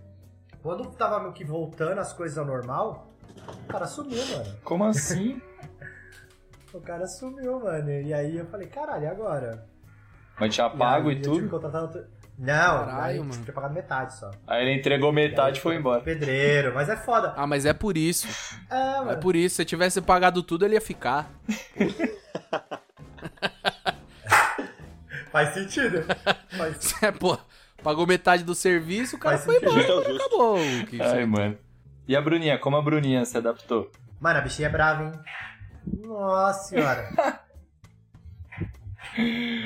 Quando 0.63 0.85
tava 0.93 1.19
meio 1.21 1.33
que 1.33 1.45
voltando 1.45 1.99
as 1.99 2.13
coisas 2.13 2.39
ao 2.39 2.45
normal, 2.45 3.11
o 3.65 3.69
cara 3.73 3.87
sumiu, 3.87 4.25
mano. 4.27 4.57
Como 4.65 4.85
assim? 4.85 5.41
O 6.75 6.81
cara 6.81 7.07
sumiu, 7.07 7.61
mano. 7.61 7.91
E 7.91 8.15
aí 8.15 8.39
eu 8.39 8.47
falei, 8.47 8.67
caralho, 8.67 9.05
e 9.05 9.07
agora? 9.07 9.67
Mas 10.41 10.55
tinha 10.55 10.71
pago 10.71 11.11
aí 11.11 11.17
e 11.17 11.21
tive 11.21 11.43
que 11.43 11.49
tudo? 11.51 11.67
outro... 11.67 12.07
Não, 12.39 12.79
Caralho, 12.87 13.03
aí 13.03 13.19
mano. 13.19 13.43
tinha 13.43 13.53
pagado 13.53 13.75
metade 13.75 14.15
só. 14.19 14.31
Aí 14.47 14.63
ele 14.63 14.79
entregou 14.79 15.13
metade 15.13 15.59
e 15.59 15.61
foi 15.61 15.77
embora. 15.77 16.01
Pedreiro, 16.01 16.73
mas 16.75 16.89
é 16.89 16.97
foda. 16.97 17.35
Ah, 17.37 17.47
mas 17.47 17.67
é 17.67 17.75
por 17.75 17.99
isso. 17.99 18.27
É, 18.71 18.75
É 18.75 19.01
mano. 19.05 19.21
por 19.21 19.37
isso. 19.37 19.57
Se 19.57 19.67
tivesse 19.67 20.01
pagado 20.01 20.43
tudo, 20.43 20.65
ele 20.65 20.73
ia 20.73 20.81
ficar. 20.81 21.31
Faz 25.31 25.55
sentido. 25.55 26.05
Faz... 26.57 27.03
É, 27.03 27.13
pô, 27.13 27.39
pagou 27.83 28.07
metade 28.07 28.45
do 28.45 28.55
serviço, 28.55 29.17
o 29.17 29.19
cara 29.19 29.37
Faz 29.39 29.45
foi 29.47 29.55
sentido. 29.61 29.81
embora. 29.81 30.05
Justo. 30.09 30.27
Acabou. 30.27 30.57
O 30.57 30.87
que 30.87 31.03
Ai, 31.03 31.25
mano. 31.27 31.59
E 32.07 32.17
a 32.17 32.21
Bruninha, 32.21 32.59
como 32.59 32.77
a 32.77 32.83
Bruninha 32.83 33.25
se 33.25 33.37
adaptou? 33.39 33.91
Mano, 34.21 34.39
a 34.39 34.43
bichinha 34.43 34.69
é 34.69 34.71
brava, 34.71 35.05
hein? 35.05 35.13
Nossa 36.07 36.69
senhora. 36.69 37.09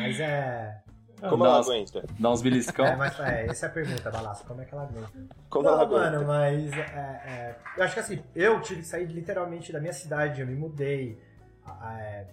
Mas 0.00 0.20
é. 0.20 0.82
Como 1.20 1.44
dá, 1.44 1.50
ela 1.50 1.60
uns, 1.60 1.66
aguenta? 1.68 2.04
dá 2.18 2.30
uns 2.30 2.42
beliscão? 2.42 2.84
É, 2.86 2.94
mas 2.96 3.18
é, 3.20 3.46
essa 3.46 3.66
é 3.66 3.68
a 3.68 3.72
pergunta, 3.72 4.10
Balaço. 4.10 4.44
Como 4.44 4.60
é 4.60 4.64
que 4.66 4.74
ela 4.74 4.84
aguenta? 4.84 5.10
Como 5.48 5.66
ela 5.66 5.76
Não, 5.78 5.82
aguenta? 5.84 6.10
mano, 6.10 6.26
mas 6.26 6.72
é, 6.72 6.78
é, 6.78 7.56
eu 7.76 7.84
acho 7.84 7.94
que 7.94 8.00
assim, 8.00 8.22
eu 8.34 8.60
tive 8.60 8.80
que 8.82 8.86
sair 8.86 9.06
literalmente 9.06 9.72
da 9.72 9.80
minha 9.80 9.94
cidade, 9.94 10.40
eu 10.42 10.46
me 10.46 10.54
mudei. 10.54 11.18
A- 11.64 11.98
é, 12.00 12.26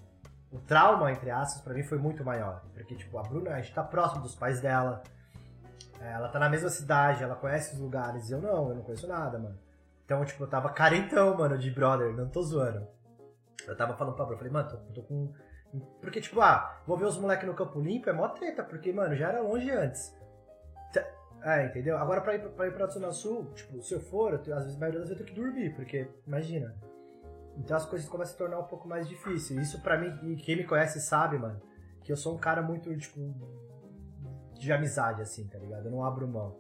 o 0.52 0.60
trauma, 0.60 1.12
entre 1.12 1.32
aspas, 1.32 1.62
pra 1.62 1.74
mim 1.74 1.84
foi 1.84 1.98
muito 1.98 2.24
maior. 2.26 2.62
Porque, 2.74 2.94
tipo, 2.96 3.18
a 3.18 3.24
Bruna, 3.24 3.52
a 3.52 3.62
gente 3.62 3.74
tá 3.74 3.84
próximo 3.84 4.22
dos 4.22 4.36
pais 4.36 4.60
dela. 4.60 5.02
Ela 6.12 6.30
tá 6.30 6.40
na 6.40 6.50
mesma 6.50 6.70
cidade, 6.70 7.24
ela 7.24 7.36
conhece 7.36 7.76
os 7.76 7.80
lugares. 7.80 8.30
E 8.30 8.34
eu 8.34 8.42
não, 8.42 8.70
eu 8.70 8.76
não 8.76 8.84
conheço 8.84 9.08
nada, 9.08 9.38
mano. 9.38 9.58
Então, 10.06 10.24
tipo, 10.26 10.44
eu 10.44 10.48
tava 10.48 10.70
carentão, 10.70 11.36
mano, 11.38 11.58
de 11.58 11.72
brother, 11.72 12.14
não 12.16 12.30
tô 12.30 12.42
zoando. 12.42 12.88
Eu 13.68 13.76
tava 13.78 13.96
falando 13.96 14.16
pra 14.16 14.26
Bruna, 14.26 14.36
eu 14.36 14.38
falei, 14.38 14.54
mano, 14.54 14.70
tô, 14.70 14.94
tô 14.94 15.04
com. 15.04 15.34
Porque, 16.02 16.22
tipo, 16.22 16.40
ah, 16.42 16.82
vou 16.86 16.98
ver 16.98 17.06
os 17.06 17.18
moleques 17.18 17.48
no 17.48 17.54
campo 17.56 17.80
limpo, 17.80 18.10
é 18.10 18.14
mó 18.14 18.28
treta, 18.30 18.64
porque, 18.64 18.92
mano, 18.92 19.16
já 19.16 19.30
era 19.30 19.42
longe 19.42 19.72
antes. 19.72 20.14
É, 21.44 21.66
entendeu? 21.66 21.98
Agora 21.98 22.22
pra 22.22 22.36
ir 22.36 22.50
pra, 22.52 22.68
ir 22.68 22.74
pra 22.74 22.88
Zona 22.88 23.12
Sul, 23.12 23.52
tipo, 23.54 23.82
se 23.82 23.94
eu 23.94 24.00
for, 24.00 24.42
eu 24.46 24.56
às 24.56 24.64
vezes 24.64 24.78
a 24.78 24.80
maioria 24.80 25.00
das 25.02 25.10
vezes 25.10 25.20
eu 25.20 25.26
tenho 25.26 25.36
que 25.36 25.42
dormir, 25.42 25.76
porque, 25.76 26.08
imagina. 26.26 26.74
Então 27.58 27.76
as 27.76 27.86
coisas 27.86 28.08
começam 28.08 28.32
a 28.32 28.34
se 28.34 28.38
tornar 28.38 28.60
um 28.60 28.64
pouco 28.64 28.88
mais 28.88 29.10
difíceis. 29.10 29.60
Isso 29.60 29.82
pra 29.82 29.98
mim, 29.98 30.18
e 30.24 30.38
quem 30.38 30.56
me 30.56 30.64
conhece 30.64 31.02
sabe, 31.02 31.38
mano, 31.38 31.62
que 32.02 32.12
eu 32.12 32.18
sou 32.18 32.36
um 32.36 32.38
cara 32.38 32.62
muito, 32.62 32.96
tipo, 32.98 33.20
de 34.64 34.72
amizade, 34.74 35.22
assim, 35.22 35.48
tá 35.48 35.58
ligado? 35.60 35.86
Eu 35.86 35.92
não 35.92 36.04
abro 36.04 36.28
mão 36.28 36.56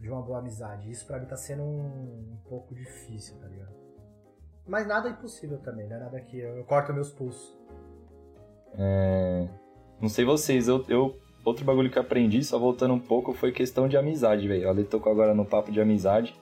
de 0.00 0.08
uma 0.08 0.22
boa 0.22 0.38
amizade. 0.38 0.90
Isso 0.90 1.06
pra 1.06 1.18
mim 1.18 1.26
tá 1.26 1.36
sendo 1.36 1.62
um, 1.62 2.32
um 2.32 2.36
pouco 2.48 2.74
difícil, 2.74 3.36
tá 3.38 3.46
ligado? 3.48 3.74
Mas 4.66 4.86
nada 4.86 5.08
é 5.08 5.12
impossível 5.12 5.58
também, 5.58 5.86
né? 5.86 5.98
Nada 5.98 6.20
que 6.20 6.38
eu, 6.38 6.56
eu 6.58 6.64
corto 6.64 6.92
meus 6.92 7.10
pulsos. 7.10 7.56
É, 8.74 9.48
Não 10.00 10.08
sei 10.08 10.24
vocês, 10.24 10.68
eu, 10.68 10.84
eu- 10.88 11.16
Outro 11.44 11.64
bagulho 11.64 11.88
que 11.90 11.98
aprendi, 11.98 12.44
só 12.44 12.58
voltando 12.58 12.92
um 12.92 12.98
pouco, 12.98 13.32
foi 13.32 13.52
questão 13.52 13.88
de 13.88 13.96
amizade, 13.96 14.46
velho. 14.46 14.68
Ale 14.68 14.84
tocou 14.84 15.10
agora 15.10 15.32
no 15.32 15.46
papo 15.46 15.72
de 15.72 15.80
amizade. 15.80 16.34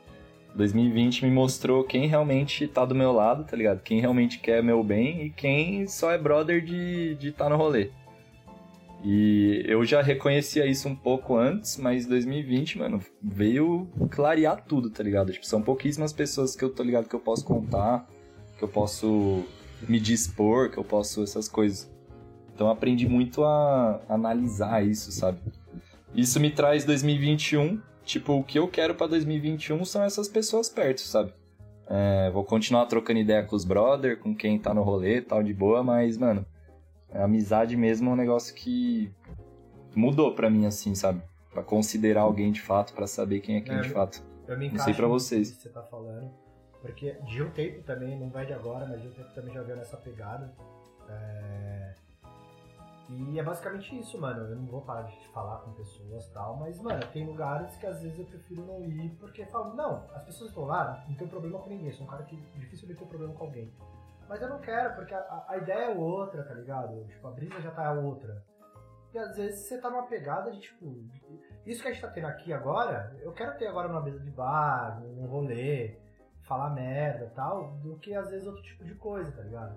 2020 0.57 1.25
me 1.25 1.31
mostrou 1.31 1.85
quem 1.85 2.09
realmente 2.09 2.67
tá 2.67 2.85
do 2.85 2.95
meu 2.95 3.13
lado, 3.13 3.45
tá 3.45 3.57
ligado? 3.57 3.83
Quem 3.83 4.01
realmente 4.01 4.41
quer 4.41 4.63
meu 4.65 4.83
bem 4.83 5.23
e 5.27 5.31
quem 5.31 5.87
só 5.87 6.11
é 6.11 6.19
brother 6.19 6.65
de 6.65 7.13
estar 7.13 7.21
de 7.21 7.33
tá 7.33 7.49
no 7.49 7.57
rolê. 7.57 7.91
E 9.05 9.63
eu 9.67 9.85
já 9.85 10.03
reconhecia 10.03 10.67
isso 10.67 10.89
um 10.89 10.97
pouco 10.97 11.37
antes, 11.37 11.77
mas 11.77 12.07
2020, 12.07 12.79
mano, 12.79 13.01
veio 13.23 13.89
clarear 14.11 14.65
tudo, 14.65 14.91
tá 14.91 15.03
ligado? 15.03 15.33
Tipo, 15.33 15.47
são 15.47 15.63
pouquíssimas 15.63 16.13
pessoas 16.13 16.57
que 16.57 16.65
eu 16.65 16.71
tô 16.71 16.83
ligado 16.83 17.09
que 17.09 17.15
eu 17.15 17.21
posso 17.21 17.45
contar, 17.45 18.09
que 18.59 18.65
eu 18.65 18.69
posso 18.69 19.45
me 19.89 20.01
dispor, 20.01 20.71
que 20.71 20.79
eu 20.79 20.85
posso 20.85 21.23
essas 21.23 21.49
coisas. 21.49 21.91
Então 22.55 22.71
aprendi 22.71 23.07
muito 23.07 23.45
a 23.45 24.01
analisar 24.09 24.85
isso, 24.85 25.13
sabe? 25.13 25.39
Isso 26.15 26.41
me 26.41 26.51
traz 26.51 26.85
2021, 26.85 27.81
tipo, 28.03 28.33
o 28.33 28.43
que 28.43 28.59
eu 28.59 28.67
quero 28.67 28.95
pra 28.95 29.07
2021 29.07 29.85
são 29.85 30.03
essas 30.03 30.27
pessoas 30.27 30.69
perto, 30.69 31.03
sabe? 31.03 31.33
É, 31.89 32.31
vou 32.31 32.43
continuar 32.43 32.87
trocando 32.87 33.21
ideia 33.21 33.45
com 33.45 33.55
os 33.55 33.65
brother, 33.65 34.19
com 34.19 34.35
quem 34.35 34.59
tá 34.59 34.73
no 34.73 34.83
rolê, 34.83 35.21
tal, 35.21 35.43
de 35.43 35.53
boa, 35.53 35.85
mas, 35.85 36.17
mano, 36.17 36.45
a 37.17 37.25
amizade 37.25 37.77
mesmo 37.77 38.11
é 38.11 38.13
um 38.13 38.17
negócio 38.17 38.55
que 38.55 39.13
mudou 39.95 40.35
pra 40.35 40.51
mim, 40.51 40.67
assim, 40.67 40.95
sabe? 40.95 41.23
Pra 41.51 41.63
considerar 41.63 42.23
alguém 42.23 42.53
de 42.53 42.61
fato, 42.61 42.93
pra 42.93 43.07
saber 43.07 43.41
quem 43.41 43.57
é 43.57 43.61
quem 43.61 43.75
É, 43.75 43.81
de 43.81 43.89
fato. 43.91 44.23
Eu 44.47 44.59
me 44.59 44.71
Não 44.71 44.79
sei 44.79 44.95
pra 44.95 45.09
muito 45.09 45.21
vocês. 45.21 45.51
que 45.51 45.63
você 45.63 45.69
tá 45.71 45.83
falando. 45.83 46.31
Porque 46.81 47.13
de 47.25 47.43
um 47.43 47.51
tempo 47.51 47.83
também, 47.83 48.19
não 48.19 48.31
vai 48.31 48.47
de 48.47 48.53
agora, 48.53 48.87
mas 48.87 49.01
de 49.01 49.09
um 49.09 49.13
tempo 49.13 49.33
também 49.35 49.53
já 49.53 49.63
veio 49.63 49.77
nessa 49.77 49.97
pegada. 49.97 50.55
É... 51.09 51.95
E 53.09 53.39
é 53.39 53.43
basicamente 53.43 53.99
isso, 53.99 54.21
mano. 54.21 54.43
Eu 54.43 54.57
não 54.57 54.67
vou 54.67 54.83
parar 54.83 55.03
de 55.03 55.29
falar 55.29 55.59
com 55.59 55.73
pessoas 55.73 56.27
e 56.27 56.33
tal, 56.33 56.57
mas, 56.57 56.81
mano, 56.81 57.01
tem 57.13 57.25
lugares 57.25 57.77
que 57.77 57.87
às 57.87 58.03
vezes 58.03 58.19
eu 58.19 58.25
prefiro 58.25 58.65
não 58.67 58.85
ir 58.85 59.11
porque 59.21 59.45
falo, 59.47 59.75
não, 59.75 60.05
as 60.13 60.25
pessoas 60.25 60.51
estão 60.51 60.65
lá, 60.65 61.05
não 61.09 61.17
tem 61.17 61.27
problema 61.29 61.59
com 61.59 61.71
ninguém. 61.71 61.89
Eu 61.89 61.95
sou 61.95 62.07
um 62.07 62.11
cara 62.11 62.25
que 62.25 62.37
dificilmente 62.57 62.99
tem 62.99 63.09
problema 63.09 63.33
com 63.35 63.45
alguém. 63.45 63.73
Mas 64.29 64.43
eu 64.43 64.49
não 64.49 64.61
quero, 64.61 64.95
porque 64.95 65.15
a, 65.15 65.45
a- 65.49 65.57
ideia 65.59 65.85
é 65.85 65.95
outra, 65.95 66.43
tá 66.45 66.55
ligado? 66.55 67.05
Tipo, 67.07 67.29
a 67.29 67.31
brisa 67.31 67.61
já 67.61 67.71
tá 67.71 67.93
outra. 67.93 68.45
E 69.15 69.19
às 69.19 69.37
vezes 69.37 69.61
você 69.67 69.81
tá 69.81 69.89
numa 69.89 70.07
pegada 70.07 70.51
de, 70.51 70.61
tipo, 70.61 71.05
isso 71.65 71.81
que 71.81 71.89
a 71.89 71.93
gente 71.93 72.03
tá 72.03 72.09
tendo 72.11 72.27
aqui 72.27 72.53
agora, 72.53 73.17
eu 73.21 73.33
quero 73.33 73.57
ter 73.57 73.67
agora 73.67 73.89
numa 73.89 74.03
mesa 74.03 74.19
de 74.21 74.31
bar, 74.31 75.01
num 75.01 75.27
rolê, 75.27 75.97
falar 76.43 76.71
merda 76.71 77.33
tal, 77.35 77.73
do 77.79 77.97
que 77.99 78.15
às 78.15 78.29
vezes 78.29 78.47
outro 78.47 78.63
tipo 78.63 78.85
de 78.85 78.95
coisa, 78.97 79.31
tá 79.33 79.43
ligado? 79.43 79.77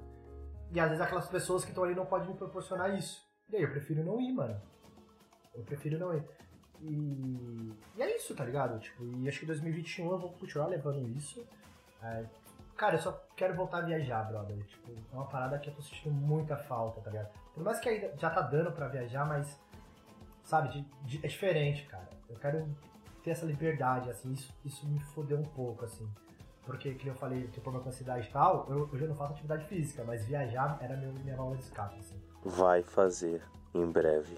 E 0.72 0.80
às 0.80 0.88
vezes 0.90 1.02
aquelas 1.04 1.28
pessoas 1.30 1.64
que 1.64 1.70
estão 1.72 1.84
ali 1.84 1.96
não 1.96 2.06
podem 2.06 2.28
me 2.30 2.36
proporcionar 2.38 2.94
isso. 2.98 3.22
E 3.50 3.56
aí 3.56 3.64
eu 3.64 3.72
prefiro 3.72 4.04
não 4.04 4.20
ir, 4.20 4.32
mano. 4.34 4.60
Eu 5.56 5.64
prefiro 5.64 5.98
não 5.98 6.14
ir. 6.14 6.24
E, 6.82 7.74
e 7.98 8.02
é 8.02 8.16
isso, 8.16 8.36
tá 8.36 8.46
ligado? 8.46 8.80
Tipo, 8.80 9.04
e 9.04 9.28
acho 9.28 9.40
que 9.40 9.46
2021 9.46 10.12
eu 10.12 10.20
vou 10.20 10.32
continuar 10.34 10.68
levando 10.68 11.08
isso. 11.10 11.46
É, 12.04 12.24
cara, 12.80 12.96
eu 12.96 13.00
só 13.02 13.12
quero 13.36 13.54
voltar 13.56 13.80
a 13.80 13.82
viajar, 13.82 14.24
brother. 14.24 14.58
Tipo, 14.66 14.92
é 14.92 15.16
uma 15.16 15.26
parada 15.26 15.60
que 15.60 15.70
eu 15.70 15.74
tô 15.76 15.82
sentindo 15.82 16.16
muita 16.16 16.56
falta, 16.56 17.02
tá 17.02 17.10
ligado? 17.12 17.30
Por 17.54 17.64
mais 17.64 17.80
que 17.80 17.90
ainda 17.90 18.14
já 18.18 18.30
tá 18.30 18.42
dando 18.42 18.72
pra 18.72 18.88
viajar, 18.88 19.26
mas 19.26 19.60
sabe, 20.44 20.70
de- 20.70 20.86
de- 21.04 21.26
é 21.26 21.28
diferente, 21.28 21.86
cara. 21.88 22.08
Eu 22.30 22.38
quero 22.38 22.68
ter 23.24 23.32
essa 23.32 23.46
liberdade, 23.46 24.10
assim, 24.10 24.32
isso, 24.32 24.54
isso 24.64 24.88
me 24.88 25.00
fodeu 25.00 25.38
um 25.38 25.44
pouco, 25.44 25.84
assim. 25.86 26.10
porque, 26.66 26.94
que 26.94 27.08
eu 27.08 27.16
falei, 27.16 27.48
que 27.48 27.58
eu 27.58 27.64
problema 27.64 27.84
com 27.84 27.90
a 27.90 27.92
cidade 27.92 28.28
e 28.28 28.32
tal, 28.32 28.68
eu, 28.70 28.88
hoje 28.94 29.02
eu 29.04 29.08
não 29.10 29.16
faço 29.16 29.34
atividade 29.34 29.66
física, 29.66 30.04
mas 30.06 30.24
viajar 30.26 30.78
era 30.80 30.96
meu, 30.96 31.12
minha 31.14 31.36
válvula 31.36 31.58
de 31.58 31.64
escape, 31.64 31.98
assim. 32.00 32.22
Vai 32.46 32.84
fazer 32.84 33.42
em 33.74 33.88
breve. 33.90 34.38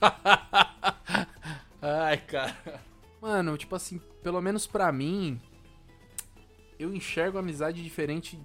Ai, 1.82 2.18
cara. 2.18 2.54
Mano, 3.20 3.56
tipo 3.58 3.74
assim, 3.74 3.98
pelo 4.22 4.40
menos 4.40 4.64
pra 4.66 4.92
mim, 4.92 5.40
eu 6.78 6.94
enxergo 6.94 7.36
a 7.36 7.40
amizade 7.40 7.82
diferente 7.82 8.38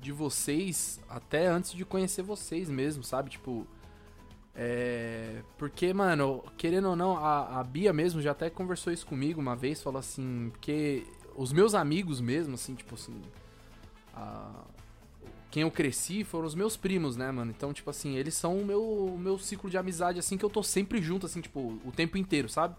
de 0.00 0.12
vocês 0.12 1.00
até 1.08 1.46
antes 1.46 1.72
de 1.72 1.84
conhecer 1.84 2.22
vocês 2.22 2.68
mesmo, 2.68 3.02
sabe? 3.02 3.30
Tipo. 3.30 3.66
É. 4.54 5.42
Porque, 5.56 5.94
mano, 5.94 6.44
querendo 6.58 6.90
ou 6.90 6.96
não, 6.96 7.16
a, 7.16 7.60
a 7.60 7.64
Bia 7.64 7.92
mesmo 7.92 8.20
já 8.20 8.32
até 8.32 8.50
conversou 8.50 8.92
isso 8.92 9.06
comigo 9.06 9.40
uma 9.40 9.56
vez, 9.56 9.82
falou 9.82 9.98
assim, 9.98 10.50
porque 10.50 11.04
os 11.36 11.52
meus 11.52 11.74
amigos 11.74 12.20
mesmo, 12.20 12.54
assim, 12.54 12.74
tipo 12.74 12.94
assim. 12.94 13.20
A, 14.14 14.64
quem 15.50 15.62
eu 15.62 15.70
cresci 15.70 16.24
foram 16.24 16.46
os 16.46 16.54
meus 16.54 16.78
primos, 16.78 17.14
né, 17.14 17.30
mano? 17.30 17.52
Então, 17.54 17.74
tipo 17.74 17.90
assim, 17.90 18.16
eles 18.16 18.32
são 18.32 18.56
o 18.56 18.64
meu, 18.64 18.82
o 18.82 19.18
meu 19.18 19.38
ciclo 19.38 19.68
de 19.68 19.76
amizade, 19.76 20.18
assim, 20.18 20.38
que 20.38 20.44
eu 20.44 20.48
tô 20.48 20.62
sempre 20.62 21.00
junto, 21.02 21.26
assim, 21.26 21.42
tipo, 21.42 21.78
o 21.84 21.92
tempo 21.94 22.16
inteiro, 22.16 22.48
sabe? 22.48 22.74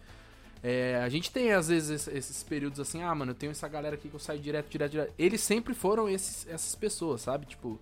É, 0.63 0.95
a 1.04 1.10
gente 1.10 1.30
tem, 1.30 1.52
às 1.52 1.67
vezes, 1.67 2.08
esses 2.08 2.41
períodos 2.41 2.80
assim, 2.80 3.04
ah, 3.04 3.13
mano, 3.13 3.32
eu 3.32 3.36
tenho 3.36 3.52
essa 3.52 3.67
galera 3.67 3.95
aqui 3.95 4.08
que 4.08 4.15
eu 4.15 4.19
saio 4.19 4.39
direto, 4.39 4.69
direto, 4.69 4.91
direto. 4.91 5.13
Eles 5.19 5.41
sempre 5.41 5.73
foram 5.73 6.08
esses, 6.08 6.47
essas 6.47 6.73
pessoas, 6.73 7.21
sabe? 7.21 7.45
Tipo. 7.45 7.78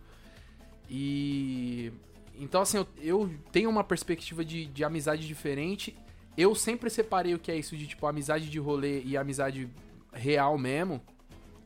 E. 0.90 1.94
Então, 2.40 2.62
assim, 2.62 2.78
eu, 2.78 2.88
eu 2.98 3.32
tenho 3.52 3.70
uma 3.70 3.84
perspectiva 3.84 4.44
de, 4.44 4.66
de 4.66 4.84
amizade 4.84 5.28
diferente. 5.28 5.96
Eu 6.36 6.56
sempre 6.56 6.90
separei 6.90 7.36
o 7.36 7.40
que 7.40 7.52
é 7.52 7.56
isso 7.56 7.78
de, 7.78 7.86
tipo, 7.86 8.08
amizade 8.08 8.50
de 8.50 8.58
rolê 8.58 9.04
e 9.04 9.16
amizade 9.16 9.70
real 10.12 10.58
mesmo. 10.58 11.00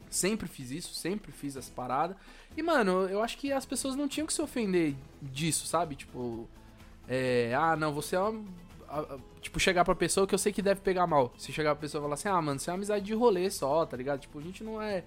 Sempre 0.09 0.49
fiz 0.49 0.69
isso, 0.69 0.93
sempre 0.93 1.31
fiz 1.31 1.55
essa 1.55 1.71
parada. 1.71 2.17
E, 2.57 2.61
mano, 2.61 3.07
eu 3.07 3.23
acho 3.23 3.37
que 3.37 3.53
as 3.53 3.65
pessoas 3.65 3.95
não 3.95 4.07
tinham 4.07 4.27
que 4.27 4.33
se 4.33 4.41
ofender 4.41 4.95
disso, 5.21 5.65
sabe? 5.65 5.95
Tipo, 5.95 6.45
é, 7.07 7.53
ah, 7.57 7.75
não, 7.77 7.93
você 7.93 8.17
é 8.17 8.19
uma, 8.19 8.43
tipo, 9.41 9.59
chegar 9.59 9.83
pra 9.85 9.95
pessoa 9.95 10.25
que 10.27 10.33
eu 10.35 10.39
sei 10.39 10.51
que 10.53 10.61
deve 10.61 10.81
pegar 10.81 11.07
mal. 11.07 11.33
Se 11.37 11.51
chegar 11.51 11.75
pra 11.75 11.81
pessoa 11.81 12.01
e 12.01 12.03
falar 12.03 12.13
assim, 12.15 12.29
ah, 12.29 12.41
mano, 12.41 12.59
você 12.59 12.69
é 12.69 12.73
uma 12.73 12.77
amizade 12.77 13.05
de 13.05 13.13
rolê 13.13 13.49
só, 13.49 13.85
tá 13.85 13.95
ligado? 13.97 14.19
Tipo, 14.21 14.39
a 14.39 14.41
gente 14.41 14.63
não 14.63 14.81
é 14.81 15.03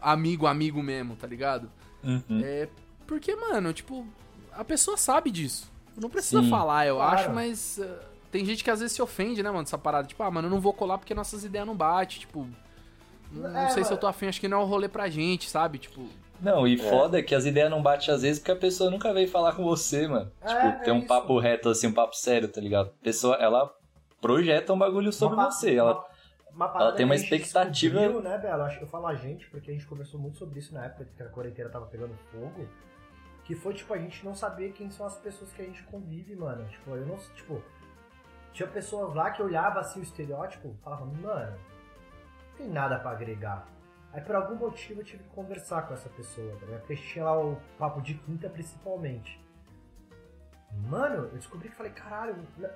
amigo, 0.00 0.46
amigo 0.46 0.82
mesmo, 0.82 1.16
tá 1.16 1.26
ligado? 1.26 1.70
Uhum. 2.02 2.40
É, 2.42 2.68
porque, 3.06 3.34
mano, 3.34 3.72
tipo, 3.72 4.06
a 4.52 4.64
pessoa 4.64 4.96
sabe 4.96 5.30
disso. 5.30 5.70
Não 5.96 6.10
precisa 6.10 6.42
Sim. 6.42 6.50
falar, 6.50 6.86
eu 6.86 6.96
Claro. 6.96 7.16
acho, 7.18 7.30
mas 7.32 7.78
uh, 7.78 7.96
tem 8.30 8.44
gente 8.44 8.64
que 8.64 8.70
às 8.70 8.80
vezes 8.80 8.94
se 8.96 9.00
ofende, 9.02 9.42
né, 9.42 9.50
mano, 9.50 9.62
dessa 9.64 9.78
parada. 9.78 10.06
Tipo, 10.08 10.22
ah, 10.22 10.30
mano, 10.30 10.46
eu 10.48 10.50
não 10.50 10.60
vou 10.60 10.72
colar 10.72 10.98
porque 10.98 11.14
nossas 11.14 11.44
ideias 11.44 11.66
não 11.66 11.76
batem, 11.76 12.18
tipo... 12.20 12.46
Não, 13.32 13.50
não 13.50 13.58
É, 13.60 13.68
sei 13.70 13.82
se 13.84 13.90
mano. 13.90 13.96
eu 13.96 14.00
tô 14.00 14.06
afim, 14.06 14.26
acho 14.26 14.40
que 14.40 14.48
não 14.48 14.60
é 14.60 14.64
um 14.64 14.66
rolê 14.66 14.88
pra 14.88 15.08
gente, 15.08 15.48
sabe? 15.48 15.78
Tipo, 15.78 16.06
Não, 16.40 16.66
e 16.66 16.76
foda 16.76 17.18
é 17.18 17.22
que 17.22 17.34
as 17.34 17.44
ideias 17.46 17.70
não 17.70 17.82
batem 17.82 18.12
às 18.12 18.22
vezes 18.22 18.38
porque 18.38 18.52
a 18.52 18.56
pessoa 18.56 18.90
nunca 18.90 19.12
veio 19.14 19.28
falar 19.28 19.54
com 19.54 19.64
você, 19.64 20.06
mano. 20.06 20.30
É, 20.42 20.46
tipo, 20.48 20.60
é 20.66 20.72
ter 20.84 20.92
um 20.92 20.98
isso. 20.98 21.06
papo 21.08 21.38
reto, 21.38 21.68
assim, 21.68 21.86
um 21.86 21.92
papo 21.92 22.14
sério, 22.16 22.48
tá 22.48 22.60
ligado? 22.60 22.88
A 23.00 23.04
pessoa, 23.04 23.36
ela 23.36 23.72
projeta 24.20 24.72
um 24.72 24.78
bagulho 24.78 25.12
sobre 25.12 25.36
Uma 25.36 25.50
você. 25.50 25.74
Ela, 25.74 25.92
uma- 25.94 26.04
uma 26.52 26.68
parada 26.68 26.96
tem 26.96 27.04
uma 27.04 27.14
expectativa- 27.16 28.00
né, 28.20 28.38
Belo? 28.38 28.62
Acho 28.62 28.78
que 28.78 28.84
eu 28.84 28.88
falo 28.88 29.06
a 29.06 29.14
gente, 29.14 29.48
porque 29.50 29.70
a 29.70 29.74
gente 29.74 29.86
conversou 29.86 30.20
muito 30.20 30.38
sobre 30.38 30.58
isso 30.58 30.72
na 30.74 30.84
época 30.84 31.08
que 31.16 31.22
a 31.22 31.26
quarentena 31.28 31.68
tava 31.70 31.86
pegando 31.86 32.14
fogo. 32.30 32.68
Que 33.44 33.54
foi, 33.54 33.74
tipo, 33.74 33.92
a 33.92 33.98
gente 33.98 34.24
não 34.24 34.34
saber 34.34 34.72
quem 34.72 34.90
são 34.90 35.04
as 35.04 35.16
pessoas 35.18 35.52
que 35.52 35.60
a 35.60 35.64
gente 35.64 35.82
convive, 35.84 36.34
mano. 36.36 36.64
Tipo, 36.68 36.92
eu 36.96 37.06
não. 37.06 37.16
Tipo, 37.34 37.62
tinha 38.52 38.68
pessoas 38.68 39.14
lá 39.14 39.30
que 39.30 39.42
olhava 39.42 39.80
assim 39.80 40.00
o 40.00 40.02
estereótipo 40.02 40.68
e 40.78 40.82
falava, 40.82 41.04
mano, 41.04 41.52
não 41.52 42.56
tem 42.56 42.68
nada 42.68 42.98
pra 42.98 43.10
agregar. 43.10 43.66
Aí 44.14 44.20
por 44.20 44.36
algum 44.36 44.54
motivo 44.54 45.00
eu 45.00 45.04
tive 45.04 45.24
que 45.24 45.30
conversar 45.30 45.82
com 45.82 45.92
essa 45.92 46.08
pessoa, 46.08 46.56
tá? 46.60 46.66
Porque 46.78 46.94
tinha 46.94 47.24
lá 47.24 47.36
o 47.36 47.60
papo 47.76 48.00
de 48.00 48.14
quinta 48.14 48.48
principalmente. 48.48 49.44
Mano, 50.88 51.24
eu 51.24 51.36
descobri 51.36 51.68
que 51.68 51.74
falei, 51.74 51.90
caralho. 51.92 52.36
né? 52.56 52.70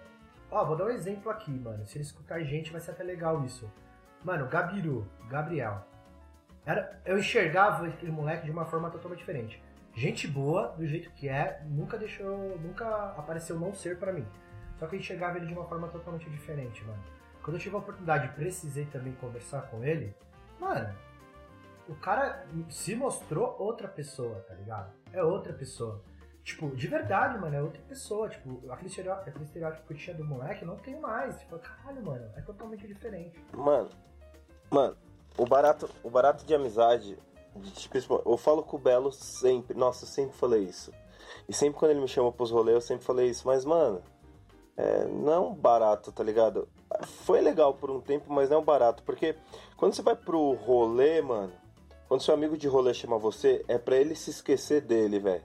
Ó, 0.51 0.65
vou 0.65 0.77
dar 0.77 0.87
um 0.87 0.91
exemplo 0.91 1.31
aqui, 1.31 1.53
mano. 1.53 1.87
Se 1.87 1.97
ele 1.97 2.05
escutar 2.05 2.37
a 2.37 2.43
gente, 2.43 2.73
vai 2.73 2.81
ser 2.81 2.91
até 2.91 3.05
legal 3.05 3.45
isso. 3.45 3.71
Mano, 4.25 4.49
Gabiru, 4.49 5.07
Gabriel. 5.29 5.87
Era, 6.67 7.01
eu 7.05 7.17
enxergava 7.19 7.87
aquele 7.87 8.11
moleque 8.11 8.45
de 8.45 8.51
uma 8.51 8.65
forma 8.65 8.91
totalmente 8.91 9.21
diferente. 9.21 9.63
Gente 9.95 10.27
boa, 10.27 10.75
do 10.77 10.87
jeito 10.87 11.11
que 11.13 11.29
é, 11.29 11.63
nunca 11.67 11.97
deixou. 11.97 12.59
Nunca 12.59 12.87
apareceu 13.17 13.59
não 13.59 13.73
ser 13.73 13.97
pra 13.97 14.13
mim. 14.13 14.27
Só 14.77 14.87
que 14.87 14.97
eu 14.97 14.99
enxergava 14.99 15.39
ele 15.39 15.47
de 15.47 15.53
uma 15.53 15.65
forma 15.67 15.87
totalmente 15.89 16.29
diferente, 16.31 16.85
mano. 16.85 17.03
Quando 17.43 17.57
eu 17.57 17.61
tive 17.61 17.77
a 17.77 17.79
oportunidade 17.79 18.27
e 18.27 18.31
precisei 18.31 18.87
também 18.87 19.13
conversar 19.15 19.63
com 19.63 19.83
ele, 19.85 20.15
mano, 20.59 20.95
o 21.89 21.95
cara 21.97 22.47
se 22.69 22.95
mostrou 22.95 23.57
outra 23.59 23.89
pessoa, 23.89 24.45
tá 24.47 24.55
ligado? 24.55 24.93
É 25.13 25.23
outra 25.23 25.53
pessoa. 25.53 26.03
Tipo, 26.45 26.69
de 26.75 26.87
verdade, 26.87 27.39
mano, 27.39 27.55
é 27.55 27.63
outra 27.63 27.81
pessoa. 27.83 28.29
Tipo, 28.29 28.71
aquele 28.71 28.89
estereótipo, 28.89 29.29
aquele 29.29 29.45
estereótipo 29.45 29.87
que 29.87 29.95
tinha 29.95 30.17
do 30.17 30.25
moleque, 30.25 30.65
não 30.65 30.77
tem 30.77 30.99
mais. 30.99 31.39
Tipo, 31.41 31.59
caralho, 31.59 32.03
mano, 32.05 32.31
é 32.37 32.41
totalmente 32.43 32.87
diferente. 32.87 33.39
Mano, 33.53 33.91
mano, 34.71 34.97
o 35.37 35.47
barato, 35.47 35.89
o 36.03 36.11
barato 36.11 36.45
de 36.45 36.55
amizade, 36.55 37.19
de, 37.57 37.73
tipo, 37.73 37.99
eu 37.99 38.37
falo 38.37 38.63
com 38.63 38.77
o 38.77 38.81
Belo 38.81 39.13
sempre, 39.13 39.77
nossa, 39.77 40.05
eu 40.05 40.09
sempre 40.09 40.37
falei 40.37 40.63
isso. 40.65 40.93
E 41.49 41.53
sempre 41.53 41.79
quando 41.79 41.91
ele 41.93 42.01
me 42.01 42.09
chama 42.09 42.33
pros 42.33 42.51
rolês, 42.51 42.75
eu 42.75 42.81
sempre 42.81 43.05
falei 43.05 43.29
isso, 43.29 43.47
mas, 43.47 43.65
mano, 43.65 44.03
é, 44.77 45.05
não 45.07 45.53
é 45.53 45.55
barato, 45.55 46.13
tá 46.13 46.23
ligado? 46.23 46.69
Foi 47.25 47.41
legal 47.41 47.75
por 47.75 47.91
um 47.91 48.01
tempo, 48.01 48.33
mas 48.33 48.49
não 48.49 48.61
é 48.61 48.65
barato, 48.65 49.03
porque 49.03 49.37
quando 49.77 49.95
você 49.95 50.03
vai 50.03 50.17
pro 50.17 50.53
rolê, 50.53 51.21
mano, 51.21 51.53
quando 52.09 52.23
seu 52.23 52.35
amigo 52.35 52.57
de 52.57 52.67
rolê 52.67 52.95
chama 52.95 53.19
você, 53.19 53.65
é 53.69 53.79
pra 53.79 53.97
ele 53.97 54.15
se 54.15 54.31
esquecer 54.31 54.81
dele, 54.81 55.19
velho. 55.19 55.45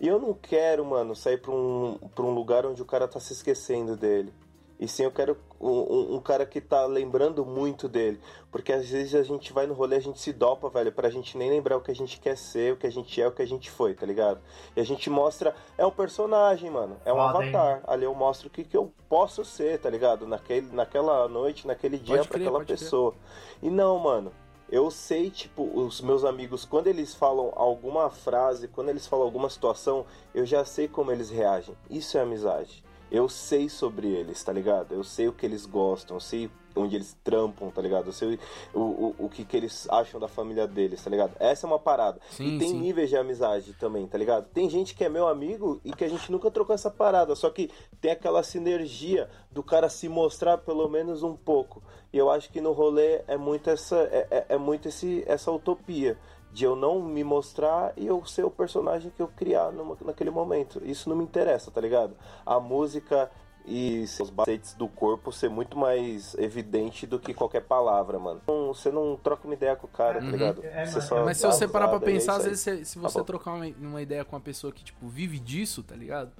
E 0.00 0.08
eu 0.08 0.18
não 0.18 0.32
quero, 0.32 0.84
mano, 0.84 1.14
sair 1.14 1.36
pra 1.38 1.52
um, 1.52 1.98
pra 2.14 2.24
um 2.24 2.32
lugar 2.32 2.64
onde 2.64 2.80
o 2.80 2.86
cara 2.86 3.06
tá 3.06 3.20
se 3.20 3.32
esquecendo 3.34 3.96
dele. 3.96 4.32
E 4.78 4.88
sim, 4.88 5.02
eu 5.04 5.10
quero 5.12 5.36
um, 5.60 6.14
um- 6.16 6.20
cara 6.22 6.46
que 6.46 6.58
tá 6.58 6.86
lembrando 6.86 7.44
muito 7.44 7.86
dele. 7.86 8.18
Porque 8.50 8.72
às 8.72 8.88
vezes 8.88 9.14
a 9.14 9.22
gente 9.22 9.52
vai 9.52 9.66
no 9.66 9.74
rolê, 9.74 9.96
a 9.96 10.00
gente 10.00 10.18
se 10.18 10.32
dopa, 10.32 10.70
velho, 10.70 10.90
pra 10.90 11.10
gente 11.10 11.36
nem 11.36 11.50
lembrar 11.50 11.76
o 11.76 11.82
que 11.82 11.90
a 11.90 11.94
gente 11.94 12.18
quer 12.18 12.34
ser, 12.34 12.72
o 12.72 12.76
que 12.78 12.86
a 12.86 12.90
gente 12.90 13.20
é, 13.20 13.28
o 13.28 13.30
que 13.30 13.42
a 13.42 13.46
gente 13.46 13.70
foi, 13.70 13.92
tá 13.92 14.06
ligado? 14.06 14.40
E 14.74 14.80
a 14.80 14.84
gente 14.84 15.10
mostra. 15.10 15.54
É 15.76 15.84
um 15.84 15.90
personagem, 15.90 16.70
mano. 16.70 16.96
É 17.04 17.12
um 17.12 17.16
Foda, 17.16 17.44
hein? 17.44 17.54
avatar. 17.54 17.82
Ali 17.86 18.04
eu 18.06 18.14
mostro 18.14 18.48
o 18.48 18.50
que, 18.50 18.64
que 18.64 18.74
eu 18.74 18.90
posso 19.06 19.44
ser, 19.44 19.78
tá 19.80 19.90
ligado? 19.90 20.26
Naquele, 20.26 20.74
naquela 20.74 21.28
noite, 21.28 21.66
naquele 21.66 21.98
dia 21.98 22.16
Pode 22.16 22.28
pra 22.28 22.38
crer, 22.38 22.46
aquela 22.46 22.58
pode 22.60 22.66
crer. 22.68 22.78
pessoa. 22.78 23.14
E 23.62 23.68
não, 23.68 23.98
mano. 23.98 24.32
Eu 24.72 24.88
sei, 24.88 25.30
tipo, 25.30 25.64
os 25.64 26.00
meus 26.00 26.24
amigos, 26.24 26.64
quando 26.64 26.86
eles 26.86 27.12
falam 27.12 27.52
alguma 27.56 28.08
frase, 28.08 28.68
quando 28.68 28.88
eles 28.88 29.04
falam 29.04 29.24
alguma 29.24 29.50
situação, 29.50 30.06
eu 30.32 30.46
já 30.46 30.64
sei 30.64 30.86
como 30.86 31.10
eles 31.10 31.28
reagem. 31.28 31.76
Isso 31.90 32.16
é 32.16 32.20
amizade. 32.20 32.84
Eu 33.10 33.28
sei 33.28 33.68
sobre 33.68 34.08
eles, 34.08 34.42
tá 34.42 34.52
ligado? 34.52 34.92
Eu 34.94 35.02
sei 35.02 35.26
o 35.28 35.32
que 35.32 35.44
eles 35.44 35.66
gostam, 35.66 36.16
eu 36.16 36.20
sei 36.20 36.50
onde 36.76 36.94
eles 36.94 37.16
trampam, 37.24 37.68
tá 37.70 37.82
ligado? 37.82 38.06
Eu 38.06 38.12
sei 38.12 38.38
o, 38.72 38.78
o, 38.80 39.14
o 39.18 39.28
que, 39.28 39.44
que 39.44 39.56
eles 39.56 39.88
acham 39.90 40.20
da 40.20 40.28
família 40.28 40.66
deles, 40.66 41.02
tá 41.02 41.10
ligado? 41.10 41.32
Essa 41.40 41.66
é 41.66 41.68
uma 41.68 41.78
parada. 41.78 42.20
Sim, 42.30 42.54
e 42.56 42.58
tem 42.58 42.68
sim. 42.68 42.78
níveis 42.80 43.08
de 43.10 43.16
amizade 43.16 43.72
também, 43.74 44.06
tá 44.06 44.16
ligado? 44.16 44.46
Tem 44.50 44.70
gente 44.70 44.94
que 44.94 45.04
é 45.04 45.08
meu 45.08 45.26
amigo 45.26 45.80
e 45.84 45.92
que 45.92 46.04
a 46.04 46.08
gente 46.08 46.30
nunca 46.30 46.50
trocou 46.50 46.72
essa 46.74 46.90
parada, 46.90 47.34
só 47.34 47.50
que 47.50 47.70
tem 48.00 48.12
aquela 48.12 48.42
sinergia 48.44 49.28
do 49.50 49.62
cara 49.62 49.88
se 49.88 50.08
mostrar 50.08 50.58
pelo 50.58 50.88
menos 50.88 51.22
um 51.24 51.34
pouco. 51.36 51.82
E 52.12 52.18
eu 52.18 52.30
acho 52.30 52.50
que 52.50 52.60
no 52.60 52.72
rolê 52.72 53.22
é 53.26 53.36
muito 53.36 53.68
essa, 53.70 53.96
é, 54.12 54.26
é- 54.30 54.46
é 54.50 54.58
muito 54.58 54.88
esse, 54.88 55.24
essa 55.26 55.50
utopia 55.50 56.16
de 56.52 56.64
eu 56.64 56.74
não 56.74 57.00
me 57.00 57.22
mostrar 57.22 57.92
e 57.96 58.06
eu 58.06 58.24
ser 58.26 58.44
o 58.44 58.50
personagem 58.50 59.10
que 59.14 59.22
eu 59.22 59.28
criar 59.28 59.70
numa- 59.72 59.96
naquele 60.04 60.30
momento. 60.30 60.80
Isso 60.84 61.08
não 61.08 61.16
me 61.16 61.22
interessa, 61.24 61.70
tá 61.70 61.80
ligado? 61.80 62.16
A 62.44 62.58
música 62.58 63.30
e 63.66 64.06
seus 64.06 64.30
bacetes 64.30 64.74
do 64.74 64.88
corpo 64.88 65.30
ser 65.30 65.48
muito 65.50 65.78
mais 65.78 66.34
evidente 66.38 67.06
do 67.06 67.20
que 67.20 67.32
qualquer 67.34 67.60
palavra, 67.62 68.18
mano. 68.18 68.40
Não- 68.48 68.74
Você 68.74 68.90
não 68.90 69.16
troca 69.16 69.46
uma 69.46 69.54
ideia 69.54 69.76
com 69.76 69.86
o 69.86 69.90
cara, 69.90 70.18
tá 70.18 70.24
Uhum. 70.24 70.30
ligado? 70.32 70.64
É, 70.64 70.86
só 70.86 71.24
Mas 71.24 71.36
se 71.36 71.46
você 71.46 71.68
parar 71.68 71.88
pra 71.88 71.98
é 71.98 72.00
pensar, 72.00 72.36
às 72.36 72.46
isso 72.46 72.68
aí. 72.70 72.76
vezes 72.76 72.88
se, 72.88 72.92
se 72.94 72.98
você 72.98 73.18
bom. 73.18 73.24
trocar 73.24 73.52
uma, 73.52 73.66
uma 73.78 74.02
ideia 74.02 74.24
com 74.24 74.34
uma 74.34 74.40
pessoa 74.42 74.72
que, 74.72 74.82
tipo, 74.82 75.06
vive 75.08 75.38
disso, 75.38 75.82
tá 75.82 75.94
ligado? 75.94 76.32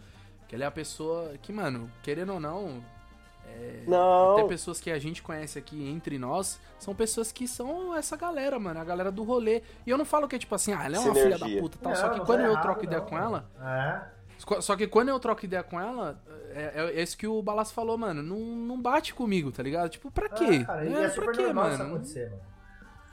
Que 0.49 0.55
ela 0.57 0.65
é 0.65 0.67
a 0.67 0.71
pessoa 0.73 1.35
que, 1.43 1.53
mano, 1.53 1.91
querendo 2.03 2.33
ou 2.33 2.41
não, 2.41 2.83
Não, 3.87 4.33
até 4.39 4.45
pessoas 4.49 4.81
que 4.81 4.91
a 4.91 4.99
gente 4.99 5.23
conhece 5.23 5.59
aqui 5.59 5.89
entre 5.89 6.19
nós, 6.19 6.61
são 6.79 6.95
pessoas 6.95 7.33
que 7.33 7.49
são 7.49 7.95
essa 7.97 8.17
galera, 8.17 8.59
mano, 8.59 8.81
a 8.81 8.85
galera 8.85 9.11
do 9.11 9.23
rolê. 9.23 9.63
E 9.87 9.91
eu 9.91 9.99
não 9.99 10.05
falo 10.05 10.29
que 10.29 10.37
é 10.37 10.39
tipo 10.39 10.55
assim, 10.55 10.73
ah, 10.73 10.85
ela 10.85 10.97
é 10.97 10.99
uma 11.01 11.15
filha 11.15 11.37
Sinergia. 11.37 11.57
da 11.57 11.63
puta 11.63 11.77
e 11.77 11.81
tal. 11.81 11.93
Não, 11.93 12.01
só 12.01 12.09
que 12.11 12.21
quando 12.21 12.39
tá 12.41 12.45
eu 12.47 12.51
errado, 12.53 12.63
troco 12.63 12.85
ideia 12.85 13.01
não, 13.01 13.07
com 13.09 13.15
mano. 13.15 13.45
ela, 13.59 14.11
É. 14.47 14.61
só 14.61 14.77
que 14.77 14.87
quando 14.87 15.09
eu 15.09 15.19
troco 15.19 15.45
ideia 15.45 15.63
com 15.63 15.81
ela, 15.81 16.19
é, 16.55 16.73
é, 16.75 16.99
é 16.99 17.03
isso 17.03 17.17
que 17.17 17.27
o 17.27 17.43
Balaço 17.43 17.73
falou, 17.75 17.97
mano, 17.99 18.23
não, 18.23 18.39
não 18.39 18.81
bate 18.81 19.15
comigo, 19.15 19.51
tá 19.53 19.63
ligado? 19.63 19.89
Tipo, 19.91 20.11
pra 20.11 20.29
quê? 20.29 20.45
É, 20.45 20.65
cara, 20.65 20.87
É, 20.87 21.05
é 21.05 21.09
super 21.11 21.25
pra 21.27 21.35
quê, 21.35 21.53
mano? 21.53 21.85
acontecer, 21.85 22.31
mano. 22.31 22.43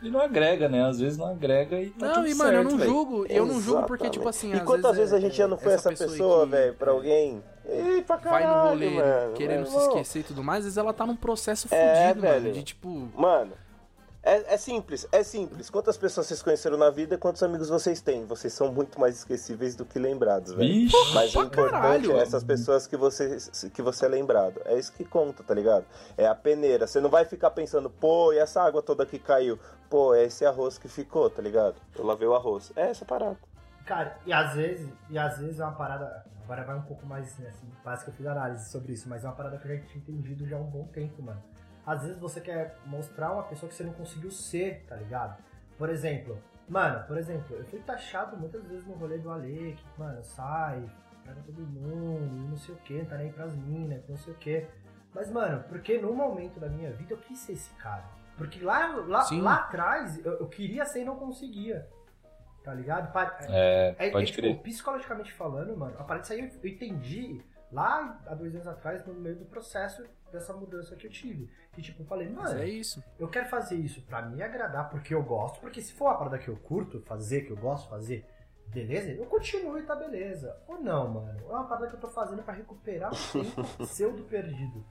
E 0.01 0.09
não 0.11 0.21
agrega, 0.21 0.69
né? 0.69 0.83
Às 0.85 0.99
vezes 0.99 1.17
não 1.17 1.27
agrega 1.27 1.79
e 1.81 1.89
tá 1.89 2.05
Não, 2.07 2.13
tudo 2.15 2.27
e 2.27 2.35
mano, 2.35 2.53
eu 2.57 2.63
não 2.63 2.77
velho. 2.77 2.89
julgo, 2.89 3.25
eu 3.27 3.45
não 3.47 3.59
julgo 3.59 3.81
porque, 3.87 4.03
Exatamente. 4.03 4.13
tipo 4.13 4.29
assim, 4.29 4.53
E 4.53 4.59
quantas 4.59 4.95
vezes 4.95 5.11
é- 5.13 5.17
a 5.17 5.19
gente 5.19 5.35
já 5.35 5.47
não 5.47 5.57
foi 5.57 5.73
essa, 5.73 5.89
pessoa, 5.89 6.45
velho, 6.45 6.73
pra 6.75 6.91
é, 6.91 6.95
alguém? 6.95 7.43
Ih, 7.65 8.01
pra 8.03 8.15
vai 8.17 8.43
caralho, 8.43 8.63
no 8.63 8.69
rolê 8.69 8.89
mano. 8.91 9.33
querendo 9.33 9.61
Meu 9.63 9.71
se 9.71 9.77
esquecer 9.87 10.19
e 10.19 10.23
tudo 10.23 10.43
mais, 10.43 10.59
às 10.59 10.63
vezes 10.65 10.77
ela 10.77 10.93
tá 10.93 11.05
num 11.05 11.15
processo 11.15 11.67
É, 11.71 12.09
fudido, 12.13 12.25
mano. 12.27 12.41
velho. 12.41 12.53
De 12.53 12.63
tipo. 12.63 13.09
Mano, 13.15 13.51
É, 14.27 14.55
é, 14.55 14.57
simples, 14.57 15.07
é 15.09 15.23
simples. 15.23 15.69
Quantas 15.69 15.95
pessoas 15.95 16.27
vocês 16.27 16.43
conheceram 16.43 16.75
na 16.75 16.89
vida 16.89 17.15
e 17.15 17.17
quantos 17.17 17.41
amigos 17.41 17.69
vocês 17.69 18.01
têm? 18.01 18.25
Vocês 18.25 18.51
são 18.51 18.73
muito 18.73 18.99
mais 18.99 19.19
esquecíveis 19.19 19.73
do 19.73 19.85
que 19.85 19.97
lembrados, 19.97 20.51
velho. 20.51 20.89
Mas 21.13 21.33
o 21.33 21.43
importante 21.43 21.71
caralho. 21.71 22.11
é 22.17 22.19
essas 22.19 22.43
pessoas 22.43 22.85
que 22.85 22.97
você, 22.97 23.37
que 23.73 23.81
você 23.81 24.05
é 24.05 24.09
lembrado. 24.09 24.61
É 24.65 24.77
isso 24.77 24.91
que 24.91 25.05
conta, 25.05 25.43
tá 25.43 25.53
ligado? 25.53 25.85
É 26.17 26.27
a 26.27 26.35
peneira. 26.35 26.85
Você 26.85 26.99
não 26.99 27.09
vai 27.09 27.23
ficar 27.23 27.51
pensando, 27.51 27.89
pô, 27.89 28.33
e 28.33 28.37
essa 28.37 28.61
água 28.61 28.81
toda 28.81 29.05
que 29.05 29.17
caiu? 29.17 29.57
Pô, 29.89 30.13
é 30.13 30.25
esse 30.25 30.45
arroz 30.45 30.77
que 30.77 30.89
ficou, 30.89 31.29
tá 31.29 31.41
ligado? 31.41 31.75
Eu 31.95 32.05
lavei 32.05 32.27
o 32.27 32.35
arroz. 32.35 32.73
É 32.75 32.89
essa 32.89 33.05
parada. 33.05 33.37
Cara, 33.85 34.17
e 34.25 34.33
às 34.33 34.53
vezes, 34.55 34.89
e 35.09 35.17
às 35.17 35.37
vezes 35.37 35.61
é 35.61 35.63
uma 35.63 35.75
parada. 35.75 36.25
Agora 36.43 36.65
vai 36.65 36.75
um 36.75 36.81
pouco 36.81 37.05
mais 37.05 37.37
né, 37.39 37.47
assim, 37.47 37.71
parece 37.81 38.03
que 38.03 38.09
eu 38.09 38.13
fiz 38.13 38.25
análise 38.25 38.69
sobre 38.69 38.91
isso, 38.91 39.07
mas 39.07 39.23
é 39.23 39.27
uma 39.27 39.35
parada 39.35 39.57
que 39.57 39.69
eu 39.69 39.77
já 39.77 39.83
tinha 39.85 40.03
entendido 40.03 40.45
já 40.45 40.57
há 40.57 40.59
um 40.59 40.69
bom 40.69 40.85
tempo, 40.87 41.21
mano 41.21 41.41
às 41.87 42.03
vezes 42.03 42.19
você 42.19 42.41
quer 42.41 42.77
mostrar 42.85 43.31
uma 43.31 43.43
pessoa 43.43 43.69
que 43.69 43.75
você 43.75 43.83
não 43.85 43.93
conseguiu 43.93 44.29
ser, 44.29 44.83
tá 44.89 44.95
ligado? 44.97 45.41
Por 45.77 45.89
exemplo, 45.89 46.37
mano, 46.67 47.07
por 47.07 47.17
exemplo, 47.17 47.55
eu 47.55 47.63
fui 47.63 47.79
taxado 47.79 48.35
muitas 48.35 48.61
vezes 48.67 48.85
no 48.85 48.93
rolê 48.95 49.17
do 49.17 49.31
Ale, 49.31 49.73
que, 49.73 49.85
mano, 49.97 50.21
sai, 50.21 50.83
pega 51.23 51.41
todo 51.45 51.61
mundo, 51.61 52.49
não 52.49 52.57
sei 52.57 52.75
o 52.75 52.77
que, 52.79 53.05
tá 53.05 53.15
nem 53.15 53.31
pras 53.31 53.55
minas, 53.55 54.05
não 54.09 54.17
sei 54.17 54.33
o 54.33 54.37
que. 54.37 54.67
Mas, 55.15 55.31
mano, 55.31 55.63
porque 55.69 55.97
no 55.97 56.13
momento 56.13 56.59
da 56.59 56.67
minha 56.67 56.91
vida 56.91 57.13
eu 57.13 57.17
quis 57.19 57.39
ser 57.39 57.53
esse 57.53 57.73
cara. 57.75 58.03
Porque 58.35 58.59
lá, 58.59 58.87
lá, 59.07 59.25
lá 59.31 59.55
atrás 59.55 60.23
eu, 60.25 60.33
eu, 60.33 60.47
queria 60.47 60.85
ser 60.85 61.03
e 61.03 61.05
não 61.05 61.15
conseguia. 61.15 61.87
Tá 62.65 62.73
ligado? 62.73 63.17
É, 63.49 63.95
é 63.97 64.11
pode 64.11 64.25
é, 64.25 64.27
tipo, 64.27 64.41
crer. 64.41 64.59
Psicologicamente 64.59 65.31
falando, 65.31 65.75
mano, 65.77 65.95
a 65.97 66.03
partir 66.03 66.41
disso 66.41 66.59
aí 66.61 66.69
eu 66.69 66.75
entendi 66.75 67.41
lá 67.71 68.19
há 68.27 68.35
dois 68.35 68.53
anos 68.53 68.67
atrás, 68.67 69.05
no 69.05 69.13
meio 69.13 69.37
do 69.37 69.45
processo 69.45 70.05
dessa 70.31 70.53
mudança 70.53 70.95
que 70.95 71.07
eu 71.07 71.11
tive. 71.11 71.49
E 71.77 71.81
tipo, 71.81 72.01
eu 72.01 72.05
falei, 72.05 72.29
mano, 72.29 72.59
é 72.59 72.67
isso. 72.67 73.03
eu 73.19 73.27
quero 73.27 73.47
fazer 73.49 73.75
isso 73.75 74.01
para 74.01 74.21
me 74.23 74.41
agradar, 74.41 74.89
porque 74.89 75.13
eu 75.13 75.23
gosto, 75.23 75.59
porque 75.59 75.81
se 75.81 75.93
for 75.93 76.07
a 76.07 76.15
parada 76.15 76.37
que 76.37 76.47
eu 76.47 76.57
curto 76.57 77.01
fazer, 77.01 77.41
que 77.41 77.51
eu 77.51 77.57
gosto 77.57 77.83
de 77.83 77.89
fazer, 77.89 78.25
beleza, 78.67 79.11
eu 79.11 79.25
continuo 79.25 79.77
e 79.77 79.83
tá 79.83 79.95
beleza. 79.95 80.55
Ou 80.67 80.79
não, 80.81 81.07
mano, 81.07 81.39
é 81.49 81.51
uma 81.51 81.65
parada 81.65 81.87
que 81.87 81.95
eu 81.95 81.99
tô 81.99 82.09
fazendo 82.09 82.43
para 82.43 82.53
recuperar 82.53 83.11
o 83.11 83.15
tempo 83.31 83.63
pseudo 83.85 84.23
perdido, 84.23 84.85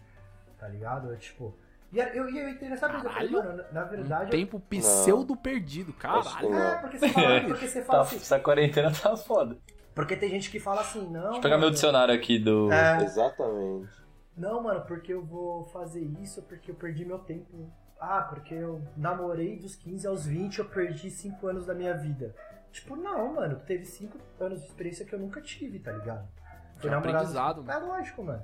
tá 0.58 0.68
ligado? 0.68 1.10
Eu, 1.10 1.18
tipo, 1.18 1.56
e 1.92 1.98
eu, 1.98 2.28
eu 2.28 2.48
entrei 2.48 2.68
nessa 2.68 2.88
brisa, 2.88 3.08
falei, 3.08 3.30
mano, 3.30 3.64
na 3.72 3.84
verdade. 3.84 4.26
Um 4.26 4.30
tempo 4.30 4.60
pseudo 4.60 5.34
não. 5.34 5.40
perdido, 5.40 5.92
caralho. 5.92 6.54
É, 6.54 6.76
porque 6.78 6.98
você 6.98 7.08
fala, 7.08 7.40
porque 7.44 7.68
você 7.68 7.82
fala 7.82 7.98
tá, 7.98 8.04
assim. 8.04 8.16
Essa 8.16 8.40
quarentena 8.40 8.92
tá 8.92 9.16
foda. 9.16 9.56
Porque 9.94 10.16
tem 10.16 10.28
gente 10.28 10.50
que 10.50 10.60
fala 10.60 10.82
assim, 10.82 11.08
não. 11.08 11.22
Deixa 11.22 11.36
eu 11.36 11.40
pegar 11.40 11.56
mano, 11.56 11.60
meu 11.62 11.70
dicionário 11.70 12.14
aqui 12.14 12.38
do. 12.38 12.70
É, 12.70 13.02
Exatamente. 13.02 14.05
Não, 14.36 14.62
mano, 14.62 14.82
porque 14.82 15.12
eu 15.12 15.24
vou 15.24 15.64
fazer 15.64 16.02
isso, 16.20 16.42
porque 16.42 16.70
eu 16.70 16.74
perdi 16.74 17.04
meu 17.04 17.18
tempo. 17.18 17.70
Ah, 17.98 18.22
porque 18.22 18.54
eu 18.54 18.82
namorei 18.96 19.58
dos 19.58 19.74
15 19.74 20.06
aos 20.06 20.26
20, 20.26 20.58
eu 20.58 20.68
perdi 20.68 21.10
5 21.10 21.46
anos 21.46 21.64
da 21.64 21.74
minha 21.74 21.94
vida. 21.94 22.34
Tipo, 22.70 22.94
não, 22.94 23.34
mano, 23.34 23.58
teve 23.66 23.86
5 23.86 24.18
anos 24.38 24.60
de 24.60 24.66
experiência 24.66 25.06
que 25.06 25.14
eu 25.14 25.18
nunca 25.18 25.40
tive, 25.40 25.78
tá 25.78 25.92
ligado? 25.92 26.28
Foi 26.76 26.90
é 26.90 26.94
aprendizado, 26.94 27.64
mano. 27.64 27.72
É 27.72 27.86
lógico, 27.86 28.22
mano. 28.22 28.42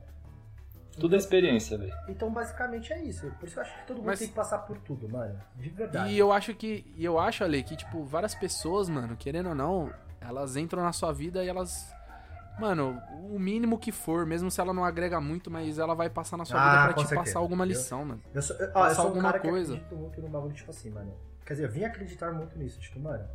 Tudo 0.93 1.07
então, 1.07 1.16
é 1.16 1.18
experiência, 1.18 1.78
velho. 1.78 1.95
Então, 2.09 2.30
basicamente 2.30 2.93
é 2.93 3.03
isso. 3.03 3.30
Por 3.38 3.47
isso 3.47 3.55
que 3.55 3.61
eu 3.61 3.62
acho 3.62 3.80
que 3.80 3.86
todo 3.86 3.97
mundo 3.97 4.07
Mas... 4.07 4.18
tem 4.18 4.28
que 4.28 4.34
passar 4.34 4.59
por 4.59 4.78
tudo, 4.78 5.09
mano. 5.09 5.38
De 5.57 5.70
verdade. 5.70 6.12
E 6.12 6.18
eu 6.18 6.32
acho 6.32 6.55
que. 6.55 6.93
E 6.97 7.05
eu 7.05 7.18
acho, 7.18 7.45
Ale, 7.45 7.62
que, 7.62 7.76
tipo, 7.76 8.05
várias 8.05 8.34
pessoas, 8.34 8.88
mano, 8.88 9.16
querendo 9.16 9.51
ou 9.51 9.55
não, 9.55 9.93
elas 10.20 10.57
entram 10.57 10.82
na 10.82 10.93
sua 10.93 11.12
vida 11.12 11.43
e 11.45 11.49
elas. 11.49 11.95
Mano, 12.59 13.03
o 13.31 13.39
mínimo 13.39 13.79
que 13.79 13.91
for, 13.91 14.27
mesmo 14.27 14.51
se 14.51 14.61
ela 14.61 14.73
não 14.73 14.85
agrega 14.85 15.21
muito, 15.21 15.51
mas 15.51 15.79
ela 15.79 15.95
vai 15.95 16.11
passar 16.11 16.37
na 16.37 16.45
sua 16.45 16.61
ah, 16.61 16.65
vida 16.65 16.83
pra 16.85 16.93
te 16.93 17.09
certeza. 17.09 17.21
passar 17.21 17.39
alguma 17.39 17.65
lição, 17.65 18.01
eu, 18.01 18.07
mano. 18.07 18.23
Eu 18.35 18.43
sou, 18.43 18.57
eu, 18.57 18.71
ó, 18.75 18.89
eu 18.89 18.95
sou 18.95 19.05
alguma 19.07 19.29
um 19.29 19.33
cara 19.33 19.41
coisa. 19.41 19.73
que 19.73 19.79
acredito 19.79 19.97
muito 19.97 20.21
no 20.21 20.29
bagulho, 20.29 20.55
tipo 20.55 20.71
assim, 20.71 20.91
mano. 20.91 21.17
Quer 21.45 21.55
dizer, 21.55 21.67
eu 21.67 21.71
vim 21.71 21.85
acreditar 21.85 22.33
muito 22.33 22.59
nisso, 22.59 22.79
tipo, 22.81 23.01
mano. 23.01 23.27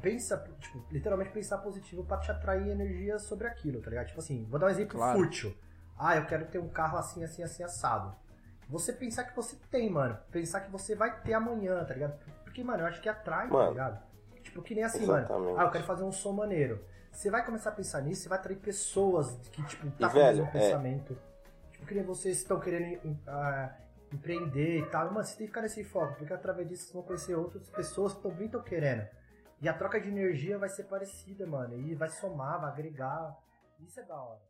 Pensa, 0.00 0.44
tipo, 0.58 0.84
literalmente 0.90 1.30
pensar 1.30 1.58
positivo 1.58 2.04
pra 2.04 2.18
te 2.18 2.30
atrair 2.30 2.68
energia 2.68 3.18
sobre 3.18 3.46
aquilo, 3.46 3.80
tá 3.80 3.90
ligado? 3.90 4.06
Tipo 4.06 4.20
assim, 4.20 4.46
vou 4.48 4.58
dar 4.58 4.66
um 4.66 4.70
exemplo 4.70 4.98
claro. 4.98 5.18
fútil. 5.18 5.54
Ah, 5.98 6.16
eu 6.16 6.26
quero 6.26 6.46
ter 6.46 6.58
um 6.58 6.68
carro 6.68 6.98
assim, 6.98 7.24
assim, 7.24 7.42
assim, 7.42 7.62
assado. 7.62 8.14
Você 8.68 8.92
pensar 8.92 9.24
que 9.24 9.34
você 9.34 9.56
tem, 9.70 9.88
mano. 9.90 10.18
Pensar 10.30 10.60
que 10.60 10.70
você 10.70 10.94
vai 10.94 11.20
ter 11.20 11.34
amanhã, 11.34 11.84
tá 11.84 11.94
ligado? 11.94 12.18
Porque, 12.44 12.62
mano, 12.64 12.82
eu 12.82 12.86
acho 12.86 13.00
que 13.00 13.08
atrai, 13.08 13.46
tá 13.46 13.52
mano. 13.52 13.64
tá 13.64 13.70
ligado? 13.70 14.02
Tipo, 14.42 14.62
que 14.62 14.74
nem 14.74 14.84
assim, 14.84 15.02
Exatamente. 15.02 15.30
mano. 15.32 15.58
Ah, 15.58 15.64
eu 15.64 15.70
quero 15.70 15.84
fazer 15.84 16.04
um 16.04 16.12
som 16.12 16.32
maneiro. 16.32 16.84
Você 17.16 17.30
vai 17.30 17.42
começar 17.42 17.70
a 17.70 17.72
pensar 17.72 18.02
nisso, 18.02 18.24
você 18.24 18.28
vai 18.28 18.38
atrair 18.38 18.58
pessoas 18.58 19.38
que, 19.50 19.64
tipo, 19.64 19.90
tá 19.92 20.10
com 20.10 20.18
o 20.18 20.22
mesmo 20.22 20.44
é... 20.44 20.50
pensamento. 20.50 21.18
Tipo, 21.72 21.86
que 21.86 21.94
nem 21.94 22.04
vocês 22.04 22.36
estão 22.36 22.60
querendo 22.60 23.08
uh, 23.08 23.70
empreender 24.12 24.80
e 24.80 24.86
tal. 24.90 25.06
Mano, 25.10 25.24
você 25.24 25.34
tem 25.34 25.46
que 25.46 25.50
ficar 25.50 25.62
nesse 25.62 25.82
foco, 25.82 26.14
porque 26.16 26.34
através 26.34 26.68
disso 26.68 26.82
vocês 26.82 26.92
vão 26.92 27.02
conhecer 27.04 27.34
outras 27.34 27.70
pessoas 27.70 28.12
que 28.12 28.22
também 28.22 28.44
estão 28.44 28.62
querendo. 28.62 29.08
E 29.62 29.68
a 29.68 29.72
troca 29.72 29.98
de 29.98 30.08
energia 30.08 30.58
vai 30.58 30.68
ser 30.68 30.84
parecida, 30.84 31.46
mano. 31.46 31.80
E 31.80 31.94
vai 31.94 32.10
somar, 32.10 32.60
vai 32.60 32.70
agregar. 32.70 33.34
Isso 33.80 33.98
é 33.98 34.02
da 34.02 34.14
hora. 34.14 34.42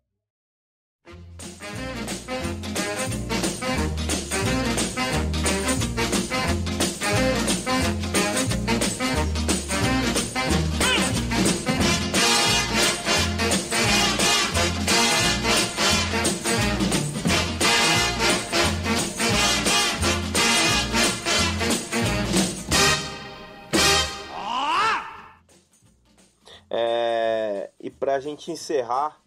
Pra 28.07 28.21
gente 28.21 28.53
encerrar, 28.53 29.21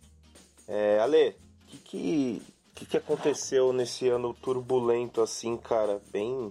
é, 0.65 0.99
Ale, 1.01 1.35
o 1.63 1.67
que, 1.67 1.77
que, 1.79 2.41
que, 2.73 2.85
que 2.85 2.95
aconteceu 2.95 3.73
nesse 3.73 4.07
ano 4.07 4.33
turbulento, 4.33 5.21
assim, 5.21 5.57
cara, 5.57 6.01
bem 6.13 6.49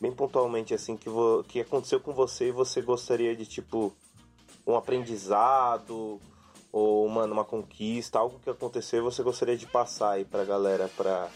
bem 0.00 0.10
pontualmente, 0.10 0.74
assim, 0.74 0.96
que, 0.96 1.08
vo, 1.08 1.44
que 1.44 1.60
aconteceu 1.60 2.00
com 2.00 2.12
você 2.12 2.48
e 2.48 2.50
você 2.50 2.82
gostaria 2.82 3.36
de, 3.36 3.46
tipo, 3.46 3.94
um 4.66 4.74
aprendizado 4.74 6.20
ou, 6.72 7.08
mano, 7.08 7.32
uma 7.32 7.44
conquista, 7.44 8.18
algo 8.18 8.40
que 8.40 8.50
aconteceu 8.50 8.98
e 8.98 9.02
você 9.02 9.22
gostaria 9.22 9.56
de 9.56 9.66
passar 9.66 10.14
aí 10.14 10.24
pra 10.24 10.44
galera, 10.44 10.90
pra 10.96 11.30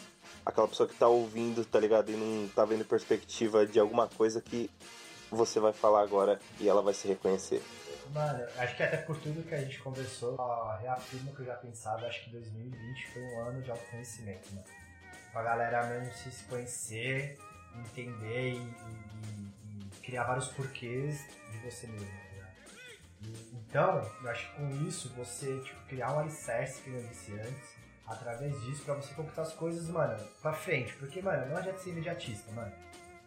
aquela 0.45 0.67
pessoa 0.67 0.89
que 0.89 0.97
tá 0.97 1.07
ouvindo, 1.07 1.65
tá 1.65 1.79
ligado? 1.79 2.11
E 2.11 2.17
não 2.17 2.49
tá 2.49 2.65
vendo 2.65 2.85
perspectiva 2.85 3.65
de 3.65 3.79
alguma 3.79 4.09
coisa 4.09 4.41
que 4.41 4.69
você 5.31 5.61
vai 5.61 5.73
falar 5.73 6.03
agora 6.03 6.41
e 6.59 6.69
ela 6.69 6.83
vai 6.83 6.95
se 6.95 7.07
reconhecer. 7.07 7.63
Mano, 8.13 8.47
acho 8.59 8.77
que 8.77 8.83
até 8.83 8.97
por 8.99 9.19
tudo 9.19 9.43
que 9.43 9.55
a 9.55 9.61
gente 9.61 9.79
conversou, 9.81 10.37
reafirmo 10.81 11.35
que 11.35 11.41
eu 11.41 11.47
já 11.47 11.55
pensava, 11.55 12.07
acho 12.07 12.25
que 12.25 12.31
2020 12.31 13.07
foi 13.13 13.23
um 13.23 13.41
ano 13.41 13.63
de 13.63 13.71
autoconhecimento, 13.71 14.55
mano. 14.55 14.67
Pra 15.33 15.43
galera 15.43 15.87
mesmo 15.87 16.13
se 16.15 16.45
conhecer, 16.45 17.39
entender 17.75 18.53
e, 18.53 18.57
e, 18.57 19.81
e 19.81 19.91
criar 20.03 20.25
vários 20.25 20.49
porquês 20.49 21.27
de 21.51 21.59
você 21.59 21.87
mesmo, 21.89 22.07
tá 22.07 23.31
Então, 23.53 24.13
eu 24.23 24.31
acho 24.31 24.49
que 24.51 24.57
com 24.57 24.71
isso, 24.87 25.13
você, 25.17 25.59
tipo, 25.61 25.81
criar 25.87 26.13
um 26.13 26.21
alicerce, 26.21 26.83
que 26.83 26.91
eu 26.91 27.03
disse 27.09 27.33
antes, 27.33 27.75
através 28.07 28.61
disso, 28.63 28.85
pra 28.85 28.95
você 28.95 29.13
conquistar 29.15 29.43
as 29.43 29.55
coisas, 29.55 29.89
mano, 29.89 30.17
pra 30.41 30.53
frente. 30.53 30.95
Porque, 30.97 31.21
mano, 31.21 31.47
não 31.47 31.57
adianta 31.57 31.79
ser 31.79 31.91
imediatista, 31.91 32.53
mano. 32.53 32.73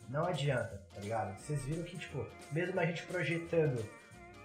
Não 0.07 0.25
adianta, 0.25 0.82
tá 0.93 1.01
ligado? 1.01 1.38
Vocês 1.38 1.65
viram 1.65 1.84
que, 1.84 1.97
tipo, 1.97 2.25
mesmo 2.51 2.80
a 2.80 2.86
gente 2.86 3.03
projetando 3.03 3.84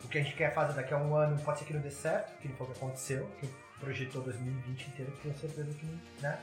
o 0.04 0.08
que 0.08 0.18
a 0.18 0.22
gente 0.22 0.36
quer 0.36 0.54
fazer 0.54 0.74
daqui 0.74 0.92
a 0.92 0.98
um 0.98 1.14
ano 1.14 1.38
pode 1.42 1.60
ser 1.60 1.64
que 1.64 1.74
não 1.74 1.80
dê 1.80 1.90
certo, 1.90 2.38
que 2.40 2.48
não 2.48 2.56
foi 2.56 2.66
o 2.66 2.70
que 2.70 2.76
aconteceu, 2.76 3.28
que 3.40 3.48
projetou 3.78 4.22
2020 4.22 4.86
inteiro, 4.88 5.12
tenho 5.22 5.38
certeza 5.38 5.72
que 5.74 5.86
né, 6.20 6.38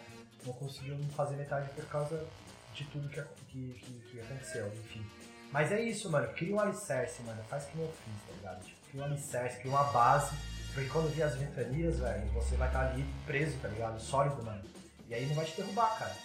não 0.46 0.54
conseguiu 0.54 0.98
fazer 1.16 1.36
metade 1.36 1.70
por 1.70 1.86
causa 1.86 2.26
de 2.74 2.84
tudo 2.86 3.10
que, 3.10 3.22
que, 3.50 3.74
que, 3.74 3.92
que 4.12 4.20
aconteceu, 4.22 4.68
enfim. 4.68 5.06
Mas 5.52 5.72
é 5.72 5.82
isso, 5.82 6.10
mano, 6.12 6.28
cria 6.34 6.56
um 6.56 6.60
alicerce, 6.60 7.22
mano, 7.24 7.42
faz 7.50 7.66
que 7.66 7.78
eu 7.78 7.92
fiz, 8.06 8.28
tá 8.28 8.34
ligado? 8.34 8.64
Tipo, 8.64 8.78
cria 8.90 9.02
um 9.02 9.06
alicerce, 9.06 9.58
cria 9.60 9.72
uma 9.72 9.84
base, 9.86 10.36
porque 10.74 10.90
quando 10.90 11.14
vier 11.14 11.28
as 11.28 11.36
ventanias, 11.36 12.00
velho, 12.00 12.28
você 12.28 12.56
vai 12.56 12.68
estar 12.68 12.86
tá 12.86 12.92
ali 12.92 13.06
preso, 13.26 13.58
tá 13.60 13.68
ligado? 13.68 14.00
Sólido, 14.00 14.44
mano. 14.44 14.64
E 15.08 15.14
aí 15.14 15.26
não 15.26 15.36
vai 15.36 15.46
te 15.46 15.56
derrubar, 15.56 15.98
cara. 15.98 16.16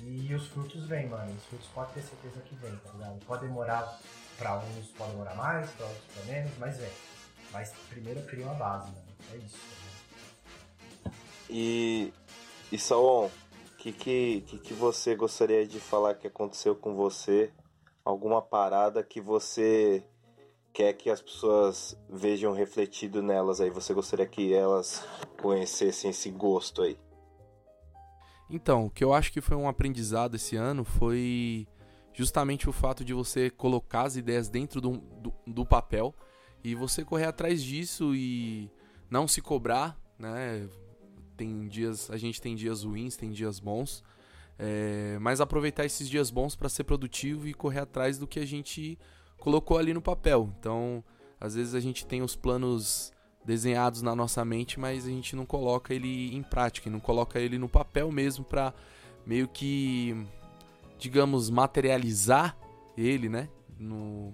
E 0.00 0.34
os 0.34 0.46
frutos 0.48 0.86
vêm, 0.86 1.08
mano. 1.08 1.32
Os 1.32 1.44
frutos 1.46 1.68
pode 1.74 1.92
ter 1.92 2.02
certeza 2.02 2.40
que 2.40 2.54
vem, 2.56 2.74
tá 2.76 2.92
ligado? 2.92 3.24
Pode 3.26 3.46
demorar 3.46 3.98
para 4.38 4.58
uns 4.58 4.88
pode 4.88 5.12
demorar 5.12 5.34
mais, 5.34 5.70
para 5.70 5.86
outros 5.86 6.04
para 6.14 6.24
menos, 6.32 6.52
mas 6.58 6.76
vem. 6.78 6.90
Mas 7.52 7.72
primeiro 7.88 8.22
cria 8.22 8.44
uma 8.46 8.54
base, 8.54 8.90
né? 8.90 9.02
É 9.32 9.36
isso. 9.36 9.56
Né? 11.04 11.12
E, 11.50 12.12
e 12.70 12.78
Saon, 12.78 13.26
o 13.26 13.76
que, 13.76 13.92
que, 13.92 14.44
que, 14.46 14.58
que 14.58 14.74
você 14.74 15.14
gostaria 15.14 15.66
de 15.66 15.78
falar 15.78 16.14
que 16.14 16.26
aconteceu 16.26 16.74
com 16.74 16.94
você? 16.94 17.52
Alguma 18.04 18.40
parada 18.40 19.02
que 19.02 19.20
você 19.20 20.02
quer 20.72 20.94
que 20.94 21.10
as 21.10 21.20
pessoas 21.20 21.96
vejam 22.08 22.52
refletido 22.52 23.22
nelas 23.22 23.60
aí? 23.60 23.70
Você 23.70 23.92
gostaria 23.92 24.26
que 24.26 24.54
elas 24.54 25.06
conhecessem 25.40 26.10
esse 26.10 26.30
gosto 26.30 26.82
aí? 26.82 26.98
Então, 28.48 28.86
o 28.86 28.90
que 28.90 29.02
eu 29.02 29.14
acho 29.14 29.32
que 29.32 29.40
foi 29.40 29.56
um 29.56 29.68
aprendizado 29.68 30.34
esse 30.34 30.56
ano 30.56 30.84
foi 30.84 31.66
justamente 32.12 32.68
o 32.68 32.72
fato 32.72 33.04
de 33.04 33.14
você 33.14 33.50
colocar 33.50 34.02
as 34.02 34.16
ideias 34.16 34.48
dentro 34.48 34.80
do, 34.80 34.98
do, 34.98 35.32
do 35.46 35.66
papel 35.66 36.14
e 36.62 36.74
você 36.74 37.04
correr 37.04 37.26
atrás 37.26 37.62
disso 37.62 38.14
e 38.14 38.70
não 39.10 39.26
se 39.26 39.40
cobrar, 39.40 39.98
né? 40.18 40.68
Tem 41.36 41.66
dias, 41.66 42.10
a 42.10 42.16
gente 42.16 42.40
tem 42.40 42.54
dias 42.54 42.84
ruins, 42.84 43.16
tem 43.16 43.30
dias 43.30 43.58
bons, 43.58 44.04
é, 44.58 45.18
mas 45.20 45.40
aproveitar 45.40 45.84
esses 45.84 46.08
dias 46.08 46.30
bons 46.30 46.54
para 46.54 46.68
ser 46.68 46.84
produtivo 46.84 47.48
e 47.48 47.54
correr 47.54 47.80
atrás 47.80 48.18
do 48.18 48.26
que 48.26 48.38
a 48.38 48.46
gente 48.46 48.98
colocou 49.38 49.78
ali 49.78 49.92
no 49.92 50.00
papel. 50.00 50.52
Então, 50.58 51.02
às 51.40 51.54
vezes 51.54 51.74
a 51.74 51.80
gente 51.80 52.06
tem 52.06 52.22
os 52.22 52.36
planos 52.36 53.12
desenhados 53.44 54.02
na 54.02 54.14
nossa 54.14 54.44
mente, 54.44 54.78
mas 54.78 55.04
a 55.04 55.10
gente 55.10 55.34
não 55.34 55.44
coloca 55.44 55.92
ele 55.92 56.34
em 56.34 56.42
prática, 56.42 56.88
não 56.88 57.00
coloca 57.00 57.40
ele 57.40 57.58
no 57.58 57.68
papel 57.68 58.12
mesmo 58.12 58.44
para 58.44 58.72
meio 59.26 59.48
que, 59.48 60.16
digamos, 61.02 61.50
materializar 61.50 62.56
ele, 62.96 63.28
né? 63.28 63.48
No, 63.76 64.32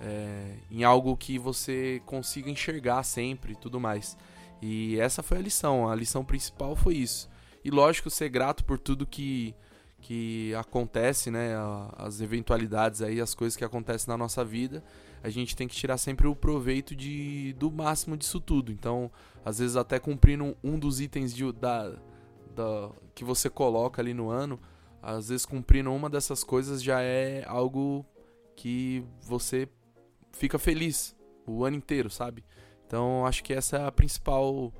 é, 0.00 0.54
em 0.70 0.84
algo 0.84 1.16
que 1.16 1.36
você 1.36 2.00
consiga 2.06 2.48
enxergar 2.48 3.02
sempre 3.02 3.54
e 3.54 3.56
tudo 3.56 3.80
mais. 3.80 4.16
E 4.62 4.98
essa 5.00 5.20
foi 5.20 5.38
a 5.38 5.40
lição, 5.40 5.88
a 5.88 5.94
lição 5.96 6.24
principal 6.24 6.76
foi 6.76 6.94
isso. 6.94 7.28
E 7.64 7.70
lógico, 7.70 8.08
ser 8.08 8.28
grato 8.28 8.64
por 8.64 8.78
tudo 8.78 9.04
que, 9.04 9.52
que 10.00 10.54
acontece, 10.54 11.28
né? 11.28 11.54
As 11.96 12.20
eventualidades 12.20 13.02
aí, 13.02 13.20
as 13.20 13.34
coisas 13.34 13.56
que 13.56 13.64
acontecem 13.64 14.08
na 14.08 14.16
nossa 14.16 14.44
vida 14.44 14.80
a 15.24 15.30
gente 15.30 15.56
tem 15.56 15.66
que 15.66 15.74
tirar 15.74 15.96
sempre 15.96 16.26
o 16.26 16.36
proveito 16.36 16.94
de, 16.94 17.54
do 17.54 17.72
máximo 17.72 18.14
disso 18.14 18.38
tudo. 18.38 18.70
Então, 18.70 19.10
às 19.42 19.58
vezes 19.58 19.74
até 19.74 19.98
cumprindo 19.98 20.54
um 20.62 20.78
dos 20.78 21.00
itens 21.00 21.34
de, 21.34 21.50
da, 21.50 21.96
da, 22.54 22.90
que 23.14 23.24
você 23.24 23.48
coloca 23.48 24.02
ali 24.02 24.12
no 24.12 24.28
ano, 24.28 24.60
às 25.04 25.28
vezes 25.28 25.44
cumprindo 25.44 25.92
uma 25.92 26.08
dessas 26.08 26.42
coisas 26.42 26.82
já 26.82 27.00
é 27.02 27.44
algo 27.46 28.04
que 28.56 29.04
você 29.22 29.68
fica 30.32 30.58
feliz 30.58 31.14
o 31.46 31.64
ano 31.64 31.76
inteiro, 31.76 32.08
sabe? 32.08 32.44
Então, 32.86 33.26
acho 33.26 33.42
que 33.42 33.52
essa 33.52 33.76
é 33.76 33.86
a 33.86 33.92
principal 33.92 34.72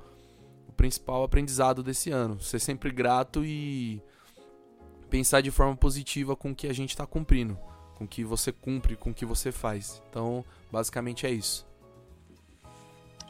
o 0.67 0.71
principal 0.75 1.23
aprendizado 1.23 1.83
desse 1.83 2.11
ano, 2.11 2.39
ser 2.39 2.59
sempre 2.59 2.91
grato 2.91 3.45
e 3.45 4.01
pensar 5.09 5.41
de 5.41 5.51
forma 5.51 5.75
positiva 5.75 6.35
com 6.35 6.51
o 6.51 6.55
que 6.55 6.67
a 6.67 6.73
gente 6.73 6.89
está 6.89 7.05
cumprindo 7.05 7.57
com 7.95 8.07
que 8.07 8.23
você 8.23 8.51
cumpre, 8.51 8.95
com 8.95 9.13
que 9.13 9.25
você 9.25 9.51
faz. 9.51 10.01
Então, 10.09 10.45
basicamente 10.71 11.25
é 11.25 11.31
isso. 11.31 11.65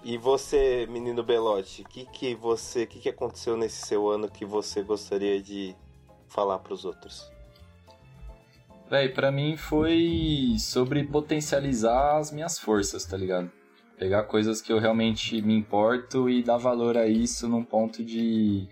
E 0.04 0.18
você, 0.18 0.86
menino 0.88 1.24
Belote, 1.24 1.82
o 1.82 1.86
que 1.86 2.06
que 2.06 2.36
você, 2.36 2.86
que 2.86 3.00
que 3.00 3.10
aconteceu 3.10 3.56
nesse 3.56 3.86
seu 3.86 4.08
ano 4.10 4.30
que 4.30 4.46
você 4.46 4.84
gostaria 4.84 5.42
de 5.42 5.76
falar 6.28 6.60
para 6.60 6.74
os 6.74 6.86
outros? 6.86 7.32
Véi, 8.90 9.10
para 9.10 9.32
mim 9.32 9.58
foi 9.58 10.56
sobre 10.60 11.04
potencializar 11.06 12.18
as 12.18 12.32
minhas 12.32 12.60
forças, 12.60 13.04
tá 13.06 13.18
ligado? 13.18 13.52
Pegar 13.98 14.24
coisas 14.24 14.62
que 14.62 14.72
eu 14.72 14.80
realmente 14.80 15.42
me 15.42 15.56
importo 15.56 16.30
e 16.30 16.44
dar 16.44 16.58
valor 16.58 16.98
a 16.98 17.08
isso 17.08 17.48
num 17.48 17.64
ponto 17.64 18.04
de 18.04 18.68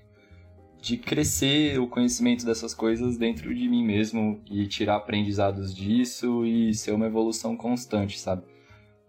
de 0.83 0.97
crescer 0.97 1.79
o 1.79 1.87
conhecimento 1.87 2.45
dessas 2.45 2.73
coisas 2.73 3.17
dentro 3.17 3.55
de 3.55 3.69
mim 3.69 3.85
mesmo 3.85 4.41
e 4.51 4.67
tirar 4.67 4.97
aprendizados 4.97 5.73
disso 5.73 6.45
e 6.45 6.73
ser 6.73 6.91
uma 6.91 7.05
evolução 7.05 7.55
constante, 7.55 8.19
sabe? 8.19 8.43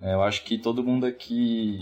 É, 0.01 0.15
eu 0.15 0.23
acho 0.23 0.45
que 0.45 0.57
todo 0.57 0.85
mundo 0.85 1.05
aqui 1.05 1.81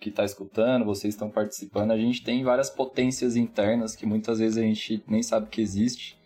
que 0.00 0.10
está 0.10 0.24
escutando, 0.24 0.84
vocês 0.84 1.14
estão 1.14 1.30
participando, 1.30 1.92
a 1.92 1.96
gente 1.96 2.22
tem 2.22 2.44
várias 2.44 2.68
potências 2.68 3.36
internas 3.36 3.96
que 3.96 4.04
muitas 4.04 4.38
vezes 4.38 4.58
a 4.58 4.62
gente 4.62 5.02
nem 5.08 5.22
sabe 5.22 5.48
que 5.48 5.60
existe. 5.60 6.18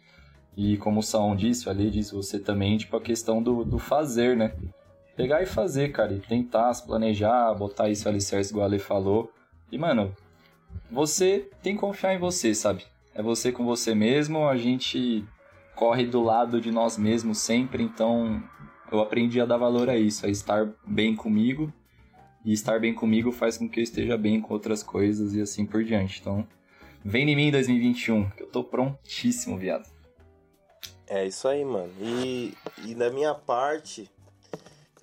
E 0.56 0.76
como 0.78 1.00
o 1.00 1.02
Saon 1.02 1.36
disse, 1.36 1.68
ali 1.68 1.88
disse 1.88 2.14
você 2.14 2.40
também, 2.40 2.76
tipo, 2.76 2.96
a 2.96 3.00
questão 3.00 3.40
do, 3.40 3.64
do 3.64 3.78
fazer, 3.78 4.36
né? 4.36 4.52
Pegar 5.16 5.42
e 5.42 5.46
fazer, 5.46 5.92
cara, 5.92 6.12
e 6.12 6.18
tentar 6.18 6.74
se 6.74 6.84
planejar, 6.84 7.54
botar 7.54 7.88
isso 7.88 8.08
alicerce 8.08 8.50
igual 8.50 8.64
a 8.64 8.66
Ale 8.66 8.78
falou. 8.80 9.32
E, 9.70 9.78
mano, 9.78 10.14
você 10.90 11.48
tem 11.62 11.74
que 11.74 11.80
confiar 11.80 12.14
em 12.14 12.18
você, 12.18 12.54
sabe? 12.54 12.84
É 13.14 13.22
você 13.22 13.52
com 13.52 13.64
você 13.64 13.94
mesmo, 13.94 14.48
a 14.48 14.56
gente 14.56 15.24
corre 15.76 16.04
do 16.04 16.20
lado 16.20 16.60
de 16.60 16.72
nós 16.72 16.98
mesmos 16.98 17.38
sempre, 17.38 17.84
então 17.84 18.42
eu 18.90 19.00
aprendi 19.00 19.40
a 19.40 19.46
dar 19.46 19.56
valor 19.56 19.88
a 19.88 19.96
isso, 19.96 20.26
a 20.26 20.28
estar 20.28 20.68
bem 20.84 21.14
comigo. 21.14 21.72
E 22.44 22.52
estar 22.52 22.80
bem 22.80 22.94
comigo 22.94 23.32
faz 23.32 23.58
com 23.58 23.68
que 23.68 23.80
eu 23.80 23.84
esteja 23.84 24.16
bem 24.16 24.40
com 24.40 24.54
outras 24.54 24.82
coisas 24.82 25.34
e 25.34 25.40
assim 25.40 25.66
por 25.66 25.84
diante. 25.84 26.20
Então, 26.20 26.46
vem 27.04 27.28
em 27.28 27.36
mim 27.36 27.50
2021, 27.50 28.30
que 28.30 28.42
eu 28.42 28.46
tô 28.46 28.64
prontíssimo, 28.64 29.58
viado. 29.58 29.88
É 31.06 31.26
isso 31.26 31.48
aí, 31.48 31.64
mano. 31.64 31.92
E, 32.00 32.54
e 32.84 32.94
da 32.94 33.10
minha 33.10 33.34
parte, 33.34 34.10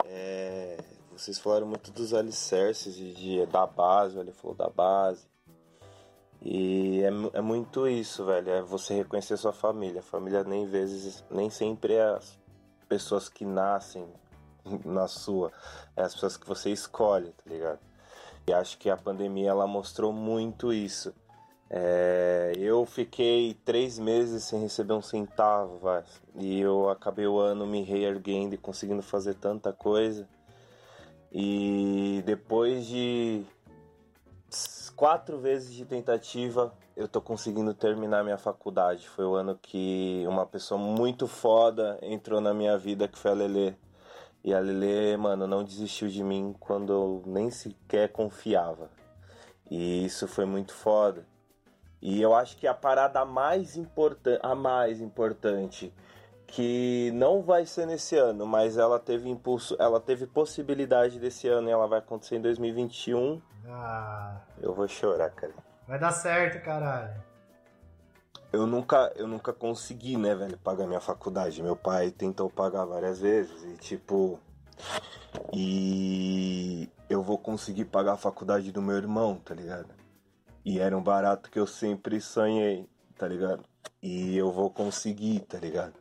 é, 0.05 0.77
vocês 1.11 1.39
falaram 1.39 1.67
muito 1.67 1.91
dos 1.91 2.13
alicerces 2.13 2.95
de, 2.95 3.13
de, 3.13 3.45
da 3.47 3.65
base, 3.65 4.17
ele 4.17 4.31
falou 4.31 4.55
da 4.55 4.69
base. 4.69 5.25
E 6.41 7.01
é, 7.01 7.38
é 7.39 7.41
muito 7.41 7.88
isso, 7.88 8.23
velho. 8.23 8.49
É 8.51 8.61
você 8.61 8.93
reconhecer 8.93 9.36
sua 9.38 9.51
família. 9.51 10.01
A 10.01 10.03
família 10.03 10.43
nem 10.43 10.67
vezes, 10.67 11.23
nem 11.31 11.49
sempre 11.49 11.93
é 11.93 12.03
as 12.03 12.38
pessoas 12.88 13.27
que 13.27 13.43
nascem 13.43 14.05
na 14.84 15.07
sua, 15.07 15.51
é 15.95 16.03
as 16.03 16.13
pessoas 16.13 16.38
que 16.38 16.47
você 16.47 16.72
escolhe, 16.72 17.32
tá 17.32 17.43
ligado? 17.45 17.80
E 18.47 18.53
acho 18.53 18.78
que 18.78 18.89
a 18.89 18.97
pandemia 18.97 19.49
ela 19.49 19.68
mostrou 19.68 20.13
muito 20.13 20.72
isso. 20.72 21.13
É, 21.70 22.53
eu 22.57 22.86
fiquei 22.86 23.55
três 23.66 23.97
meses 23.97 24.43
sem 24.43 24.61
receber 24.61 24.93
um 24.93 25.01
centavo, 25.01 25.80
vai, 25.80 26.03
e 26.36 26.59
eu 26.59 26.89
acabei 26.89 27.26
o 27.26 27.39
ano 27.39 27.66
me 27.66 27.82
reerguendo 27.84 28.53
e 28.53 28.57
conseguindo 28.57 29.01
fazer 29.01 29.34
tanta 29.36 29.74
coisa. 29.74 30.28
E 31.32 32.24
depois 32.26 32.86
de 32.86 33.43
quatro 34.95 35.38
vezes 35.38 35.74
de 35.74 35.86
tentativa, 35.86 36.74
eu 36.95 37.07
tô 37.07 37.20
conseguindo 37.20 37.74
terminar 37.74 38.24
minha 38.24 38.38
faculdade. 38.38 39.07
Foi 39.09 39.26
o 39.26 39.36
ano 39.36 39.59
que 39.61 40.24
uma 40.28 40.45
pessoa 40.45 40.80
muito 40.80 41.28
foda 41.28 41.99
entrou 42.01 42.39
na 42.39 42.53
minha 42.53 42.78
vida, 42.78 43.07
que 43.07 43.18
foi 43.18 43.32
a 43.32 43.34
Lele. 43.34 43.78
E 44.46 44.54
a 44.54 44.60
Lele, 44.60 45.18
mano, 45.18 45.48
não 45.48 45.64
desistiu 45.64 46.08
de 46.08 46.24
mim 46.24 46.56
quando 46.60 46.93
eu 46.93 47.24
nem 47.26 47.50
sequer 47.50 48.12
confiava. 48.12 48.91
E 49.72 50.06
isso 50.06 50.28
foi 50.28 50.46
muito 50.46 50.72
foda. 50.72 51.26
E 52.00 52.22
eu 52.22 52.36
acho 52.36 52.56
que 52.56 52.68
a 52.68 52.74
parada 52.76 53.26
mais 53.26 53.76
importante, 53.76 54.39
a 54.43 54.54
mais 54.54 55.02
importante, 55.02 55.91
que 56.46 57.10
não 57.16 57.41
vai 57.41 57.66
ser 57.66 57.88
nesse 57.88 58.16
ano, 58.16 58.46
mas 58.46 58.78
ela 58.78 59.00
teve 59.00 59.28
impulso, 59.28 59.76
ela 59.80 60.00
teve 60.00 60.28
possibilidade 60.28 61.20
desse 61.20 61.48
ano 61.48 61.68
e 61.68 61.72
ela 61.72 61.88
vai 61.88 61.98
acontecer 61.98 62.36
em 62.36 62.41
2021 62.41 63.41
ah. 63.68 64.41
Eu 64.62 64.76
vou 64.76 64.88
chorar, 64.88 65.32
cara. 65.32 65.54
Vai 65.88 65.98
dar 66.00 66.12
certo, 66.12 66.64
caralho. 66.64 67.16
Eu 68.56 68.66
nunca, 68.66 69.12
eu 69.18 69.28
nunca 69.28 69.51
consegui, 69.51 70.16
né, 70.16 70.34
velho, 70.34 70.58
pagar 70.58 70.88
minha 70.88 71.01
faculdade. 71.01 71.62
Meu 71.62 71.76
pai 71.76 72.10
tentou 72.10 72.49
pagar 72.49 72.86
várias 72.86 73.20
vezes 73.20 73.64
e 73.64 73.78
tipo. 73.78 74.39
E 75.53 76.89
eu 77.10 77.22
vou 77.22 77.38
conseguir 77.38 77.86
pagar 77.86 78.14
a 78.14 78.18
faculdade 78.18 78.72
do 78.72 78.82
meu 78.82 78.95
irmão, 78.95 79.36
tá 79.43 79.53
ligado? 79.53 79.89
E 80.64 80.80
era 80.80 80.97
um 80.97 81.03
barato 81.03 81.51
que 81.51 81.60
eu 81.60 81.68
sempre 81.68 82.22
sonhei, 82.22 82.88
tá 83.18 83.28
ligado? 83.28 83.64
E 84.01 84.38
eu 84.38 84.51
vou 84.51 84.70
conseguir, 84.70 85.41
tá 85.41 85.60
ligado? 85.60 85.95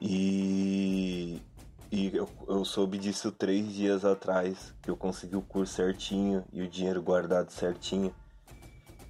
E 0.00 1.40
e 1.90 2.16
eu, 2.16 2.28
eu 2.48 2.64
soube 2.64 2.98
disso 2.98 3.30
três 3.30 3.72
dias 3.72 4.04
atrás, 4.04 4.74
que 4.82 4.90
eu 4.90 4.96
consegui 4.96 5.36
o 5.36 5.42
curso 5.42 5.74
certinho 5.74 6.44
e 6.52 6.60
o 6.62 6.68
dinheiro 6.68 7.00
guardado 7.00 7.50
certinho. 7.50 8.12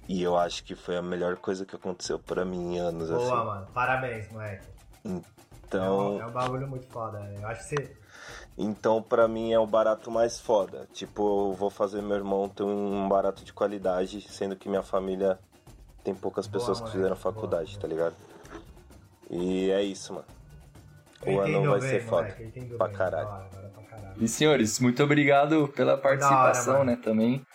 E 0.07 0.23
eu 0.23 0.37
acho 0.37 0.63
que 0.63 0.73
foi 0.73 0.95
a 0.95 1.01
melhor 1.01 1.35
coisa 1.35 1.65
que 1.65 1.75
aconteceu 1.75 2.17
para 2.17 2.45
mim 2.45 2.75
em 2.75 2.79
anos, 2.79 3.09
Boa, 3.09 3.21
assim. 3.21 3.29
Boa, 3.29 3.45
mano. 3.45 3.67
Parabéns, 3.73 4.31
moleque. 4.31 4.67
Então... 5.03 5.83
É 5.83 5.89
um, 5.89 6.21
é 6.21 6.25
um 6.27 6.31
bagulho 6.31 6.67
muito 6.67 6.87
foda, 6.87 7.19
né? 7.19 7.35
Eu 7.41 7.47
acho 7.47 7.67
que 7.67 7.75
você... 7.75 7.97
Então, 8.57 9.03
para 9.03 9.27
mim, 9.27 9.53
é 9.53 9.59
o 9.59 9.67
barato 9.67 10.09
mais 10.09 10.39
foda. 10.39 10.87
Tipo, 10.93 11.49
eu 11.49 11.53
vou 11.53 11.69
fazer 11.69 12.01
meu 12.01 12.15
irmão 12.15 12.49
ter 12.49 12.63
um 12.63 13.07
barato 13.07 13.43
de 13.43 13.53
qualidade, 13.53 14.21
sendo 14.21 14.55
que 14.55 14.67
minha 14.67 14.81
família 14.81 15.37
tem 16.03 16.15
poucas 16.15 16.47
pessoas 16.47 16.79
Boa, 16.79 16.89
que 16.89 16.95
fizeram 16.97 17.15
faculdade, 17.15 17.71
boa, 17.71 17.81
tá 17.81 17.87
ligado? 17.87 18.15
E 19.29 19.69
é 19.69 19.83
isso, 19.83 20.13
mano. 20.13 20.25
O 21.25 21.39
ano 21.39 21.69
vai 21.69 21.79
bem, 21.81 21.89
ser 21.89 22.03
foda. 22.03 22.35
Pra 22.77 22.89
caralho. 22.89 23.45
E 24.17 24.27
senhores, 24.27 24.79
muito 24.79 25.03
obrigado 25.03 25.67
pela 25.75 25.97
participação, 25.97 26.75
hora, 26.75 26.83
né, 26.85 26.95
também. 26.95 27.45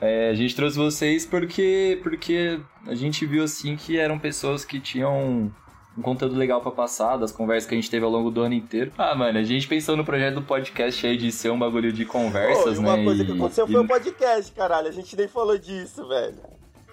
É, 0.00 0.28
a 0.30 0.34
gente 0.34 0.54
trouxe 0.54 0.76
vocês 0.76 1.24
porque, 1.24 1.98
porque 2.02 2.60
a 2.86 2.94
gente 2.94 3.24
viu 3.24 3.42
assim 3.42 3.76
que 3.76 3.98
eram 3.98 4.18
pessoas 4.18 4.64
que 4.64 4.78
tinham 4.78 5.50
um 5.96 6.02
conteúdo 6.02 6.36
legal 6.36 6.60
para 6.60 6.70
passar, 6.70 7.16
das 7.16 7.32
conversas 7.32 7.66
que 7.66 7.74
a 7.74 7.78
gente 7.78 7.90
teve 7.90 8.04
ao 8.04 8.10
longo 8.10 8.30
do 8.30 8.42
ano 8.42 8.54
inteiro. 8.54 8.92
Ah, 8.98 9.14
mano, 9.14 9.38
a 9.38 9.42
gente 9.42 9.66
pensou 9.66 9.96
no 9.96 10.04
projeto 10.04 10.34
do 10.34 10.42
podcast 10.42 11.06
aí 11.06 11.16
de 11.16 11.32
ser 11.32 11.50
um 11.50 11.58
bagulho 11.58 11.90
de 11.90 12.04
conversas, 12.04 12.76
Pô, 12.76 12.82
né? 12.82 12.94
Uma 12.94 13.04
coisa 13.04 13.22
e, 13.22 13.26
que 13.26 13.32
aconteceu 13.32 13.66
e... 13.66 13.72
foi 13.72 13.80
o 13.80 13.86
podcast, 13.86 14.52
caralho. 14.52 14.88
A 14.88 14.92
gente 14.92 15.16
nem 15.16 15.26
falou 15.26 15.56
disso, 15.56 16.06
velho. 16.06 16.36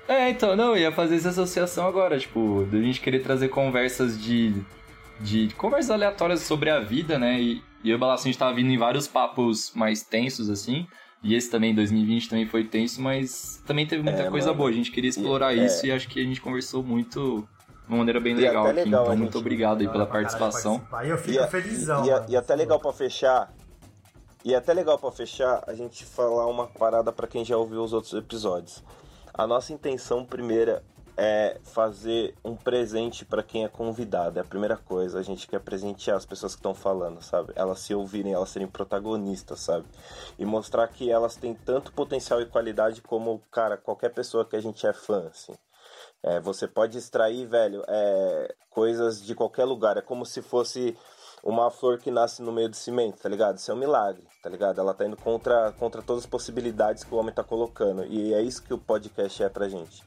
É, 0.07 0.29
então, 0.29 0.55
não, 0.55 0.75
ia 0.75 0.91
fazer 0.91 1.15
essa 1.15 1.29
associação 1.29 1.85
agora, 1.85 2.17
tipo, 2.17 2.65
da 2.71 2.77
gente 2.77 3.01
querer 3.01 3.19
trazer 3.19 3.49
conversas 3.49 4.21
de 4.21 4.53
de 5.19 5.49
conversas 5.55 5.91
aleatórias 5.91 6.41
sobre 6.41 6.69
a 6.69 6.79
vida, 6.79 7.17
né? 7.17 7.39
E, 7.39 7.63
e 7.83 7.89
eu 7.89 7.93
e 7.93 7.95
o 7.95 7.99
Balacinho 7.99 8.29
a 8.29 8.31
gente 8.31 8.39
tava 8.39 8.53
vindo 8.53 8.69
em 8.71 8.77
vários 8.77 9.07
papos 9.07 9.71
mais 9.75 10.03
tensos, 10.03 10.49
assim. 10.49 10.87
E 11.23 11.33
esse 11.35 11.49
também, 11.49 11.73
2020, 11.73 12.29
também 12.29 12.45
foi 12.45 12.65
tenso, 12.65 13.01
mas 13.01 13.63
também 13.65 13.87
teve 13.87 14.03
muita 14.03 14.23
É, 14.23 14.29
coisa 14.29 14.47
mano. 14.47 14.57
boa. 14.57 14.69
A 14.69 14.73
gente 14.73 14.91
queria 14.91 15.09
explorar 15.09 15.53
E- 15.53 15.65
isso 15.65 15.85
e 15.85 15.91
acho 15.91 16.07
que 16.09 16.19
a 16.19 16.23
gente 16.23 16.41
conversou 16.41 16.83
muito 16.83 17.47
de 17.85 17.89
uma 17.89 17.99
maneira 17.99 18.19
bem 18.19 18.33
E 18.33 18.41
legal 18.41 18.65
aqui. 18.65 18.73
legal, 18.75 19.03
então, 19.03 19.13
a 19.13 19.15
muito 19.15 19.31
gente- 19.33 19.37
obrigado 19.39 19.81
aí 19.81 19.87
pela 19.87 20.05
participação. 20.05 20.81
E 21.03 21.07
eu 21.09 21.17
fico 21.17 21.31
E, 21.31 21.37
é- 21.37 21.47
felizão. 21.47 22.05
e, 22.05 22.09
é- 22.09 22.25
e 22.29 22.35
até 22.35 22.53
legal 22.55 22.77
pra 22.79 22.91
fechar. 22.91 23.53
E 24.43 24.53
até 24.53 24.73
legal 24.73 24.99
pra 24.99 25.09
fechar 25.11 25.63
a 25.65 25.73
gente 25.73 26.03
falar 26.03 26.45
uma 26.47 26.67
parada 26.67 27.13
pra 27.13 27.25
quem 27.25 27.45
já 27.45 27.55
ouviu 27.55 27.81
os 27.81 27.93
outros 27.93 28.13
episódios. 28.13 28.83
A 29.33 29.47
nossa 29.47 29.71
intenção 29.71 30.25
primeira 30.25 30.83
é 31.15 31.59
fazer 31.63 32.35
um 32.43 32.55
presente 32.55 33.23
pra 33.23 33.43
quem 33.43 33.63
é 33.63 33.69
convidado. 33.69 34.39
É 34.39 34.41
a 34.41 34.45
primeira 34.45 34.77
coisa. 34.77 35.19
A 35.19 35.23
gente 35.23 35.47
quer 35.47 35.59
presentear 35.59 36.17
as 36.17 36.25
pessoas 36.25 36.53
que 36.53 36.59
estão 36.59 36.73
falando, 36.73 37.21
sabe? 37.21 37.53
Elas 37.55 37.79
se 37.79 37.93
ouvirem, 37.93 38.33
elas 38.33 38.49
serem 38.49 38.67
protagonistas, 38.67 39.59
sabe? 39.59 39.85
E 40.37 40.45
mostrar 40.45 40.87
que 40.87 41.11
elas 41.11 41.35
têm 41.35 41.53
tanto 41.53 41.91
potencial 41.93 42.41
e 42.41 42.45
qualidade 42.45 43.01
como, 43.01 43.41
cara, 43.51 43.77
qualquer 43.77 44.09
pessoa 44.09 44.45
que 44.45 44.55
a 44.55 44.61
gente 44.61 44.85
é 44.87 44.93
fã, 44.93 45.27
assim. 45.27 45.53
É, 46.23 46.39
você 46.39 46.67
pode 46.67 46.97
extrair, 46.97 47.45
velho, 47.45 47.83
é, 47.87 48.55
coisas 48.69 49.21
de 49.21 49.35
qualquer 49.35 49.65
lugar. 49.65 49.97
É 49.97 50.01
como 50.01 50.25
se 50.25 50.41
fosse 50.41 50.97
uma 51.43 51.69
flor 51.69 51.99
que 51.99 52.09
nasce 52.09 52.41
no 52.41 52.53
meio 52.53 52.69
do 52.69 52.75
cimento, 52.75 53.21
tá 53.21 53.27
ligado? 53.27 53.57
Isso 53.57 53.69
é 53.69 53.73
um 53.73 53.77
milagre, 53.77 54.25
tá 54.41 54.49
ligado? 54.49 54.79
Ela 54.79 54.93
tá 54.93 55.05
indo 55.05 55.17
contra, 55.17 55.73
contra 55.73 56.01
todas 56.01 56.23
as 56.23 56.29
possibilidades 56.29 57.03
que 57.03 57.13
o 57.13 57.17
homem 57.17 57.33
tá 57.33 57.43
colocando. 57.43 58.05
E 58.05 58.33
é 58.33 58.41
isso 58.41 58.63
que 58.63 58.73
o 58.73 58.77
podcast 58.77 59.43
é 59.43 59.49
pra 59.49 59.67
gente. 59.67 60.01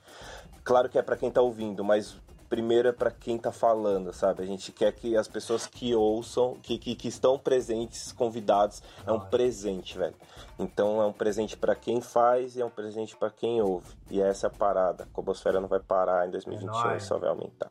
Claro 0.67 0.89
que 0.89 0.99
é 0.99 1.03
pra 1.03 1.17
quem 1.17 1.31
tá 1.31 1.41
ouvindo, 1.41 1.85
mas 1.85 2.17
primeiro 2.49 2.89
é 2.89 2.93
pra 2.93 3.09
quem 3.09 3.39
tá 3.39 3.53
falando, 3.53 4.13
sabe? 4.13 4.43
A 4.43 4.47
gente 4.47 4.73
quer 4.73 4.93
que 4.93 5.17
as 5.17 5.29
pessoas 5.29 5.65
que 5.65 5.95
ouçam, 5.95 6.57
que, 6.61 6.77
que, 6.77 6.97
que 6.97 7.07
estão 7.07 7.39
presentes, 7.39 8.11
convidados, 8.11 8.83
é 9.07 9.13
um 9.13 9.21
presente, 9.21 9.97
velho. 9.97 10.17
Então 10.59 11.01
é 11.01 11.07
um 11.07 11.13
presente 11.13 11.57
pra 11.57 11.77
quem 11.77 12.01
faz 12.01 12.57
e 12.57 12.61
é 12.61 12.65
um 12.65 12.71
presente 12.71 13.17
pra 13.17 13.31
quem 13.31 13.63
ouve. 13.63 13.95
E 14.11 14.21
essa 14.21 14.49
é 14.49 14.51
a 14.51 14.51
parada. 14.51 15.05
A 15.05 15.07
Cobosfera 15.07 15.61
não 15.61 15.69
vai 15.69 15.79
parar 15.79 16.27
em 16.27 16.33
2021, 16.33 16.91
É 16.91 16.99
só 16.99 17.17
vai 17.17 17.29
aumentar. 17.29 17.71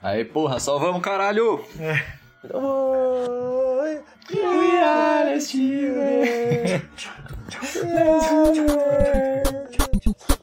Aí, 0.00 0.24
porra, 0.24 0.58
só 0.58 0.78
vamos, 0.78 1.02
caralho! 1.02 1.62
Oi, 2.54 4.02
We 4.32 4.82
are 4.82 5.34
the 5.34 5.40
children. 5.44 6.80